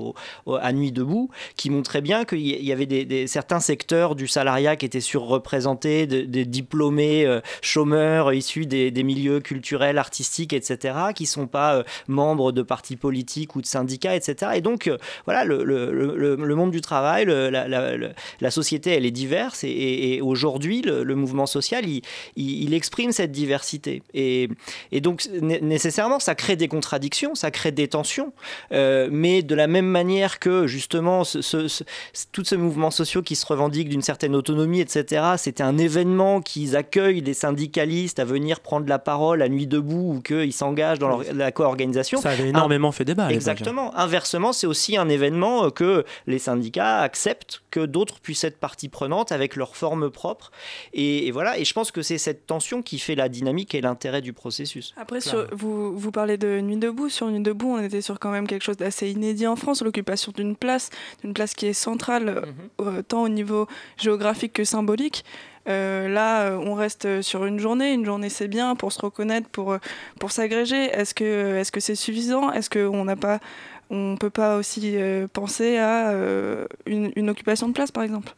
à 0.60 0.72
Nuit 0.72 0.92
debout, 0.92 1.30
qui 1.56 1.70
montrait 1.70 2.00
bien 2.02 2.24
qu'il 2.24 2.40
y 2.40 2.72
avait 2.72 2.86
des- 2.86 3.21
certains 3.26 3.60
secteurs 3.60 4.14
du 4.14 4.26
salariat 4.28 4.76
qui 4.76 4.86
étaient 4.86 5.00
surreprésentés, 5.00 6.06
de- 6.06 6.22
des 6.22 6.44
diplômés 6.44 7.24
euh, 7.26 7.40
chômeurs 7.60 8.32
issus 8.32 8.66
des, 8.66 8.90
milieux 9.02 9.40
culturels, 9.40 9.98
artistiques, 9.98 10.52
etc., 10.52 10.94
qui 11.14 11.26
sont 11.26 11.46
pas 11.46 11.76
euh, 11.76 11.82
membres 12.08 12.52
de 12.52 12.62
partis 12.62 12.96
politiques 12.96 13.56
ou 13.56 13.60
de 13.60 13.66
syndicats, 13.66 14.14
etc. 14.14 14.52
Et 14.56 14.60
donc, 14.60 14.86
euh, 14.86 14.98
voilà, 15.24 15.44
le, 15.44 15.64
le- 15.64 15.92
le- 15.92 16.36
monde 16.54 16.70
du 16.70 16.80
travail, 16.80 17.24
la, 17.26 17.50
la- 17.50 17.68
la- 17.68 18.50
société, 18.50 18.90
elle 18.90 19.06
est 19.06 19.10
diverse, 19.10 19.64
et, 19.64 20.20
aujourd'hui, 20.22 20.82
le, 20.82 21.02
mouvement 21.14 21.46
social, 21.46 21.86
il, 21.88 22.02
il- 22.36 22.74
exprime 22.74 23.12
cette 23.12 23.32
diversité. 23.32 24.02
Et, 24.14 24.48
et 24.92 25.00
donc, 25.00 25.26
né- 25.40 25.60
nécessairement, 25.60 26.18
ça 26.20 26.34
crée 26.34 26.56
des 26.56 26.68
contradictions, 26.68 27.34
ça 27.34 27.50
crée 27.50 27.72
des 27.72 27.88
tensions, 27.88 28.32
mais 29.10 29.42
de 29.42 29.54
la 29.54 29.66
même 29.66 29.86
manière 29.86 30.38
que, 30.38 30.66
justement, 30.66 31.24
ce, 31.24 31.40
ce- 31.42 31.84
ces 32.44 32.56
mouvements 32.56 32.90
sociaux 33.12 33.22
qui 33.22 33.36
se 33.36 33.44
revendiquent 33.44 33.90
d'une 33.90 34.00
certaine 34.02 34.34
autonomie, 34.34 34.80
etc., 34.80 35.22
c'était 35.36 35.62
un 35.62 35.76
événement 35.76 36.40
qu'ils 36.40 36.76
accueillent 36.76 37.20
des 37.20 37.34
syndicalistes 37.34 38.18
à 38.18 38.24
venir 38.24 38.60
prendre 38.60 38.88
la 38.88 38.98
parole 38.98 39.42
à 39.42 39.48
nuit 39.50 39.66
debout 39.66 40.14
ou 40.16 40.20
qu'ils 40.22 40.52
s'engagent 40.54 40.98
dans 40.98 41.08
leur- 41.08 41.22
la 41.34 41.52
co-organisation. 41.52 42.20
Ça 42.22 42.30
avait 42.30 42.48
énormément 42.48 42.90
fait 42.90 43.04
débat. 43.04 43.24
l'époque. 43.24 43.36
Exactement. 43.36 43.94
Inversement, 43.98 44.54
c'est 44.54 44.66
aussi 44.66 44.96
un 44.96 45.08
événement 45.10 45.64
euh, 45.66 45.70
que 45.70 46.04
les 46.26 46.38
syndicats 46.38 47.00
acceptent 47.00 47.62
que 47.70 47.80
d'autres 47.84 48.18
puissent 48.20 48.44
être 48.44 48.58
partie 48.58 48.88
prenante 48.88 49.30
avec 49.30 49.56
leur 49.56 49.76
forme 49.76 50.10
propre. 50.10 50.50
Et, 50.94 51.26
et 51.26 51.30
voilà. 51.32 51.58
Et 51.58 51.64
je 51.66 51.72
pense 51.74 51.90
que 51.90 52.00
c'est 52.00 52.18
cette 52.18 52.46
tension 52.46 52.80
qui 52.82 52.98
fait 52.98 53.14
la 53.14 53.28
dynamique 53.28 53.74
et 53.74 53.80
l'intérêt 53.82 54.22
du 54.22 54.32
processus. 54.32 54.94
Après, 54.96 55.20
sur, 55.20 55.46
vous, 55.52 55.96
vous 55.98 56.10
parlez 56.12 56.38
de 56.38 56.60
Nuit 56.60 56.76
debout. 56.78 57.10
Sur 57.10 57.28
Nuit 57.28 57.42
debout, 57.42 57.76
on 57.76 57.82
était 57.82 58.00
sur 58.00 58.18
quand 58.18 58.30
même 58.30 58.46
quelque 58.46 58.62
chose 58.64 58.76
d'assez 58.78 59.10
inédit 59.10 59.46
en 59.46 59.56
France, 59.56 59.82
l'occupation 59.82 60.32
d'une 60.34 60.56
place, 60.56 60.88
d'une 61.22 61.34
place 61.34 61.52
qui 61.54 61.66
est 61.66 61.72
centrale, 61.74 62.42
euh, 62.80 63.01
tant 63.02 63.22
au 63.22 63.28
niveau 63.28 63.66
géographique 63.98 64.52
que 64.54 64.64
symbolique. 64.64 65.24
Euh, 65.68 66.08
là, 66.08 66.50
euh, 66.50 66.56
on 66.56 66.74
reste 66.74 67.22
sur 67.22 67.44
une 67.44 67.58
journée. 67.58 67.92
Une 67.92 68.04
journée, 68.04 68.28
c'est 68.28 68.48
bien 68.48 68.74
pour 68.74 68.92
se 68.92 69.00
reconnaître, 69.00 69.48
pour, 69.48 69.72
euh, 69.72 69.78
pour 70.18 70.32
s'agréger. 70.32 70.84
Est-ce 70.86 71.14
que 71.14 71.56
est-ce 71.56 71.78
c'est 71.80 71.94
suffisant? 71.94 72.52
Est-ce 72.52 72.70
qu'on 72.70 73.04
n'a 73.04 73.16
pas, 73.16 73.40
on 73.90 74.16
peut 74.16 74.30
pas 74.30 74.56
aussi 74.56 74.96
penser 75.32 75.78
à 75.78 76.14
une 76.86 77.30
occupation 77.30 77.68
de 77.68 77.72
place, 77.72 77.90
par 77.90 78.02
exemple? 78.02 78.34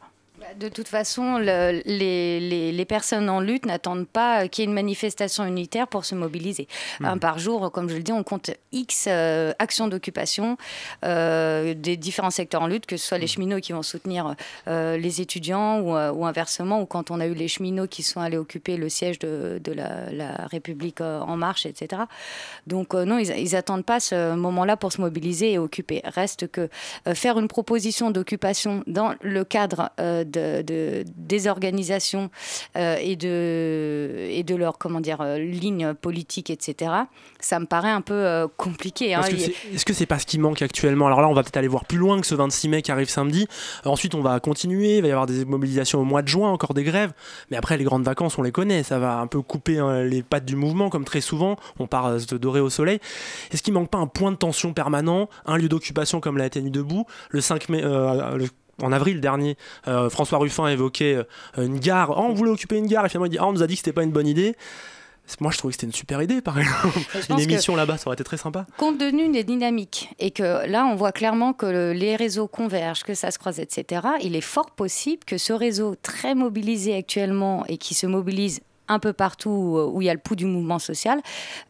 De 0.59 0.69
toute 0.69 0.89
façon, 0.89 1.39
le, 1.39 1.83
les, 1.85 2.41
les, 2.41 2.73
les, 2.73 2.85
personnes 2.85 3.29
en 3.29 3.41
lutte 3.41 3.67
n'attendent 3.67 4.07
pas 4.07 4.47
qu'il 4.49 4.63
y 4.63 4.67
ait 4.67 4.69
une 4.69 4.75
manifestation 4.75 5.45
unitaire 5.45 5.89
pour 5.89 6.05
se 6.05 6.15
mobiliser. 6.15 6.69
Mmh. 7.01 7.05
Un 7.07 7.19
par 7.19 7.39
jour, 7.39 7.73
comme 7.73 7.89
je 7.89 7.97
le 7.97 8.03
dis, 8.03 8.13
on 8.13 8.23
compte 8.23 8.51
X 8.73 9.07
euh, 9.09 9.53
actions 9.59 9.89
d'occupation 9.89 10.57
euh, 11.05 11.75
des 11.75 11.97
différents 11.97 12.31
secteurs 12.31 12.63
en 12.63 12.67
lutte, 12.67 12.87
que 12.87 12.97
ce 12.97 13.07
soit 13.07 13.19
les 13.19 13.27
cheminots 13.27 13.61
qui 13.61 13.73
vont 13.73 13.83
soutenir 13.83 14.35
euh, 14.69 14.97
les 14.97 15.21
étudiants 15.21 15.81
ou, 15.81 15.91
ou, 15.93 16.27
inversement, 16.27 16.81
ou 16.81 16.87
quand 16.87 17.11
on 17.11 17.21
a 17.21 17.27
eu 17.27 17.35
les 17.35 17.49
cheminots 17.49 17.87
qui 17.87 18.03
sont 18.03 18.21
allés 18.21 18.37
occuper 18.37 18.77
le 18.77 18.89
siège 18.89 19.19
de, 19.19 19.61
de 19.63 19.73
la, 19.73 20.13
la, 20.13 20.47
République 20.47 21.01
en 21.01 21.37
marche, 21.37 21.67
etc. 21.67 22.03
Donc 22.67 22.95
non, 22.95 23.19
ils 23.19 23.53
n'attendent 23.53 23.85
pas 23.85 24.01
ce 24.01 24.35
moment-là 24.35 24.77
pour 24.77 24.93
se 24.93 25.01
mobiliser 25.01 25.53
et 25.53 25.59
occuper. 25.59 26.03
Reste 26.05 26.49
que 26.49 26.69
faire 27.15 27.39
une 27.39 27.49
proposition 27.49 28.11
d'occupation 28.11 28.83
dans 28.87 29.15
le 29.23 29.45
cadre 29.45 29.91
de, 30.35 30.63
de, 30.63 31.05
des 31.17 31.49
organisations 31.49 32.31
euh, 32.77 32.97
et, 33.01 33.17
de, 33.17 34.27
et 34.31 34.43
de 34.43 34.55
leur 34.55 34.79
comment 34.79 35.01
dire, 35.01 35.21
euh, 35.21 35.39
ligne 35.39 35.95
politique, 35.95 36.51
etc., 36.51 36.93
ça 37.41 37.61
me 37.61 37.67
paraît 37.67 37.91
un 37.91 38.01
peu 38.01 38.15
euh, 38.15 38.47
compliqué. 38.57 39.15
Hein. 39.15 39.23
Est-ce 39.73 39.85
que 39.85 39.93
c'est 39.93 40.07
pas 40.07 40.19
ce 40.19 40.27
qui 40.27 40.39
manque 40.39 40.63
actuellement? 40.63 41.07
Alors 41.07 41.21
là, 41.21 41.29
on 41.29 41.35
va 41.35 41.43
peut-être 41.43 41.57
aller 41.57 41.69
voir 41.69 41.85
plus 41.85 41.99
loin 41.99 42.21
que 42.21 42.27
ce 42.27 42.35
26 42.35 42.69
mai 42.69 42.83
qui 42.83 42.91
arrive 42.91 43.09
samedi. 43.09 43.47
ensuite, 43.85 44.15
on 44.15 44.23
va 44.23 44.41
continuer. 44.41 44.97
Il 44.97 45.03
va 45.03 45.09
y 45.09 45.13
avoir 45.13 45.27
des 45.27 45.45
mobilisations 45.45 46.01
au 46.01 46.05
mois 46.05 46.23
de 46.23 46.29
juin, 46.29 46.51
encore 46.51 46.75
des 46.75 46.85
grèves. 46.85 47.13
Mais 47.51 47.57
après, 47.57 47.77
les 47.77 47.85
grandes 47.85 48.05
vacances, 48.05 48.39
on 48.39 48.43
les 48.43 48.53
connaît. 48.53 48.83
Ça 48.83 48.99
va 48.99 49.19
un 49.19 49.27
peu 49.27 49.41
couper 49.43 49.79
hein, 49.79 50.03
les 50.03 50.23
pattes 50.23 50.45
du 50.45 50.57
mouvement, 50.57 50.91
comme 50.91 51.05
très 51.05 51.21
souvent. 51.21 51.57
On 51.79 51.87
part 51.87 52.21
se 52.21 52.35
dorer 52.35 52.61
au 52.61 52.71
soleil. 52.71 52.99
Est-ce 53.53 53.63
qu'il 53.63 53.75
manque 53.75 53.91
pas 53.91 53.99
un 53.99 54.07
point 54.07 54.33
de 54.33 54.37
tension 54.37 54.73
permanent, 54.73 55.29
un 55.47 55.57
lieu 55.57 55.69
d'occupation 55.69 56.21
comme 56.21 56.39
la 56.39 56.49
Nuit 56.55 56.71
debout 56.71 57.07
Le 57.31 57.41
5 57.41 57.69
mai, 57.69 57.83
le 57.83 58.47
en 58.83 58.93
avril 58.93 59.21
dernier, 59.21 59.57
euh, 59.89 60.11
François 60.11 60.39
Ruffin 60.39 60.69
évoquait 60.69 61.15
euh, 61.15 61.25
une 61.65 61.79
gare. 61.79 62.11
Oh, 62.11 62.27
on 62.29 62.35
voulait 62.35 62.51
occuper 62.51 62.77
une 62.77 62.87
gare 62.87 63.07
et 63.07 63.09
finalement 63.09 63.27
il 63.27 63.31
dit 63.31 63.39
oh, 63.41 63.47
on 63.47 63.53
nous 63.53 63.63
a 63.63 63.67
dit 63.67 63.75
que 63.75 63.79
c'était 63.79 63.93
pas 63.93 64.03
une 64.03 64.13
bonne 64.13 64.29
idée. 64.29 64.57
Moi, 65.41 65.51
je 65.51 65.59
trouvais 65.59 65.73
que 65.73 65.77
c'était 65.77 65.87
une 65.87 65.95
super 65.95 66.21
idée, 66.21 66.43
par 66.43 66.59
exemple. 66.59 66.99
Une 67.31 67.41
émission 67.41 67.75
là-bas, 67.77 67.97
ça 67.97 68.09
aurait 68.09 68.15
été 68.15 68.25
très 68.25 68.37
sympa. 68.37 68.67
Compte 68.77 68.99
tenu 68.99 69.31
des 69.31 69.43
dynamiques, 69.43 70.11
et 70.19 70.31
que 70.31 70.67
là, 70.67 70.85
on 70.85 70.97
voit 70.97 71.13
clairement 71.13 71.55
que 71.55 71.65
le, 71.65 71.93
les 71.95 72.15
réseaux 72.15 72.47
convergent, 72.47 73.05
que 73.05 73.15
ça 73.15 73.31
se 73.31 73.39
croise, 73.39 73.59
etc., 73.59 74.03
il 74.23 74.37
est 74.37 74.43
fort 74.43 74.71
possible 74.73 75.25
que 75.25 75.39
ce 75.39 75.55
réseau 75.55 75.95
très 76.01 76.35
mobilisé 76.35 76.95
actuellement 76.95 77.65
et 77.69 77.79
qui 77.79 77.95
se 77.95 78.07
mobilise 78.07 78.61
un 78.89 78.99
peu 78.99 79.13
partout 79.13 79.91
où 79.93 80.03
il 80.03 80.07
y 80.07 80.11
a 80.11 80.15
le 80.15 80.21
pouls 80.21 80.37
du 80.37 80.47
mouvement 80.47 80.79
social, 80.79 81.21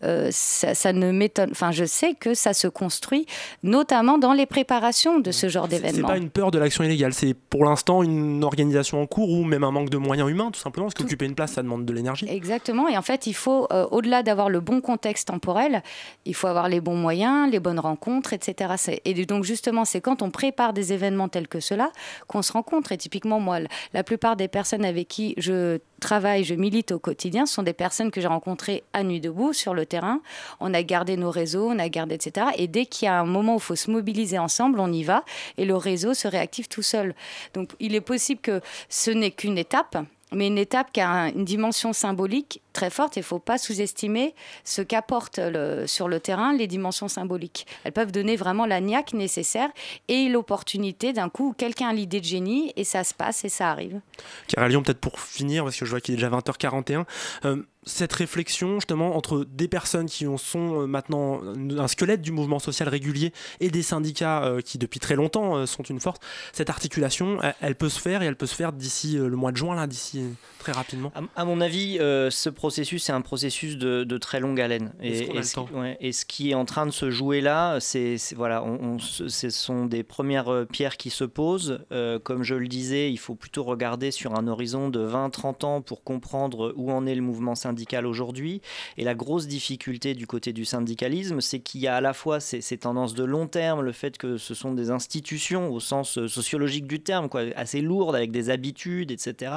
euh, 0.02 0.28
ça, 0.30 0.74
ça, 0.74 0.92
ne 0.92 1.12
m'étonne. 1.12 1.50
Enfin, 1.52 1.70
je 1.72 1.84
sais 1.84 2.14
que 2.14 2.34
ça 2.34 2.52
se 2.52 2.68
construit, 2.68 3.26
notamment 3.62 4.18
dans 4.18 4.32
les 4.32 4.46
préparations 4.46 5.20
de 5.20 5.30
ce 5.30 5.48
genre 5.48 5.68
d'événements. 5.68 6.08
C'est 6.08 6.14
pas 6.14 6.18
une 6.18 6.30
peur 6.30 6.50
de 6.50 6.58
l'action 6.58 6.84
illégale, 6.84 7.12
c'est 7.12 7.34
pour 7.34 7.64
l'instant 7.64 8.02
une 8.02 8.42
organisation 8.44 9.02
en 9.02 9.06
cours 9.06 9.30
ou 9.30 9.44
même 9.44 9.64
un 9.64 9.70
manque 9.70 9.90
de 9.90 9.98
moyens 9.98 10.30
humains, 10.30 10.50
tout 10.50 10.60
simplement, 10.60 10.86
parce 10.86 10.94
qu'occuper 10.94 11.26
une 11.26 11.34
place, 11.34 11.52
ça 11.52 11.62
demande 11.62 11.84
de 11.84 11.92
l'énergie. 11.92 12.26
Exactement, 12.28 12.88
et 12.88 12.96
en 12.96 13.02
fait, 13.02 13.26
il 13.26 13.34
faut, 13.34 13.66
euh, 13.72 13.86
au-delà 13.90 14.22
d'avoir 14.22 14.50
le 14.50 14.60
bon 14.60 14.80
contexte 14.80 15.28
temporel, 15.28 15.82
il 16.24 16.34
faut 16.34 16.46
avoir 16.46 16.68
les 16.68 16.80
bons 16.80 16.96
moyens, 16.96 17.50
les 17.50 17.60
bonnes 17.60 17.80
rencontres, 17.80 18.32
etc. 18.32 19.00
Et 19.04 19.14
donc, 19.24 19.44
justement, 19.44 19.84
c'est 19.84 20.00
quand 20.00 20.22
on 20.22 20.30
prépare 20.30 20.72
des 20.72 20.92
événements 20.92 21.28
tels 21.28 21.48
que 21.48 21.60
cela 21.60 21.90
qu'on 22.26 22.42
se 22.42 22.52
rencontre. 22.52 22.92
Et 22.92 22.96
typiquement, 22.96 23.40
moi, 23.40 23.58
la 23.92 24.04
plupart 24.04 24.36
des 24.36 24.48
personnes 24.48 24.84
avec 24.84 25.08
qui 25.08 25.34
je 25.36 25.78
travaille, 26.00 26.44
je 26.44 26.54
milite 26.54 26.92
au 26.92 26.98
quotidien, 27.04 27.46
ce 27.46 27.54
sont 27.54 27.62
des 27.62 27.74
personnes 27.74 28.10
que 28.10 28.20
j'ai 28.20 28.26
rencontrées 28.26 28.82
à 28.92 29.04
Nuit 29.04 29.20
debout 29.20 29.52
sur 29.52 29.74
le 29.74 29.84
terrain. 29.84 30.20
On 30.58 30.72
a 30.72 30.82
gardé 30.82 31.16
nos 31.16 31.30
réseaux, 31.30 31.68
on 31.70 31.78
a 31.78 31.88
gardé, 31.88 32.14
etc. 32.14 32.46
Et 32.56 32.66
dès 32.66 32.86
qu'il 32.86 33.06
y 33.06 33.08
a 33.08 33.20
un 33.20 33.26
moment 33.26 33.54
où 33.54 33.58
il 33.58 33.62
faut 33.62 33.76
se 33.76 33.90
mobiliser 33.90 34.38
ensemble, 34.38 34.80
on 34.80 34.90
y 34.90 35.04
va 35.04 35.24
et 35.58 35.66
le 35.66 35.76
réseau 35.76 36.14
se 36.14 36.26
réactive 36.26 36.66
tout 36.68 36.82
seul. 36.82 37.14
Donc 37.52 37.70
il 37.78 37.94
est 37.94 38.00
possible 38.00 38.40
que 38.40 38.60
ce 38.88 39.10
n'est 39.10 39.30
qu'une 39.30 39.58
étape, 39.58 39.98
mais 40.32 40.46
une 40.46 40.58
étape 40.58 40.92
qui 40.92 41.00
a 41.00 41.28
une 41.28 41.44
dimension 41.44 41.92
symbolique 41.92 42.62
très 42.74 42.90
forte. 42.90 43.16
Il 43.16 43.20
ne 43.20 43.24
faut 43.24 43.38
pas 43.38 43.56
sous-estimer 43.56 44.34
ce 44.64 44.82
qu'apportent 44.82 45.38
le, 45.38 45.86
sur 45.86 46.08
le 46.08 46.20
terrain 46.20 46.52
les 46.52 46.66
dimensions 46.66 47.08
symboliques. 47.08 47.66
Elles 47.84 47.92
peuvent 47.92 48.12
donner 48.12 48.36
vraiment 48.36 48.66
la 48.66 48.80
niaque 48.80 49.14
nécessaire 49.14 49.70
et 50.08 50.28
l'opportunité 50.28 51.14
d'un 51.14 51.30
coup 51.30 51.50
où 51.50 51.52
quelqu'un 51.52 51.88
a 51.88 51.92
l'idée 51.94 52.20
de 52.20 52.26
génie 52.26 52.72
et 52.76 52.84
ça 52.84 53.04
se 53.04 53.14
passe 53.14 53.44
et 53.44 53.48
ça 53.48 53.70
arrive. 53.70 54.00
Car 54.48 54.68
Lyon, 54.68 54.82
peut-être 54.82 55.00
pour 55.00 55.18
finir, 55.20 55.64
parce 55.64 55.76
que 55.76 55.84
je 55.84 55.90
vois 55.90 56.00
qu'il 56.00 56.14
est 56.14 56.16
déjà 56.16 56.30
20h41, 56.30 57.04
euh, 57.44 57.62
cette 57.86 58.14
réflexion 58.14 58.76
justement 58.76 59.14
entre 59.14 59.44
des 59.44 59.68
personnes 59.68 60.06
qui 60.06 60.26
sont 60.38 60.82
euh, 60.82 60.86
maintenant 60.86 61.42
un 61.78 61.86
squelette 61.86 62.22
du 62.22 62.32
mouvement 62.32 62.58
social 62.58 62.88
régulier 62.88 63.32
et 63.60 63.70
des 63.70 63.82
syndicats 63.82 64.42
euh, 64.44 64.60
qui 64.62 64.78
depuis 64.78 65.00
très 65.00 65.16
longtemps 65.16 65.66
sont 65.66 65.82
une 65.82 66.00
force, 66.00 66.18
cette 66.52 66.70
articulation, 66.70 67.38
elle, 67.60 67.74
peut 67.74 67.88
se 67.88 68.00
faire 68.00 68.22
et 68.22 68.26
elle 68.26 68.36
peut 68.36 68.46
se 68.46 68.54
faire 68.54 68.72
d'ici 68.72 69.16
le 69.16 69.36
mois 69.36 69.52
de 69.52 69.56
juin, 69.56 69.74
là, 69.74 69.86
d'ici 69.86 70.24
très 70.58 70.72
rapidement. 70.72 71.12
À, 71.14 71.42
à 71.42 71.44
mon 71.44 71.60
avis, 71.60 71.98
ce 71.98 72.48
processus, 72.64 73.04
c'est 73.04 73.12
un 73.12 73.20
processus 73.20 73.76
de, 73.76 74.16
très 74.16 74.40
longue 74.40 74.58
haleine. 74.58 74.94
Et, 75.02 75.36
et, 75.36 75.42
ce, 75.42 75.60
et, 76.00 76.12
ce, 76.12 76.24
qui 76.24 76.52
est 76.52 76.54
en 76.54 76.64
train 76.64 76.86
de 76.86 76.92
se 76.92 77.10
jouer 77.10 77.42
là, 77.42 77.78
c'est 77.78 78.16
voilà, 78.34 78.64
on, 78.64 78.98
ce 78.98 79.50
sont 79.50 79.84
des 79.84 80.02
premières 80.02 80.48
euh, 80.48 80.64
pierres 80.64 80.96
qui 80.96 81.10
se 81.10 81.24
posent. 81.24 81.84
Euh, 81.92 82.18
comme 82.18 82.42
je 82.42 82.54
le 82.54 82.66
disais, 82.66 83.12
il 83.12 83.18
faut 83.18 83.34
plutôt 83.34 83.64
regarder 83.64 84.10
sur 84.10 84.34
un 84.34 84.48
horizon 84.48 84.88
de 84.88 85.06
20-30 85.06 85.66
ans 85.66 85.82
pour 85.82 86.04
comprendre 86.04 86.72
où 86.76 86.90
en 86.90 87.04
est 87.04 87.14
le 87.14 87.20
mouvement 87.20 87.54
syndical 87.54 88.06
aujourd'hui. 88.06 88.62
Et 88.96 89.04
la 89.04 89.14
grosse 89.14 89.46
difficulté 89.46 90.14
du 90.14 90.26
côté 90.26 90.54
du 90.54 90.64
syndicalisme, 90.64 91.42
c'est 91.42 91.60
qu'il 91.60 91.82
y 91.82 91.86
a 91.86 91.96
à 91.96 92.00
la 92.00 92.14
fois 92.14 92.40
ces, 92.40 92.62
ces, 92.62 92.78
tendances 92.78 93.12
de 93.12 93.24
long 93.24 93.46
terme, 93.46 93.82
le 93.82 93.92
fait 93.92 94.16
que 94.16 94.38
ce 94.38 94.54
sont 94.54 94.72
des 94.72 94.90
institutions 94.90 95.70
au 95.70 95.80
sens 95.80 96.16
euh, 96.16 96.28
sociologique 96.28 96.86
du 96.86 97.02
terme, 97.02 97.28
quoi, 97.28 97.42
assez 97.56 97.82
lourdes 97.82 98.16
avec 98.16 98.30
des 98.30 98.48
habitudes, 98.48 99.10
etc. 99.10 99.52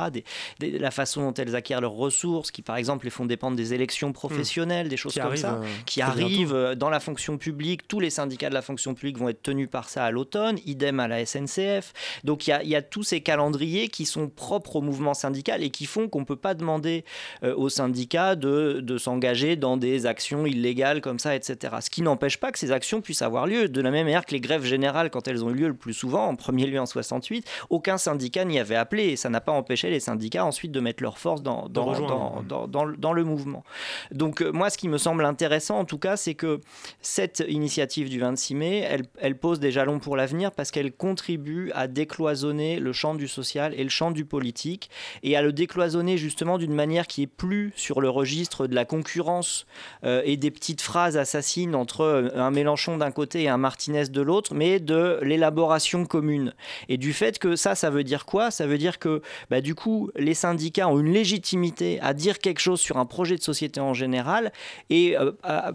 Des, 0.60 0.78
la 0.78 0.92
façon 0.92 1.22
dont 1.22 1.34
elles 1.36 1.56
acquièrent 1.56 1.80
leurs 1.80 1.94
ressources, 1.94 2.52
qui 2.52 2.62
par 2.62 2.76
exemple 2.76 2.97
les 3.04 3.10
fonds 3.10 3.26
dépendent 3.26 3.56
des 3.56 3.74
élections 3.74 4.14
professionnelles, 4.14 4.90
des 4.90 4.98
choses 4.98 5.16
comme 5.16 5.38
ça, 5.38 5.56
euh, 5.56 5.66
qui 5.86 6.02
arrivent 6.02 6.54
euh, 6.54 6.76
dans 6.76 6.90
la 6.90 7.00
fonction 7.00 7.38
publique. 7.38 7.88
Tous 7.88 8.00
les 8.00 8.10
syndicats 8.10 8.50
de 8.50 8.54
la 8.54 8.62
fonction 8.62 8.94
publique 8.94 9.18
vont 9.18 9.30
être 9.30 9.42
tenus 9.42 9.70
par 9.70 9.90
ça 9.90 10.06
à 10.06 10.12
l'automne, 10.12 10.58
idem 10.66 11.00
à 11.00 11.08
la 11.08 11.26
SNCF. 11.26 11.94
Donc 12.24 12.48
il 12.48 12.52
y, 12.64 12.76
a, 12.76 12.82
tous 12.82 13.04
ces 13.04 13.22
calendriers 13.22 13.90
qui 13.90 14.06
sont 14.06 14.30
propres 14.30 14.78
au 14.78 14.82
mouvement 14.82 15.14
syndical 15.14 15.64
et 15.64 15.70
qui 15.70 15.86
font 15.86 16.08
qu'on 16.08 16.22
ne 16.22 16.26
peut 16.26 16.36
pas 16.36 16.54
demander 16.54 17.04
euh, 17.44 17.56
aux 17.56 17.70
syndicats 17.70 18.36
de, 18.36 18.80
de 18.82 18.98
s'engager 18.98 19.56
dans 19.56 19.78
des 19.78 20.06
actions 20.06 20.46
illégales 20.46 21.02
comme 21.02 21.20
ça, 21.20 21.36
etc. 21.36 21.76
Ce 21.82 21.90
qui 21.90 22.02
n'empêche 22.02 22.38
pas 22.38 22.52
que 22.52 22.60
ces 22.60 22.72
actions 22.72 23.02
puissent 23.02 23.22
avoir 23.22 23.48
lieu. 23.48 23.70
De 23.70 23.82
la 23.82 23.92
même 23.92 24.06
manière 24.06 24.26
que 24.26 24.32
les 24.32 24.42
grèves 24.42 24.64
générales, 24.64 25.10
quand 25.10 25.28
elles 25.28 25.44
ont 25.44 25.50
eu 25.50 25.56
lieu 25.56 25.68
le 25.68 25.74
plus 25.74 25.94
souvent, 25.94 26.28
en 26.28 26.36
premier 26.36 26.66
lieu 26.66 26.80
en 26.80 26.86
68, 26.86 27.48
aucun 27.70 27.98
syndicat 27.98 28.46
n'y 28.46 28.60
avait 28.60 28.76
appelé 28.76 29.06
et 29.06 29.16
ça 29.16 29.30
n'a 29.30 29.42
pas 29.42 29.52
empêché 29.52 29.90
les 29.90 30.00
syndicats 30.00 30.46
ensuite 30.46 30.72
de 30.72 30.80
mettre 30.80 31.04
leur 31.04 31.18
force 31.18 31.42
dans, 31.42 31.68
dans, 31.70 32.00
dans, 32.00 32.44
dans, 32.48 32.68
dans 32.68 32.87
dans 32.98 33.14
le 33.14 33.24
mouvement. 33.24 33.64
Donc 34.12 34.42
euh, 34.42 34.52
moi, 34.52 34.70
ce 34.70 34.78
qui 34.78 34.88
me 34.88 34.98
semble 34.98 35.26
intéressant, 35.26 35.80
en 35.80 35.86
tout 35.86 35.98
cas, 35.98 36.18
c'est 36.18 36.36
que 36.36 36.60
cette 37.02 37.44
initiative 37.48 38.10
du 38.10 38.20
26 38.20 38.56
mai, 38.56 39.04
elle, 39.20 39.38
pose 39.38 39.60
des 39.60 39.72
jalons 39.72 40.00
pour 40.00 40.16
l'avenir 40.16 40.52
parce 40.52 40.72
qu'elle 40.72 40.92
contribue 40.92 41.72
à 41.74 41.88
décloisonner 41.88 42.80
le 42.80 42.94
champ 42.94 43.16
du 43.16 43.28
social 43.28 43.74
et 43.76 43.84
le 43.84 43.90
champ 43.90 44.12
du 44.12 44.26
politique 44.26 44.90
et 45.24 45.36
à 45.36 45.42
le 45.42 45.54
décloisonner 45.54 46.18
justement 46.18 46.58
d'une 46.58 46.74
manière 46.74 47.08
qui 47.08 47.24
est 47.24 47.28
plus 47.28 47.72
sur 47.76 48.02
le 48.02 48.10
registre 48.10 48.68
de 48.68 48.76
la 48.76 48.86
concurrence 48.86 49.66
euh, 50.04 50.22
et 50.26 50.38
des 50.38 50.52
petites 50.52 50.82
phrases 50.82 51.18
assassines 51.18 51.76
entre 51.76 52.02
euh, 52.02 52.30
un 52.36 52.52
Mélenchon 52.52 52.98
d'un 52.98 53.12
côté 53.12 53.44
et 53.44 53.50
un 53.50 53.58
Martinez 53.58 54.08
de 54.08 54.22
l'autre, 54.22 54.54
mais 54.54 54.80
de 54.80 55.20
l'élaboration 55.22 56.06
commune. 56.06 56.54
Et 56.90 56.98
du 56.98 57.14
fait 57.14 57.40
que 57.40 57.56
ça, 57.56 57.76
ça 57.76 57.90
veut 57.90 58.04
dire 58.04 58.26
quoi? 58.26 58.52
Ça 58.52 58.68
veut 58.68 58.78
dire 58.78 59.00
que 59.00 59.22
bah, 59.50 59.62
du 59.62 59.76
coup, 59.76 60.10
les 60.16 60.34
syndicats 60.34 60.88
ont 60.88 61.00
une 61.00 61.14
légitimité 61.14 62.00
à 62.02 62.14
dire 62.14 62.40
quelque 62.40 62.60
chose 62.60 62.77
sur 62.78 62.98
un 62.98 63.06
projet 63.06 63.36
de 63.36 63.42
société 63.42 63.80
en 63.80 63.94
général. 63.94 64.52
Et 64.90 65.18
euh, 65.18 65.32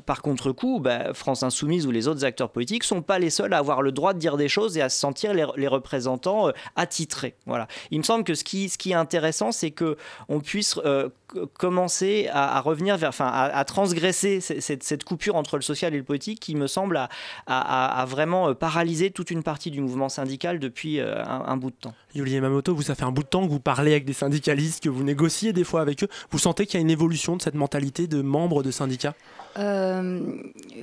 par 0.07 0.23
contre-coup, 0.23 0.81
bah, 0.81 1.15
France 1.15 1.43
Insoumise 1.43 1.87
ou 1.87 1.91
les 1.91 2.09
autres 2.09 2.25
acteurs 2.25 2.51
politiques 2.51 2.85
sont 2.85 3.03
pas 3.03 3.19
les 3.19 3.31
seuls 3.31 3.53
à 3.53 3.59
avoir 3.59 3.83
le 3.83 3.93
droit 3.93 4.15
de 4.15 4.19
dire 4.19 4.37
des 4.37 4.49
choses 4.49 4.77
et 4.77 4.83
à 4.83 4.89
se 4.89 4.99
sentir 4.99 5.35
les, 5.35 5.69
représentants 5.69 6.49
euh, 6.49 6.53
attitrés. 6.77 7.35
Voilà. 7.47 7.67
Il 7.91 7.99
me 7.99 8.03
semble 8.03 8.25
que 8.25 8.35
ce 8.35 8.45
qui, 8.45 8.69
ce 8.69 8.79
qui 8.79 8.93
est 8.93 8.95
intéressant, 8.95 9.53
c'est 9.53 9.71
que 9.71 9.97
on 10.29 10.41
puisse 10.41 10.79
euh, 10.85 11.09
commencer 11.59 12.29
à, 12.31 12.61
revenir 12.61 12.97
vers, 12.97 13.09
enfin, 13.09 13.31
à, 13.33 13.65
transgresser 13.65 14.41
cette, 14.41 14.83
cette, 14.83 15.05
coupure 15.05 15.37
entre 15.37 15.57
le 15.57 15.63
social 15.63 15.95
et 15.95 15.97
le 15.97 16.05
politique 16.05 16.41
qui 16.41 16.55
me 16.55 16.67
semble 16.67 17.09
à, 17.47 18.05
vraiment 18.07 18.55
paralyser 18.55 19.11
toute 19.11 19.31
une 19.31 19.43
partie 19.43 19.71
du 19.71 19.81
mouvement 19.81 20.11
syndical 20.11 20.59
depuis 20.59 21.01
un, 21.01 21.57
bout 21.57 21.71
de 21.71 21.77
temps. 21.77 21.95
Yulie 22.15 22.39
Mamoto, 22.41 22.75
vous, 22.75 22.83
ça 22.83 22.95
fait 22.95 23.05
un 23.05 23.13
bout 23.13 23.23
de 23.23 23.29
temps 23.29 23.47
que 23.47 23.51
vous 23.51 23.61
parlez 23.61 23.93
avec 23.93 24.05
des 24.05 24.13
syndicalistes, 24.13 24.83
que 24.83 24.91
vous 24.91 25.05
négociez 25.05 25.55
des 25.55 25.65
fois 25.65 25.81
avec 25.81 26.05
eux. 26.05 26.09
Vous 26.31 26.39
sentez 26.39 26.67
qu'il 26.67 26.75
y 26.75 26.79
a 26.79 26.83
une 26.83 26.91
évolution 26.93 27.37
de 27.37 27.43
cette 27.43 27.55
mentalité 27.55 28.07
de 28.07 28.23
membres 28.23 28.63
de 28.63 28.71
syndicats 28.71 29.15
euh, 29.59 30.21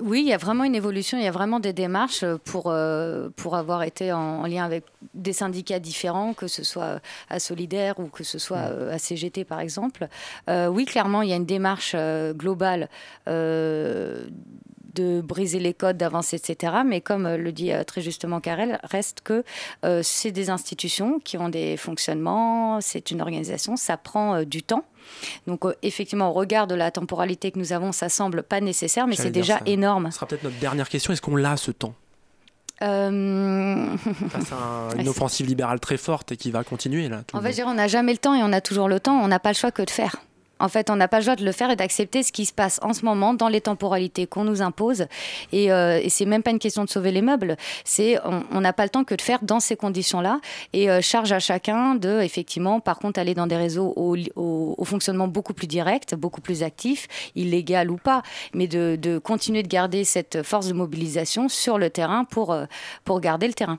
Oui, 0.01 0.21
il 0.21 0.27
y 0.27 0.33
a 0.33 0.37
vraiment 0.37 0.63
une 0.63 0.75
évolution, 0.75 1.17
il 1.17 1.23
y 1.23 1.27
a 1.27 1.31
vraiment 1.31 1.59
des 1.59 1.73
démarches 1.73 2.25
pour, 2.43 2.65
euh, 2.67 3.29
pour 3.35 3.55
avoir 3.55 3.83
été 3.83 4.11
en, 4.11 4.45
lien 4.45 4.65
avec 4.65 4.83
des 5.13 5.33
syndicats 5.33 5.79
différents, 5.79 6.33
que 6.33 6.47
ce 6.47 6.63
soit 6.63 6.99
à 7.29 7.39
Solidaire 7.39 7.99
ou 7.99 8.07
que 8.07 8.23
ce 8.23 8.37
soit 8.37 8.57
mmh. 8.57 8.73
euh, 8.73 8.93
à 8.93 8.99
CGT 8.99 9.45
par 9.45 9.59
exemple. 9.59 10.07
oui, 10.47 10.85
clairement, 10.85 11.21
il 11.21 11.29
y 11.29 11.33
a 11.33 11.37
une 11.37 11.45
démarche 11.45 11.95
globale 12.35 12.89
de 14.99 15.21
briser 15.21 15.59
les 15.59 15.73
codes, 15.73 15.97
d'avancer, 15.97 16.35
etc. 16.35 16.73
Mais 16.85 17.01
comme 17.01 17.25
euh, 17.25 17.37
le 17.37 17.51
dit 17.51 17.71
euh, 17.71 17.83
très 17.83 18.01
justement 18.01 18.39
Karel, 18.39 18.79
reste 18.83 19.21
que 19.21 19.43
euh, 19.85 20.01
c'est 20.03 20.31
des 20.31 20.49
institutions 20.49 21.19
qui 21.19 21.37
ont 21.37 21.49
des 21.49 21.77
fonctionnements, 21.77 22.81
c'est 22.81 23.11
une 23.11 23.21
organisation, 23.21 23.75
ça 23.75 23.97
prend 23.97 24.35
euh, 24.35 24.43
du 24.45 24.63
temps. 24.63 24.83
Donc 25.47 25.65
euh, 25.65 25.73
effectivement, 25.81 26.29
au 26.29 26.33
regard 26.33 26.67
de 26.67 26.75
la 26.75 26.91
temporalité 26.91 27.51
que 27.51 27.59
nous 27.59 27.73
avons, 27.73 27.91
ça 27.91 28.09
semble 28.09 28.43
pas 28.43 28.59
nécessaire, 28.61 29.07
mais 29.07 29.15
c'est 29.15 29.31
déjà 29.31 29.57
ça. 29.59 29.63
énorme. 29.65 30.09
Ce 30.11 30.15
sera 30.17 30.25
peut-être 30.27 30.43
notre 30.43 30.59
dernière 30.59 30.89
question. 30.89 31.13
Est-ce 31.13 31.21
qu'on 31.21 31.35
l'a 31.35 31.57
ce 31.57 31.71
temps? 31.71 31.93
Euh, 32.81 33.85
Face 34.29 34.51
à 34.51 34.55
un- 34.55 34.89
Ouais, 34.89 34.95
une 35.01 35.09
offensive 35.09 35.45
libérale 35.47 35.79
très 35.79 35.97
forte 35.97 36.31
et 36.31 36.37
qui 36.37 36.49
va 36.51 36.63
continuer 36.63 37.09
là. 37.09 37.23
tout 37.27 37.35
En 37.35 37.41
fait, 37.41 37.61
on 37.63 37.73
n'a 37.73 37.87
jamais 37.87 38.13
le 38.13 38.17
temps 38.17 38.35
et 38.35 38.41
on 38.43 38.53
a 38.53 38.61
toujours 38.61 38.87
le 38.87 38.99
temps. 38.99 39.19
On 39.21 39.27
n'a 39.27 39.39
pas 39.39 39.49
le 39.49 39.55
choix 39.55 39.71
que 39.71 39.81
de 39.81 39.89
faire. 39.89 40.15
En 40.59 40.69
fait, 40.69 40.89
on 40.89 40.95
n'a 40.95 41.07
pas 41.07 41.19
le 41.19 41.25
choix 41.25 41.35
de 41.35 41.45
le 41.45 41.51
faire 41.51 41.71
et 41.71 41.75
d'accepter 41.75 42.23
ce 42.23 42.31
qui 42.31 42.45
se 42.45 42.53
passe 42.53 42.79
en 42.83 42.93
ce 42.93 43.05
moment 43.05 43.33
dans 43.33 43.47
les 43.47 43.61
temporalités 43.61 44.27
qu'on 44.27 44.43
nous 44.43 44.61
impose. 44.61 45.05
Et, 45.51 45.71
euh, 45.71 45.99
et 46.01 46.09
c'est 46.09 46.25
même 46.25 46.43
pas 46.43 46.51
une 46.51 46.59
question 46.59 46.83
de 46.83 46.89
sauver 46.89 47.11
les 47.11 47.21
meubles. 47.21 47.55
C'est 47.85 48.17
on 48.51 48.61
n'a 48.61 48.73
pas 48.73 48.83
le 48.83 48.89
temps 48.89 49.03
que 49.03 49.15
de 49.15 49.21
faire 49.21 49.39
dans 49.41 49.59
ces 49.59 49.75
conditions-là. 49.75 50.39
Et 50.73 50.89
euh, 50.89 51.01
charge 51.01 51.31
à 51.31 51.39
chacun 51.39 51.95
de, 51.95 52.19
effectivement, 52.21 52.79
par 52.79 52.99
contre, 52.99 53.19
aller 53.19 53.33
dans 53.33 53.47
des 53.47 53.57
réseaux 53.57 53.93
au, 53.95 54.15
au- 54.35 54.75
au 54.77 54.85
fonctionnement 54.85 55.27
beaucoup 55.27 55.53
plus 55.53 55.67
direct, 55.67 56.15
beaucoup 56.15 56.41
plus 56.41 56.63
actif, 56.63 57.07
illégal 57.35 57.89
ou 57.89 57.97
pas, 57.97 58.21
mais 58.53 58.67
de, 58.67 58.97
de 59.01 59.17
continuer 59.17 59.63
de 59.63 59.67
garder 59.67 60.03
cette 60.03 60.43
force 60.43 60.67
de 60.67 60.73
mobilisation 60.73 61.49
sur 61.49 61.77
le 61.77 61.89
terrain 61.89 62.25
pour, 62.25 62.51
euh, 62.51 62.65
pour 63.05 63.21
garder 63.21 63.47
le 63.47 63.53
terrain. 63.53 63.77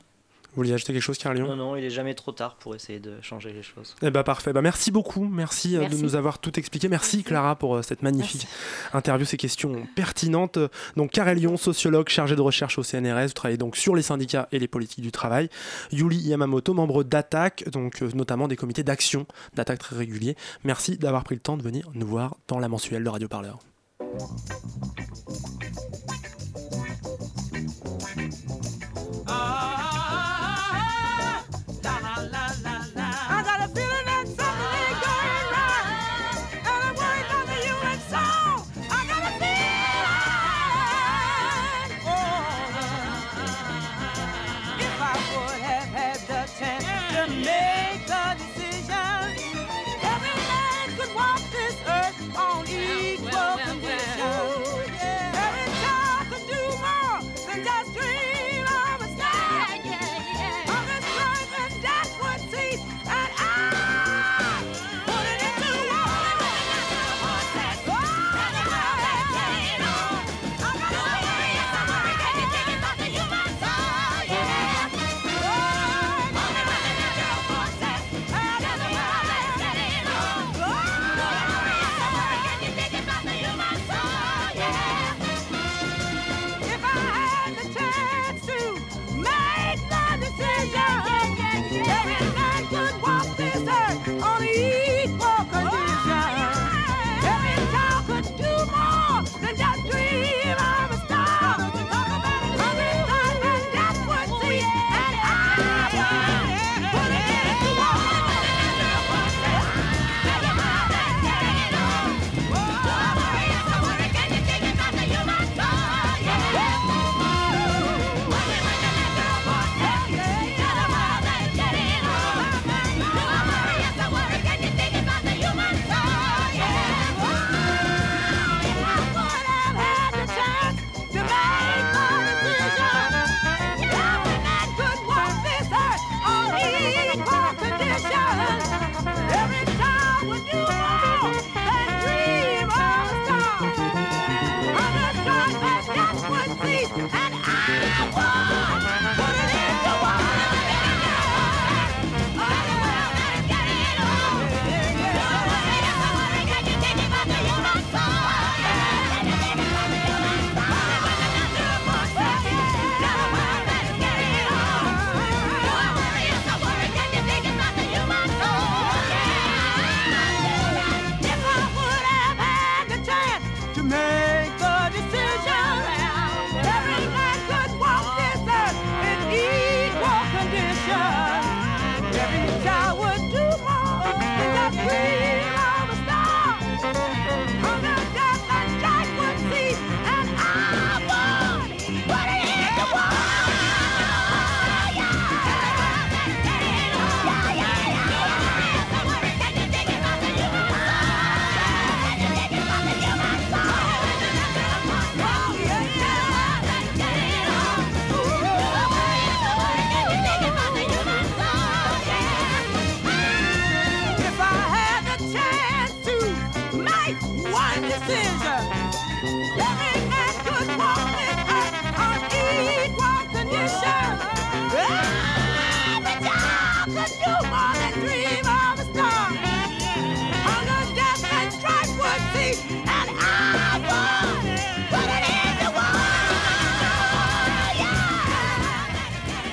Vous 0.53 0.63
vouliez 0.63 0.73
ajouter 0.73 0.93
quelque 0.93 1.03
chose, 1.03 1.19
Carl 1.19 1.37
Lyon 1.37 1.47
Non, 1.49 1.57
non, 1.57 1.77
il 1.77 1.85
est 1.85 1.91
jamais 1.91 2.15
trop 2.15 2.33
tard 2.33 2.57
pour 2.57 2.75
essayer 2.75 2.99
de 2.99 3.13
changer 3.23 3.53
les 3.53 3.63
choses. 3.63 3.95
Eh 4.03 4.11
ben 4.11 4.25
parfait. 4.25 4.53
Bah, 4.53 4.63
merci 4.63 4.91
beaucoup. 4.91 5.25
Merci, 5.25 5.77
euh, 5.77 5.89
de 5.89 5.95
nous 5.97 6.17
avoir 6.17 6.41
tout 6.41 6.59
expliqué. 6.59 6.89
Merci, 6.89 7.23
Clara 7.23 7.55
pour 7.55 7.77
euh, 7.77 7.83
cette 7.83 8.03
magnifique 8.03 8.49
interview, 8.93 9.25
ces 9.25 9.37
questions 9.37 9.87
pertinentes. 9.95 10.59
Donc 10.97 11.13
Karel 11.13 11.39
Lyon, 11.39 11.57
sociologue 11.57 12.09
chargé 12.09 12.35
de 12.35 12.41
recherche 12.41 12.79
au 12.79 12.83
CNRS, 12.83 13.29
vous 13.29 13.33
travaillez 13.33 13.59
donc 13.59 13.77
sur 13.77 13.95
les 13.95 14.03
syndicats 14.03 14.49
et 14.51 14.59
les 14.59 14.69
politiques 14.69 15.03
du 15.03 15.13
travail. 15.13 15.49
Yuli 15.93 16.19
Yamamoto, 16.19 16.75
membre 16.75 17.05
d'Attaque, 17.05 17.69
donc 17.71 18.03
euh, 18.03 18.11
notamment 18.15 18.49
des 18.49 18.57
comités 18.57 18.83
d'action 18.83 19.27
d'Attaque 19.55 19.79
très 19.79 19.97
réguliers. 19.97 20.37
Merci 20.65 20.99
d'avoir 20.99 21.23
pris 21.23 21.37
le 21.37 21.41
temps 21.41 21.57
de 21.57 21.63
venir 21.63 21.91
nous 21.95 22.07
voir 22.07 22.37
dans 22.49 22.59
la 22.59 22.69
mensuelle 22.69 23.05
de 23.05 23.09
Radio 23.09 23.29
Parleur. 23.29 23.59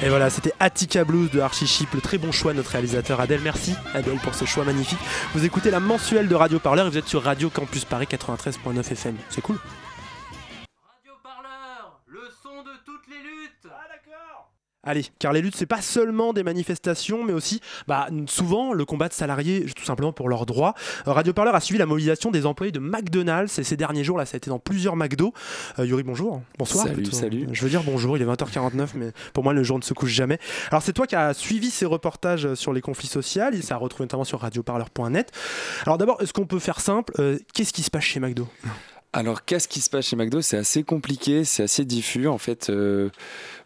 Et 0.08 0.10
voilà, 0.10 0.30
c'était 0.30 0.54
Attica 0.62 1.04
Blues 1.04 1.30
de 1.32 1.42
Archie 1.42 1.68
Chip, 1.68 1.94
le 1.94 2.00
très 2.00 2.18
bon 2.18 2.32
choix 2.32 2.54
de 2.54 2.58
notre 2.60 2.70
réalisateur 2.70 3.20
Adèle. 3.20 3.42
Merci 3.44 3.74
Adèle 3.94 4.20
pour 4.20 4.36
ce 4.36 4.46
choix 4.46 4.64
magnifique. 4.64 4.98
Vous 5.34 5.44
écoutez 5.44 5.70
la 5.70 5.82
mensuelle 5.82 6.30
de 6.30 6.36
Radio 6.36 6.60
Parleur 6.60 6.88
et 6.88 6.90
vous 6.90 6.98
êtes 6.98 7.10
sur 7.10 7.22
Radio 7.22 7.50
Campus 7.50 7.84
Paris 7.84 8.08
93.9 8.10 8.90
FM. 8.90 9.18
C'est 9.30 9.42
cool. 9.42 9.58
Allez, 14.88 15.06
car 15.20 15.34
les 15.34 15.42
luttes, 15.42 15.58
c'est 15.58 15.66
pas 15.66 15.82
seulement 15.82 16.32
des 16.32 16.44
manifestations, 16.44 17.24
mais 17.24 17.34
aussi, 17.34 17.60
bah, 17.88 18.08
souvent, 18.28 18.72
le 18.72 18.86
combat 18.86 19.10
de 19.10 19.14
salariés, 19.14 19.66
tout 19.76 19.84
simplement 19.84 20.14
pour 20.14 20.30
leurs 20.30 20.46
droits. 20.46 20.76
Euh, 21.08 21.12
Radio 21.12 21.34
Parleur 21.34 21.54
a 21.56 21.60
suivi 21.60 21.78
la 21.78 21.86
mobilisation 21.86 22.32
des 22.32 22.46
employés 22.46 22.72
de 22.72 22.80
McDonald's, 22.80 23.60
et 23.60 23.64
ces 23.66 23.76
derniers 23.76 24.06
jours, 24.06 24.18
là, 24.18 24.26
ça 24.26 24.36
a 24.36 24.38
été 24.38 24.50
dans 24.50 24.60
plusieurs 24.60 24.96
McDo. 24.96 25.34
Euh, 25.78 25.86
Yuri, 25.86 26.04
bonjour. 26.04 26.42
Bonsoir. 26.58 26.88
Salut, 26.88 27.06
salut. 27.12 27.48
Je 27.52 27.62
veux 27.64 27.70
dire 27.70 27.84
bonjour, 27.84 28.16
il 28.18 28.24
est 28.24 28.26
20h49, 28.26 28.90
mais 28.96 29.12
pour 29.34 29.44
moi, 29.44 29.52
le 29.52 29.62
jour 29.64 29.78
ne 29.78 29.84
se 29.84 29.94
couche 29.94 30.12
jamais. 30.12 30.40
Alors, 30.72 30.82
c'est 30.82 30.94
toi 30.94 31.06
qui 31.06 31.16
as 31.16 31.34
suivi 31.34 31.70
ces 31.70 31.86
reportages 31.86 32.54
sur 32.54 32.72
les 32.72 32.80
conflits 32.82 33.08
sociaux, 33.08 33.52
et 33.52 33.62
ça 33.62 33.76
a 33.76 33.78
retrouvé 33.78 34.06
notamment 34.06 34.24
sur 34.24 34.40
radioparleur.net. 34.40 35.32
Alors, 35.86 35.98
d'abord, 35.98 36.22
est-ce 36.22 36.32
qu'on 36.32 36.46
peut 36.46 36.60
faire 36.60 36.80
simple 36.80 37.14
Euh, 37.20 37.38
Qu'est-ce 37.54 37.74
qui 37.74 37.84
se 37.84 37.92
passe 37.92 38.04
chez 38.04 38.20
McDo? 38.20 38.48
Alors, 39.18 39.44
qu'est-ce 39.46 39.68
qui 39.68 39.82
se 39.82 39.90
passe 39.90 40.06
chez 40.10 40.16
McDo? 40.16 40.42
C'est 40.42 40.58
assez 40.58 40.84
compliqué, 40.84 41.44
c'est 41.44 41.64
assez 41.64 41.86
diffus. 41.86 42.28
En 42.28 42.38
fait, 42.38 42.70
euh, 42.70 43.10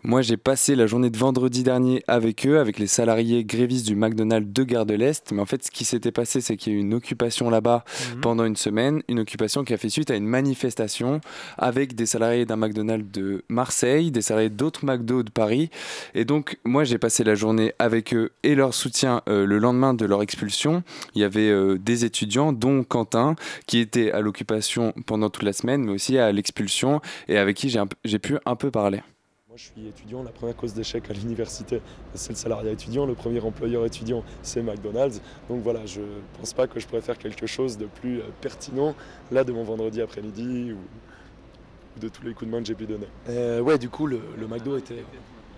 moi, 0.01 0.21
j'ai 0.21 0.37
passé 0.37 0.75
la 0.75 0.87
journée 0.87 1.09
de 1.09 1.17
vendredi 1.17 1.61
dernier 1.61 2.05
avec 2.07 2.47
eux, 2.47 2.57
avec 2.57 2.79
les 2.79 2.87
salariés 2.87 3.43
grévistes 3.43 3.85
du 3.85 3.93
McDonald's 3.97 4.49
de 4.49 4.63
Gare 4.63 4.85
de 4.85 4.93
l'Est. 4.93 5.33
Mais 5.33 5.41
en 5.41 5.45
fait, 5.45 5.65
ce 5.65 5.69
qui 5.69 5.83
s'était 5.83 6.13
passé, 6.13 6.39
c'est 6.39 6.55
qu'il 6.55 6.71
y 6.71 6.75
a 6.77 6.79
eu 6.79 6.81
une 6.81 6.93
occupation 6.93 7.49
là-bas 7.49 7.83
Mhm. 8.13 8.21
pendant 8.21 8.45
une 8.45 8.55
semaine. 8.55 9.03
Une 9.09 9.19
occupation 9.19 9.65
qui 9.65 9.73
a 9.73 9.77
fait 9.77 9.89
suite 9.89 10.09
à 10.09 10.15
une 10.15 10.25
manifestation 10.25 11.19
avec 11.57 11.95
des 11.95 12.05
salariés 12.05 12.45
d'un 12.45 12.55
McDonald's 12.55 13.11
de 13.11 13.43
Marseille, 13.49 14.09
des 14.09 14.21
salariés 14.21 14.49
d'autres 14.49 14.85
McDo 14.85 15.21
de 15.21 15.31
Paris. 15.31 15.69
Et 16.15 16.23
donc, 16.23 16.59
moi, 16.63 16.85
j'ai 16.85 16.97
passé 16.97 17.25
la 17.25 17.35
journée 17.35 17.73
avec 17.77 18.13
eux 18.13 18.31
et 18.43 18.55
leur 18.55 18.73
soutien 18.73 19.21
euh, 19.27 19.45
le 19.45 19.57
lendemain 19.57 19.93
de 19.93 20.05
leur 20.05 20.21
expulsion. 20.21 20.81
Il 21.13 21.21
y 21.21 21.25
avait 21.25 21.49
euh, 21.49 21.77
des 21.77 22.05
étudiants, 22.05 22.53
dont 22.53 22.85
Quentin, 22.85 23.35
qui 23.67 23.79
était 23.79 24.13
à 24.13 24.21
l'occupation 24.21 24.93
pendant 25.05 25.29
toute 25.41 25.47
la 25.47 25.53
semaine, 25.53 25.83
mais 25.83 25.93
aussi 25.93 26.19
à 26.19 26.31
l'expulsion, 26.31 27.01
et 27.27 27.37
avec 27.37 27.57
qui 27.57 27.75
j'ai 28.05 28.19
pu 28.19 28.37
un 28.45 28.55
peu 28.55 28.69
parler. 28.69 29.01
Moi, 29.47 29.57
je 29.57 29.63
suis 29.63 29.87
étudiant. 29.87 30.21
La 30.23 30.29
première 30.29 30.55
cause 30.55 30.73
d'échec 30.75 31.09
à 31.09 31.13
l'université, 31.13 31.81
c'est 32.13 32.29
le 32.29 32.35
salariat 32.35 32.71
étudiant. 32.71 33.07
Le 33.07 33.15
premier 33.15 33.41
employeur 33.41 33.83
étudiant, 33.85 34.23
c'est 34.43 34.61
McDonald's. 34.61 35.19
Donc 35.49 35.63
voilà, 35.63 35.83
je 35.85 36.01
pense 36.37 36.53
pas 36.53 36.67
que 36.67 36.79
je 36.79 36.87
pourrais 36.87 37.01
faire 37.01 37.17
quelque 37.17 37.47
chose 37.47 37.77
de 37.77 37.87
plus 37.87 38.19
euh, 38.19 38.25
pertinent 38.39 38.95
là 39.31 39.43
de 39.43 39.51
mon 39.51 39.63
vendredi 39.63 39.99
après-midi 40.01 40.73
ou, 40.73 41.99
de 41.99 42.07
tous 42.07 42.23
les 42.23 42.33
coups 42.33 42.49
de 42.49 42.55
main 42.55 42.61
que 42.61 42.67
j'ai 42.67 42.75
pu 42.75 42.85
donner. 42.85 43.07
Euh, 43.29 43.59
ouais, 43.59 43.77
du 43.77 43.89
coup, 43.89 44.07
le, 44.07 44.21
le 44.39 44.47
McDo 44.47 44.77
était 44.77 45.03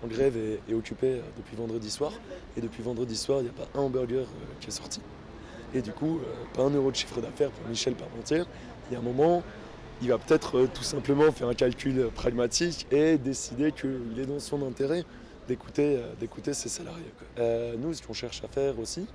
en 0.02 0.08
grève 0.08 0.36
et, 0.36 0.60
et 0.68 0.74
occupé 0.74 1.06
euh, 1.06 1.20
depuis 1.36 1.56
vendredi 1.56 1.90
soir. 1.90 2.12
Et 2.56 2.60
depuis 2.60 2.82
vendredi 2.82 3.16
soir, 3.16 3.40
il 3.40 3.44
n'y 3.44 3.50
a 3.50 3.52
pas 3.52 3.68
un 3.78 3.82
hamburger 3.82 4.22
euh, 4.22 4.54
qui 4.60 4.68
est 4.68 4.72
sorti. 4.72 5.00
Et 5.74 5.82
du 5.82 5.92
coup, 5.92 6.18
euh, 6.18 6.56
pas 6.56 6.62
un 6.62 6.70
euro 6.70 6.90
de 6.90 6.96
chiffre 6.96 7.20
d'affaires 7.20 7.50
pour 7.50 7.68
Michel 7.68 7.94
Parmentier. 7.94 8.42
Il 8.90 8.94
y 8.94 8.96
a 8.96 8.98
un 8.98 9.02
moment, 9.02 9.42
il 10.02 10.08
va 10.08 10.18
peut-être 10.18 10.58
euh, 10.58 10.68
tout 10.72 10.82
simplement 10.82 11.30
faire 11.32 11.48
un 11.48 11.54
calcul 11.54 12.08
pragmatique 12.14 12.86
et 12.90 13.18
décider 13.18 13.72
qu'il 13.72 14.18
est 14.18 14.26
dans 14.26 14.40
son 14.40 14.66
intérêt 14.66 15.04
d'écouter 15.48 15.98
euh, 15.98 16.52
ses 16.52 16.68
salariés. 16.68 17.12
Euh, 17.38 17.74
nous, 17.78 17.92
ce 17.94 18.02
qu'on 18.02 18.12
cherche 18.12 18.42
à 18.44 18.48
faire 18.48 18.78
aussi, 18.78 19.06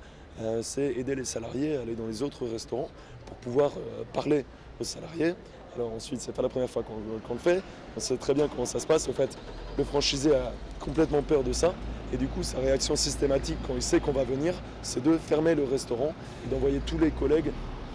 c'est 0.61 0.93
aider 0.93 1.15
les 1.15 1.25
salariés 1.25 1.75
à 1.75 1.81
aller 1.81 1.95
dans 1.95 2.07
les 2.07 2.23
autres 2.23 2.47
restaurants 2.47 2.87
pour 3.25 3.35
pouvoir 3.37 3.73
parler 4.13 4.45
aux 4.79 4.85
salariés. 4.85 5.33
Alors 5.75 5.91
ensuite, 5.91 6.21
c'est 6.21 6.31
pas 6.31 6.41
la 6.41 6.47
première 6.47 6.69
fois 6.69 6.81
qu'on 6.81 6.93
qu'on 7.27 7.33
le 7.33 7.39
fait. 7.39 7.61
On 7.97 7.99
sait 7.99 8.15
très 8.15 8.33
bien 8.33 8.47
comment 8.47 8.65
ça 8.65 8.79
se 8.79 8.87
passe. 8.87 9.09
En 9.09 9.11
fait, 9.11 9.37
le 9.77 9.83
franchisé 9.83 10.33
a 10.33 10.53
complètement 10.79 11.23
peur 11.23 11.43
de 11.43 11.51
ça. 11.51 11.73
Et 12.13 12.17
du 12.17 12.27
coup, 12.27 12.41
sa 12.41 12.59
réaction 12.59 12.95
systématique 12.95 13.57
quand 13.67 13.75
il 13.75 13.81
sait 13.81 13.99
qu'on 13.99 14.13
va 14.13 14.23
venir, 14.23 14.53
c'est 14.81 15.03
de 15.03 15.17
fermer 15.17 15.55
le 15.55 15.65
restaurant 15.65 16.13
et 16.45 16.49
d'envoyer 16.49 16.79
tous 16.85 16.97
les 16.97 17.11
collègues 17.11 17.51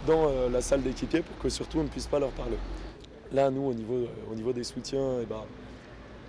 dans 0.06 0.28
euh, 0.28 0.48
la 0.50 0.60
salle 0.60 0.82
d'équipier 0.82 1.20
pour 1.20 1.38
que 1.38 1.48
surtout 1.48 1.78
on 1.78 1.84
ne 1.84 1.88
puisse 1.88 2.06
pas 2.06 2.18
leur 2.18 2.30
parler. 2.30 2.56
Là, 3.32 3.50
nous, 3.50 3.62
au 3.62 3.74
niveau, 3.74 3.94
euh, 3.94 4.52
des 4.52 4.64
soutiens, 4.64 5.18
eh 5.22 5.26
ben, 5.26 5.42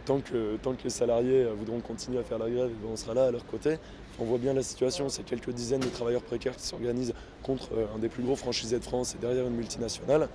tant, 0.05 0.19
que, 0.19 0.57
les 0.83 0.89
salariés 0.89 1.43
euh, 1.43 1.53
voudront 1.53 1.79
continuer 1.79 2.19
à 2.19 2.23
faire 2.23 2.39
la 2.39 2.49
grève, 2.49 2.71
on 2.89 2.95
sera 2.95 3.13
là 3.13 3.25
à 3.25 3.31
leur 3.31 3.45
côté. 3.45 3.77
On 4.19 4.23
voit 4.23 4.37
bien 4.37 4.53
la 4.53 4.63
situation, 4.63 5.09
c'est 5.09 5.23
quelques 5.23 5.51
dizaines 5.51 5.81
de 5.81 5.89
travailleurs 5.89 6.21
précaires 6.21 6.55
qui 6.55 6.65
s'organisent 6.65 7.13
contre 7.43 7.69
un 7.93 7.99
des 7.99 8.07
plus 8.07 8.23
gros 8.23 8.37
franchisés 8.37 8.79
de 8.79 8.83
France 8.83 9.13
et 9.13 9.17
derrière 9.17 9.45
une 9.45 9.55
multinationale. 9.55 10.29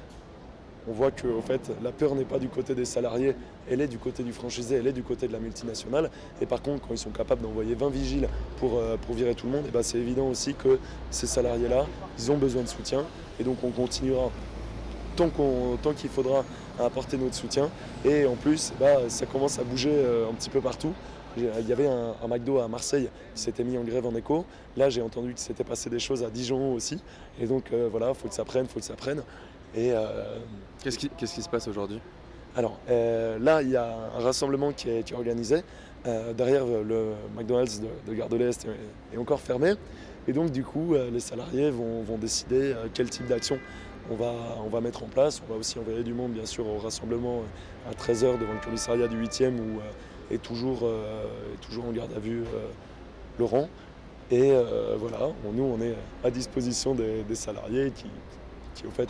On 0.86 0.92
voit 0.92 1.10
que 1.10 1.26
au 1.26 1.40
fait, 1.40 1.70
la 1.82 1.90
peur 1.92 2.14
n'est 2.14 2.24
pas 2.24 2.38
du 2.38 2.48
côté 2.48 2.74
des 2.74 2.84
salariés, 2.84 3.34
elle 3.70 3.80
est 3.80 3.88
du 3.88 3.98
côté 3.98 4.22
du 4.22 4.32
franchisé, 4.32 4.76
elle 4.76 4.86
est 4.86 4.92
du 4.92 5.02
côté 5.02 5.28
de 5.28 5.32
la 5.32 5.38
multinationale. 5.38 6.10
Et 6.42 6.46
par 6.46 6.60
contre, 6.60 6.86
quand 6.86 6.92
ils 6.92 6.98
sont 6.98 7.10
capables 7.10 7.40
d'envoyer 7.42 7.74
20 7.74 7.88
vigiles 7.88 8.28
pour, 8.58 8.82
pour 9.06 9.14
virer 9.14 9.34
tout 9.34 9.46
le 9.46 9.52
monde, 9.52 9.64
eh 9.66 9.70
ben, 9.70 9.82
c'est 9.82 9.98
évident 9.98 10.28
aussi 10.28 10.54
que 10.54 10.78
ces 11.10 11.26
salariés-là, 11.26 11.86
ils 12.18 12.30
ont 12.30 12.36
besoin 12.36 12.62
de 12.62 12.68
soutien. 12.68 13.04
Et 13.40 13.44
donc 13.44 13.56
on 13.64 13.70
continuera 13.70 14.30
tant 15.16 15.92
qu'il 15.94 16.10
faudra 16.10 16.44
à 16.78 16.84
apporter 16.84 17.16
notre 17.16 17.34
soutien. 17.34 17.68
Et 18.04 18.24
en 18.26 18.36
plus, 18.36 18.72
bah, 18.78 19.08
ça 19.08 19.26
commence 19.26 19.58
à 19.58 19.64
bouger 19.64 19.92
euh, 19.92 20.30
un 20.30 20.34
petit 20.34 20.50
peu 20.50 20.60
partout. 20.60 20.92
Il 21.36 21.68
y 21.68 21.72
avait 21.72 21.86
un, 21.86 22.14
un 22.22 22.28
McDo 22.28 22.58
à 22.58 22.66
Marseille 22.66 23.08
qui 23.34 23.42
s'était 23.42 23.62
mis 23.62 23.78
en 23.78 23.84
grève 23.84 24.04
en 24.04 24.14
écho. 24.16 24.44
Là, 24.76 24.90
j'ai 24.90 25.00
entendu 25.00 25.28
qu'il 25.28 25.38
s'était 25.38 25.62
passé 25.62 25.88
des 25.88 26.00
choses 26.00 26.24
à 26.24 26.30
Dijon 26.30 26.74
aussi. 26.74 27.00
Et 27.40 27.46
donc, 27.46 27.72
euh, 27.72 27.88
voilà, 27.90 28.08
il 28.08 28.14
faut 28.14 28.28
que 28.28 28.34
ça 28.34 28.44
prenne, 28.44 28.64
il 28.64 28.68
faut 28.68 28.80
que 28.80 28.84
ça 28.84 28.96
prenne. 28.96 29.22
Et 29.74 29.92
euh, 29.92 30.38
Qu'est-ce 30.82 30.98
qui, 30.98 31.42
se 31.42 31.48
passe 31.48 31.68
aujourd'hui? 31.68 32.00
Alors 32.56 32.80
euh, 32.88 33.38
là, 33.38 33.62
il 33.62 33.70
y 33.70 33.76
a 33.76 33.94
un 34.16 34.20
rassemblement 34.20 34.72
qui 34.72 34.90
est, 34.90 35.04
qui 35.04 35.12
est 35.12 35.16
organisé. 35.16 35.62
Derrière, 36.34 36.64
le 36.64 37.12
McDonald's 37.36 37.78
de, 37.78 37.88
de 38.08 38.14
Gare 38.14 38.30
de 38.30 38.36
l'Est 38.36 38.64
est, 38.64 39.14
est 39.14 39.18
encore 39.18 39.38
fermé. 39.38 39.74
Et 40.28 40.32
donc, 40.32 40.50
du 40.50 40.64
coup, 40.64 40.94
euh, 40.94 41.10
les 41.10 41.20
salariés 41.20 41.70
vont, 41.70 42.04
décider 42.18 42.72
euh, 42.72 42.86
quel 42.92 43.08
type 43.08 43.26
d'action 43.26 43.58
on 44.10 44.16
va, 44.16 44.80
mettre 44.80 45.04
en 45.04 45.06
place. 45.06 45.40
On 45.48 45.52
va 45.52 45.58
aussi 45.58 45.78
envoyer 45.78 46.02
du 46.02 46.14
monde, 46.14 46.32
bien 46.32 46.46
sûr, 46.46 46.66
au 46.66 46.78
rassemblement 46.78 47.38
euh, 47.38 47.90
à 47.90 47.94
13h 47.94 48.38
devant 48.38 48.52
le 48.52 48.64
commissariat 48.64 49.08
du 49.08 49.22
8e 49.22 49.54
où 49.58 49.80
est, 50.30 50.42
toujours, 50.42 50.88
toujours 51.60 51.86
en 51.86 51.92
garde 51.92 52.12
à 52.16 52.20
vue 52.20 52.44
Laurent. 53.38 53.68
Et 54.30 54.52
voilà, 54.96 55.30
nous, 55.52 55.64
on 55.64 55.80
est 55.80 55.94
à 56.22 56.30
disposition 56.30 56.94
des, 56.94 57.34
salariés 57.34 57.90
qui, 57.90 58.06
qui, 58.74 58.86
au 58.86 58.90
fait, 58.90 59.08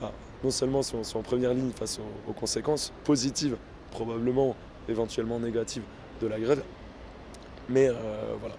bah, 0.00 0.12
non 0.42 0.50
seulement 0.50 0.82
sont, 0.82 1.02
en 1.14 1.22
première 1.22 1.54
ligne 1.54 1.70
face 1.70 2.00
aux, 2.28 2.32
conséquences 2.32 2.92
positives, 3.04 3.56
probablement 3.92 4.56
éventuellement 4.88 5.38
négatives 5.38 5.84
de 6.20 6.26
la 6.26 6.40
grève, 6.40 6.62
mais 7.68 7.88
voilà, 8.40 8.56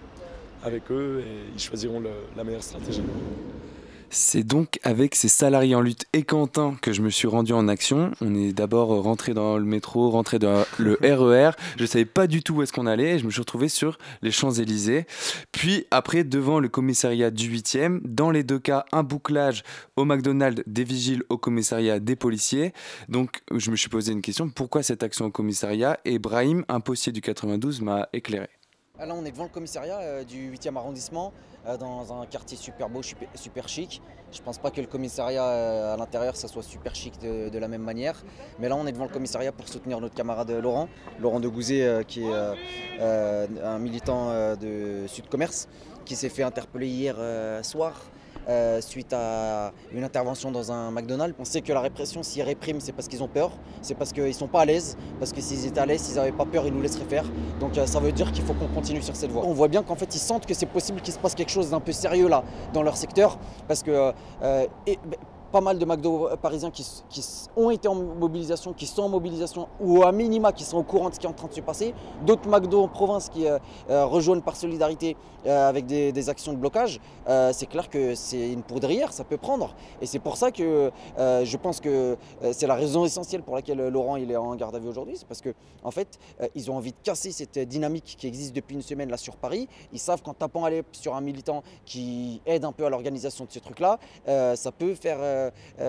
avec 0.64 0.90
eux, 0.90 1.22
et 1.26 1.52
ils 1.54 1.60
choisiront 1.60 2.00
le- 2.00 2.08
la 2.36 2.44
meilleure 2.44 2.62
stratégie. 2.62 3.02
C'est 4.10 4.44
donc 4.44 4.78
avec 4.84 5.16
ces 5.16 5.26
salariés 5.26 5.74
en 5.74 5.80
lutte 5.80 6.04
et 6.12 6.22
Quentin 6.22 6.76
que 6.80 6.92
je 6.92 7.02
me 7.02 7.10
suis 7.10 7.26
rendu 7.26 7.52
en 7.52 7.66
action. 7.66 8.12
On 8.20 8.32
est 8.36 8.52
d'abord 8.52 9.02
rentré 9.02 9.34
dans 9.34 9.58
le 9.58 9.64
métro, 9.64 10.08
rentré 10.10 10.38
dans 10.38 10.64
le 10.78 10.96
RER. 11.02 11.50
Je 11.78 11.84
savais 11.84 12.04
pas 12.04 12.28
du 12.28 12.40
tout 12.40 12.54
où 12.56 12.62
est-ce 12.62 12.72
qu'on 12.72 12.86
allait 12.86 13.16
et 13.16 13.18
je 13.18 13.24
me 13.26 13.30
suis 13.32 13.40
retrouvé 13.40 13.68
sur 13.68 13.98
les 14.22 14.30
Champs-Élysées. 14.30 15.06
Puis 15.50 15.86
après, 15.90 16.22
devant 16.22 16.60
le 16.60 16.68
commissariat 16.68 17.32
du 17.32 17.50
8e, 17.50 18.00
dans 18.04 18.30
les 18.30 18.44
deux 18.44 18.60
cas, 18.60 18.84
un 18.92 19.02
bouclage 19.02 19.64
au 19.96 20.04
McDonald's, 20.04 20.62
des 20.68 20.84
vigiles 20.84 21.24
au 21.28 21.36
commissariat, 21.36 21.98
des 21.98 22.14
policiers. 22.14 22.72
Donc 23.08 23.40
je 23.52 23.68
me 23.72 23.76
suis 23.76 23.88
posé 23.88 24.12
une 24.12 24.22
question, 24.22 24.48
pourquoi 24.48 24.84
cette 24.84 25.02
action 25.02 25.24
au 25.26 25.30
commissariat? 25.32 25.98
Et 26.04 26.20
Brahim, 26.20 26.64
un 26.68 26.78
postier 26.78 27.10
du 27.10 27.20
92, 27.20 27.80
m'a 27.80 28.08
éclairé. 28.12 28.48
Ah, 28.96 29.06
Là, 29.06 29.14
on 29.16 29.24
est 29.24 29.32
devant 29.32 29.42
le 29.42 29.48
commissariat 29.48 29.98
euh, 29.98 30.22
du 30.22 30.52
8e 30.52 30.76
arrondissement, 30.76 31.32
euh, 31.66 31.76
dans 31.76 32.12
un 32.12 32.26
quartier 32.26 32.56
super 32.56 32.88
beau, 32.88 33.02
super, 33.02 33.66
chic. 33.66 34.00
Je 34.30 34.40
pense 34.40 34.58
pas 34.58 34.70
que 34.70 34.80
le 34.80 34.86
commissariat 34.86 35.44
euh, 35.44 35.94
à 35.94 35.96
l'intérieur, 35.96 36.36
soit 36.36 36.62
super 36.62 36.94
chic 36.94 37.18
de, 37.18 37.58
la 37.58 37.66
même 37.66 37.82
manière. 37.82 38.22
Mais 38.60 38.68
là, 38.68 38.76
on 38.76 38.86
est 38.86 38.92
devant 38.92 39.06
le 39.06 39.10
commissariat 39.10 39.50
pour 39.50 39.68
soutenir 39.68 40.00
notre 40.00 40.14
camarade 40.14 40.48
Laurent, 40.52 40.88
Laurent 41.18 41.40
de 41.40 41.48
Gouzet, 41.48 41.82
euh, 41.82 42.02
qui 42.04 42.22
est 42.22 43.00
un 43.00 43.78
militant 43.80 44.54
de 44.54 45.08
Sud 45.08 45.28
Commerce, 45.28 45.66
qui 46.04 46.14
s'est 46.14 46.28
fait 46.28 46.44
interpeller 46.44 46.86
hier 46.86 47.16
soir. 47.64 48.00
Euh, 48.48 48.80
suite 48.80 49.12
à 49.12 49.72
une 49.92 50.04
intervention 50.04 50.50
dans 50.50 50.72
un 50.72 50.90
McDonald's. 50.90 51.34
On 51.38 51.44
sait 51.44 51.60
que 51.60 51.72
la 51.72 51.80
répression, 51.80 52.22
s'ils 52.22 52.42
répriment, 52.42 52.80
c'est 52.80 52.92
parce 52.92 53.08
qu'ils 53.08 53.22
ont 53.22 53.28
peur, 53.28 53.52
c'est 53.82 53.94
parce 53.94 54.12
qu'ils 54.12 54.34
sont 54.34 54.48
pas 54.48 54.62
à 54.62 54.64
l'aise, 54.64 54.96
parce 55.18 55.32
que 55.32 55.40
s'ils 55.40 55.66
étaient 55.66 55.80
à 55.80 55.86
l'aise, 55.86 56.00
s'ils 56.02 56.16
n'avaient 56.16 56.32
pas 56.32 56.44
peur, 56.44 56.66
ils 56.66 56.72
nous 56.72 56.82
laisseraient 56.82 57.04
faire. 57.04 57.24
Donc 57.60 57.76
euh, 57.78 57.86
ça 57.86 58.00
veut 58.00 58.12
dire 58.12 58.32
qu'il 58.32 58.44
faut 58.44 58.54
qu'on 58.54 58.68
continue 58.68 59.02
sur 59.02 59.16
cette 59.16 59.30
voie. 59.30 59.44
On 59.44 59.52
voit 59.52 59.68
bien 59.68 59.82
qu'en 59.82 59.96
fait 59.96 60.14
ils 60.14 60.18
sentent 60.18 60.46
que 60.46 60.54
c'est 60.54 60.66
possible 60.66 61.00
qu'il 61.00 61.14
se 61.14 61.18
passe 61.18 61.34
quelque 61.34 61.50
chose 61.50 61.70
d'un 61.70 61.80
peu 61.80 61.92
sérieux 61.92 62.28
là 62.28 62.44
dans 62.72 62.82
leur 62.82 62.96
secteur 62.96 63.38
parce 63.68 63.82
que 63.82 64.12
euh, 64.42 64.66
pas 65.54 65.60
mal 65.60 65.78
de 65.78 65.84
McDo 65.84 66.30
parisiens 66.42 66.72
qui, 66.72 66.84
qui 67.08 67.24
ont 67.56 67.70
été 67.70 67.86
en 67.86 67.94
mobilisation, 67.94 68.72
qui 68.72 68.86
sont 68.86 69.02
en 69.02 69.08
mobilisation 69.08 69.68
ou 69.80 70.02
à 70.02 70.10
minima 70.10 70.50
qui 70.50 70.64
sont 70.64 70.78
au 70.78 70.82
courant 70.82 71.10
de 71.10 71.14
ce 71.14 71.20
qui 71.20 71.26
est 71.26 71.28
en 71.28 71.32
train 71.32 71.46
de 71.46 71.52
se 71.52 71.60
passer. 71.60 71.94
D'autres 72.26 72.48
McDo 72.48 72.82
en 72.82 72.88
province 72.88 73.28
qui 73.28 73.46
euh, 73.46 73.60
euh, 73.88 74.04
rejoignent 74.04 74.40
par 74.42 74.56
solidarité 74.56 75.16
euh, 75.46 75.68
avec 75.68 75.86
des, 75.86 76.28
actions 76.28 76.52
de 76.52 76.58
blocage. 76.58 77.00
Euh, 77.28 77.52
c'est 77.52 77.66
clair 77.66 77.88
que 77.88 78.16
c'est 78.16 78.50
une 78.50 78.62
poudrière, 78.62 79.12
ça 79.12 79.22
peut 79.22 79.36
prendre. 79.36 79.76
Et 80.00 80.06
c'est 80.06 80.18
pour 80.18 80.36
ça 80.36 80.50
que 80.50 80.90
euh, 81.18 81.44
je 81.44 81.56
pense 81.56 81.80
que 81.80 82.16
euh, 82.42 82.52
c'est 82.52 82.66
la 82.66 82.74
raison 82.74 83.04
essentielle 83.04 83.42
pour 83.42 83.54
laquelle 83.54 83.78
euh, 83.78 83.90
Laurent 83.90 84.16
il 84.16 84.32
est 84.32 84.36
en 84.36 84.56
garde 84.56 84.74
à 84.74 84.80
vue 84.80 84.88
aujourd'hui. 84.88 85.16
C'est 85.18 85.28
parce 85.28 85.42
que 85.42 85.54
en 85.84 85.92
fait, 85.92 86.18
euh, 86.40 86.48
ils 86.56 86.68
ont 86.70 86.76
envie 86.76 86.92
de 86.92 86.96
casser 87.02 87.30
cette 87.30 87.58
euh, 87.58 87.64
dynamique 87.64 88.16
qui 88.18 88.26
existe 88.26 88.56
depuis 88.56 88.74
une 88.74 88.82
semaine 88.82 89.10
là 89.10 89.18
sur 89.18 89.36
Paris. 89.36 89.68
Ils 89.92 90.00
savent 90.00 90.22
qu'en 90.22 90.34
tapant 90.34 90.64
à 90.64 90.70
sur 90.92 91.14
un 91.14 91.20
militant 91.20 91.62
qui 91.84 92.40
aide 92.46 92.64
un 92.64 92.72
peu 92.72 92.86
à 92.86 92.88
l'organisation 92.88 93.44
de 93.44 93.52
ce 93.52 93.58
truc-là, 93.58 93.98
euh, 94.26 94.56
ça 94.56 94.72
peut 94.72 94.94
faire, 94.94 95.18
euh, 95.20 95.43
euh, 95.43 95.43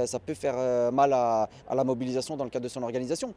ça 0.06 0.20
peut 0.20 0.34
faire 0.34 0.56
euh, 0.58 0.92
mal 0.92 1.14
à 1.14 1.48
la 1.74 1.84
mobilisation 1.84 2.38
dans 2.38 2.44
le 2.44 2.50
cadre 2.50 2.64
de 2.64 2.70
son 2.70 2.84
organisation. 2.84 3.34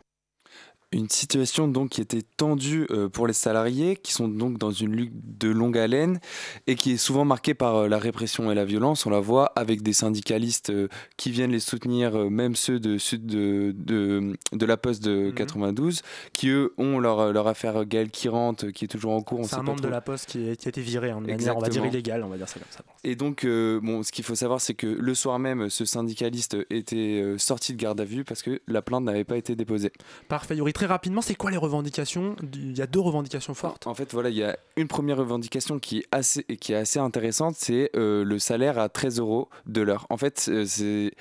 Une 0.91 1.11
situation 1.11 1.69
donc 1.69 1.91
qui 1.91 2.01
était 2.01 2.23
tendue 2.39 2.87
euh, 2.91 3.11
pour 3.11 3.27
les 3.27 3.35
salariés, 3.35 3.95
qui 3.97 4.13
sont 4.13 4.27
donc 4.27 4.57
dans 4.57 4.71
une 4.71 4.97
lutte 4.97 5.13
de 5.39 5.51
longue 5.51 5.77
haleine 5.77 6.19
et 6.67 6.77
qui 6.77 6.93
est 6.93 6.97
souvent 6.97 7.27
marquée 7.27 7.53
par 7.53 7.77
euh, 7.77 7.89
la 7.89 7.99
répression 7.99 8.51
et 8.51 8.55
la 8.55 8.65
violence. 8.65 9.05
On 9.05 9.11
la 9.11 9.21
voit 9.21 9.53
avec 9.55 9.83
des 9.83 9.93
syndicalistes 9.93 10.71
euh, 10.71 10.89
qui 11.19 11.31
viennent 11.31 11.51
les 11.53 11.61
soutenir, 11.61 12.31
même 12.31 12.57
ceux 12.57 12.81
de 12.81 12.97
sud 12.97 13.27
de, 13.27 13.75
de, 13.77 14.33
de 14.53 14.67
la 14.67 14.79
Poste 14.79 15.07
Mhm. 15.07 15.27
de 15.27 15.31
92, 15.33 16.01
qui 16.33 16.49
eux 16.49 16.73
ont 16.79 16.99
leur, 16.99 17.35
leur 17.35 17.49
affaire 17.49 17.85
Gaël 17.85 18.11
Kirante 18.11 18.73
qui 18.73 18.87
est 18.87 18.89
toujours 18.89 19.13
en 19.13 19.21
cours. 19.21 19.45
C'est 19.45 19.57
un 19.57 19.63
membre 19.63 19.83
de 19.83 19.89
la 19.89 20.01
Poste 20.01 20.27
qui, 20.31 20.57
qui 20.57 20.69
a 20.69 20.71
été 20.71 20.81
viré 20.81 21.11
hein, 21.11 21.21
de 21.21 21.27
manière, 21.27 21.55
on 21.57 21.61
va 21.61 21.69
dire, 21.69 21.85
illégale, 21.85 22.25
on 22.25 22.29
va 22.29 22.39
dire 22.39 22.49
ça 22.49 22.59
comme 22.59 22.69
ça. 22.71 22.81
Et 23.05 23.15
donc, 23.15 23.45
bon, 23.45 24.03
ce 24.03 24.11
qu'il 24.11 24.25
faut 24.25 24.35
savoir, 24.35 24.63
c'est 24.63 24.75
que 24.75 24.87
le 24.87 25.15
soir 25.15 25.39
même, 25.39 25.69
ce 25.69 25.85
syndicaliste 25.85 26.57
était 26.71 27.35
sorti 27.37 27.75
de 27.75 27.79
garde 27.79 28.01
à 28.01 28.05
vue 28.05 28.25
parce 28.25 28.43
que 28.43 28.61
la 28.67 28.81
plainte 28.81 29.05
n'avait 29.05 29.25
pas 29.25 29.37
été 29.37 29.55
déposée. 29.55 29.93
Parfait, 30.29 30.57
Yuri. 30.57 30.73
Très 30.79 30.87
rapidement, 30.87 31.23
c'est 31.23 31.35
quoi 31.35 31.51
les 31.51 31.57
revendications 31.57 32.37
Il 32.55 32.79
y 32.79 32.83
a 32.83 32.87
deux 32.87 33.01
revendications 33.01 33.53
fortes. 33.53 33.89
En 33.89 33.95
fait, 33.95 34.13
voilà, 34.13 34.29
il 34.29 34.37
y 34.37 34.45
a 34.45 34.57
une 34.77 34.87
première 34.87 35.17
revendication 35.17 35.81
qui 35.81 35.99
est 35.99 36.07
assez, 36.13 37.01
intéressante, 37.01 37.57
c'est 37.59 37.91
euh, 37.97 38.23
le 38.23 38.39
salaire 38.39 38.79
à 38.79 38.89
13 38.89 39.19
euros 39.19 39.49
de 39.67 39.81
l'heure. 39.83 40.07
En 40.09 40.17
fait, 40.17 40.39
c'est, 40.39 41.15